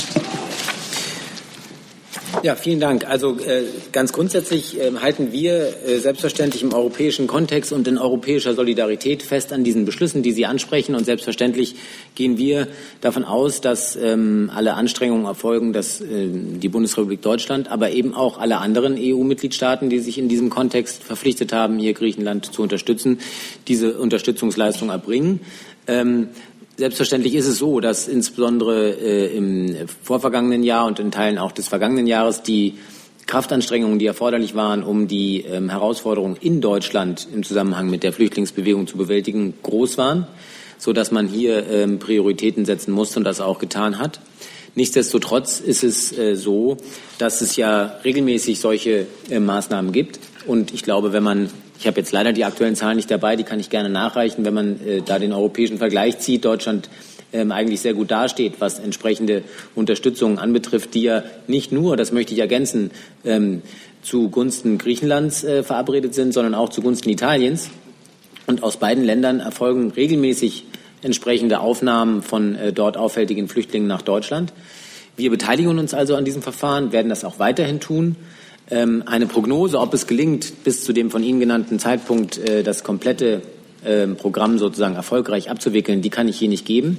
Ja, 2.42 2.54
vielen 2.54 2.80
Dank. 2.80 3.08
Also 3.08 3.38
äh, 3.38 3.64
ganz 3.92 4.12
grundsätzlich 4.12 4.78
äh, 4.78 4.92
halten 5.00 5.32
wir 5.32 5.72
äh, 5.86 5.98
selbstverständlich 5.98 6.62
im 6.62 6.72
europäischen 6.72 7.26
Kontext 7.26 7.72
und 7.72 7.88
in 7.88 7.98
europäischer 7.98 8.54
Solidarität 8.54 9.22
fest 9.22 9.52
an 9.52 9.64
diesen 9.64 9.84
Beschlüssen, 9.84 10.22
die 10.22 10.32
Sie 10.32 10.46
ansprechen. 10.46 10.94
Und 10.94 11.04
selbstverständlich 11.04 11.76
gehen 12.14 12.36
wir 12.36 12.68
davon 13.00 13.24
aus, 13.24 13.60
dass 13.60 13.96
ähm, 13.96 14.50
alle 14.54 14.74
Anstrengungen 14.74 15.24
erfolgen, 15.24 15.72
dass 15.72 16.00
äh, 16.00 16.28
die 16.28 16.68
Bundesrepublik 16.68 17.22
Deutschland, 17.22 17.70
aber 17.70 17.90
eben 17.90 18.14
auch 18.14 18.38
alle 18.38 18.58
anderen 18.58 18.96
EU-Mitgliedstaaten, 18.98 19.88
die 19.88 20.00
sich 20.00 20.18
in 20.18 20.28
diesem 20.28 20.50
Kontext 20.50 21.02
verpflichtet 21.02 21.52
haben, 21.52 21.78
hier 21.78 21.94
Griechenland 21.94 22.52
zu 22.52 22.62
unterstützen, 22.62 23.18
diese 23.66 23.98
Unterstützungsleistung 23.98 24.90
erbringen. 24.90 25.40
Ähm, 25.86 26.28
Selbstverständlich 26.76 27.34
ist 27.34 27.46
es 27.46 27.56
so, 27.56 27.80
dass 27.80 28.06
insbesondere 28.06 28.90
äh, 28.90 29.34
im 29.34 29.74
vorvergangenen 30.02 30.62
Jahr 30.62 30.86
und 30.86 30.98
in 30.98 31.10
Teilen 31.10 31.38
auch 31.38 31.52
des 31.52 31.68
vergangenen 31.68 32.06
Jahres 32.06 32.42
die 32.42 32.74
Kraftanstrengungen, 33.26 33.98
die 33.98 34.06
erforderlich 34.06 34.54
waren, 34.54 34.84
um 34.84 35.08
die 35.08 35.40
ähm, 35.40 35.70
Herausforderungen 35.70 36.36
in 36.40 36.60
Deutschland 36.60 37.26
im 37.32 37.42
Zusammenhang 37.42 37.88
mit 37.88 38.02
der 38.02 38.12
Flüchtlingsbewegung 38.12 38.86
zu 38.86 38.98
bewältigen, 38.98 39.54
groß 39.62 39.96
waren, 39.96 40.26
so 40.76 40.92
dass 40.92 41.10
man 41.10 41.26
hier 41.26 41.66
ähm, 41.66 41.98
Prioritäten 41.98 42.66
setzen 42.66 42.92
musste 42.92 43.20
und 43.20 43.24
das 43.24 43.40
auch 43.40 43.58
getan 43.58 43.98
hat. 43.98 44.20
Nichtsdestotrotz 44.74 45.60
ist 45.60 45.82
es 45.82 46.16
äh, 46.16 46.36
so, 46.36 46.76
dass 47.16 47.40
es 47.40 47.56
ja 47.56 47.98
regelmäßig 48.04 48.60
solche 48.60 49.06
äh, 49.30 49.40
Maßnahmen 49.40 49.92
gibt. 49.92 50.20
Und 50.46 50.74
ich 50.74 50.82
glaube, 50.82 51.14
wenn 51.14 51.22
man 51.22 51.48
ich 51.78 51.86
habe 51.86 52.00
jetzt 52.00 52.12
leider 52.12 52.32
die 52.32 52.44
aktuellen 52.44 52.76
Zahlen 52.76 52.96
nicht 52.96 53.10
dabei, 53.10 53.36
die 53.36 53.44
kann 53.44 53.60
ich 53.60 53.70
gerne 53.70 53.88
nachreichen. 53.88 54.44
Wenn 54.44 54.54
man 54.54 54.86
äh, 54.86 55.02
da 55.02 55.18
den 55.18 55.32
europäischen 55.32 55.78
Vergleich 55.78 56.18
zieht, 56.18 56.44
Deutschland 56.44 56.88
ähm, 57.32 57.52
eigentlich 57.52 57.80
sehr 57.80 57.94
gut 57.94 58.10
dasteht, 58.10 58.54
was 58.60 58.78
entsprechende 58.78 59.42
Unterstützung 59.74 60.38
anbetrifft, 60.38 60.94
die 60.94 61.02
ja 61.02 61.22
nicht 61.46 61.72
nur, 61.72 61.96
das 61.96 62.12
möchte 62.12 62.34
ich 62.34 62.40
ergänzen, 62.40 62.90
ähm, 63.24 63.62
zugunsten 64.02 64.78
Griechenlands 64.78 65.44
äh, 65.44 65.62
verabredet 65.62 66.14
sind, 66.14 66.32
sondern 66.32 66.54
auch 66.54 66.68
zugunsten 66.68 67.08
Italiens. 67.10 67.70
Und 68.46 68.62
aus 68.62 68.76
beiden 68.76 69.04
Ländern 69.04 69.40
erfolgen 69.40 69.90
regelmäßig 69.90 70.64
entsprechende 71.02 71.60
Aufnahmen 71.60 72.22
von 72.22 72.54
äh, 72.54 72.72
dort 72.72 72.96
auffälligen 72.96 73.48
Flüchtlingen 73.48 73.88
nach 73.88 74.02
Deutschland. 74.02 74.52
Wir 75.16 75.30
beteiligen 75.30 75.78
uns 75.78 75.94
also 75.94 76.14
an 76.14 76.24
diesem 76.24 76.42
Verfahren, 76.42 76.92
werden 76.92 77.08
das 77.08 77.24
auch 77.24 77.38
weiterhin 77.38 77.80
tun. 77.80 78.16
Ähm, 78.68 79.04
eine 79.06 79.26
Prognose, 79.26 79.78
ob 79.78 79.94
es 79.94 80.08
gelingt, 80.08 80.64
bis 80.64 80.84
zu 80.84 80.92
dem 80.92 81.10
von 81.10 81.22
Ihnen 81.22 81.38
genannten 81.38 81.78
Zeitpunkt 81.78 82.38
äh, 82.38 82.64
das 82.64 82.82
komplette 82.82 83.42
ähm, 83.84 84.16
Programm 84.16 84.58
sozusagen 84.58 84.96
erfolgreich 84.96 85.50
abzuwickeln, 85.50 86.02
die 86.02 86.10
kann 86.10 86.26
ich 86.26 86.36
hier 86.38 86.48
nicht 86.48 86.66
geben. 86.66 86.98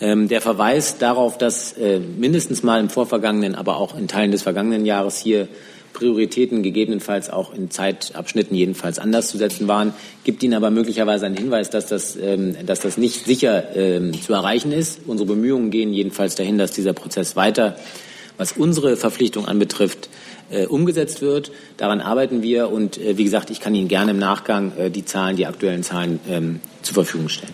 Ähm, 0.00 0.28
der 0.28 0.40
Verweis 0.40 0.98
darauf, 0.98 1.36
dass 1.36 1.72
äh, 1.72 1.98
mindestens 1.98 2.62
mal 2.62 2.78
im 2.78 2.90
vorvergangenen, 2.90 3.56
aber 3.56 3.76
auch 3.78 3.98
in 3.98 4.06
Teilen 4.06 4.30
des 4.30 4.42
vergangenen 4.42 4.86
Jahres 4.86 5.18
hier 5.18 5.48
Prioritäten 5.92 6.62
gegebenenfalls 6.62 7.28
auch 7.28 7.52
in 7.52 7.72
Zeitabschnitten 7.72 8.56
jedenfalls 8.56 9.00
anders 9.00 9.26
zu 9.26 9.36
setzen 9.36 9.66
waren, 9.66 9.92
gibt 10.22 10.44
Ihnen 10.44 10.54
aber 10.54 10.70
möglicherweise 10.70 11.26
einen 11.26 11.36
Hinweis, 11.36 11.68
dass 11.68 11.86
das, 11.86 12.16
dass 12.64 12.78
das 12.78 12.96
nicht 12.96 13.26
sicher 13.26 13.64
zu 14.24 14.32
erreichen 14.32 14.70
ist. 14.70 15.00
Unsere 15.08 15.26
Bemühungen 15.26 15.72
gehen 15.72 15.92
jedenfalls 15.92 16.36
dahin, 16.36 16.58
dass 16.58 16.70
dieser 16.70 16.92
Prozess 16.92 17.34
weiter, 17.34 17.74
was 18.38 18.52
unsere 18.52 18.96
Verpflichtung 18.96 19.46
anbetrifft, 19.46 20.08
äh, 20.50 20.66
umgesetzt 20.66 21.22
wird. 21.22 21.52
Daran 21.76 22.00
arbeiten 22.00 22.42
wir 22.42 22.70
und 22.70 22.98
äh, 22.98 23.16
wie 23.16 23.24
gesagt, 23.24 23.50
ich 23.50 23.60
kann 23.60 23.74
Ihnen 23.74 23.88
gerne 23.88 24.12
im 24.12 24.18
Nachgang 24.18 24.72
äh, 24.76 24.90
die 24.90 25.04
Zahlen, 25.04 25.36
die 25.36 25.46
aktuellen 25.46 25.82
Zahlen 25.82 26.20
ähm, 26.28 26.60
zur 26.82 26.94
Verfügung 26.94 27.28
stellen. 27.28 27.52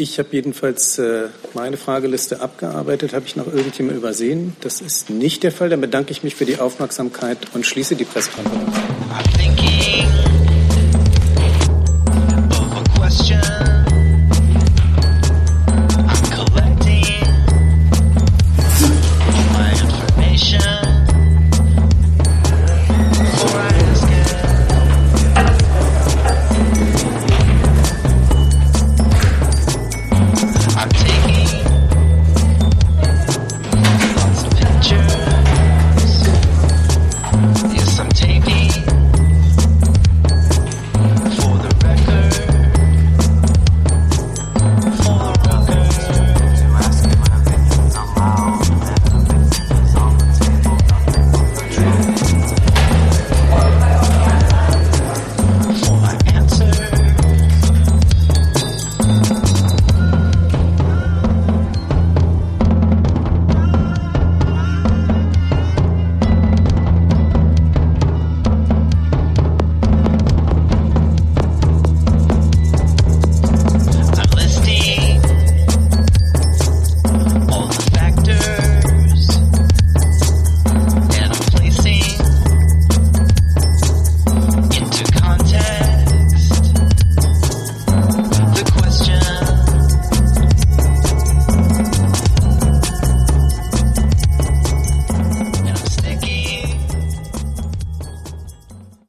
Ich 0.00 0.18
habe 0.18 0.30
jedenfalls 0.32 0.98
äh, 0.98 1.26
meine 1.52 1.76
Frageliste 1.76 2.40
abgearbeitet. 2.40 3.12
Habe 3.12 3.26
ich 3.26 3.36
noch 3.36 3.46
irgendjemand 3.46 3.98
übersehen? 3.98 4.56
Das 4.62 4.80
ist 4.80 5.10
nicht 5.10 5.42
der 5.42 5.52
Fall. 5.52 5.68
Dann 5.68 5.82
bedanke 5.82 6.10
ich 6.12 6.22
mich 6.22 6.34
für 6.34 6.46
die 6.46 6.58
Aufmerksamkeit 6.58 7.36
und 7.52 7.66
schließe 7.66 7.96
die 7.96 8.04
Pressekonferenz. 8.04 9.59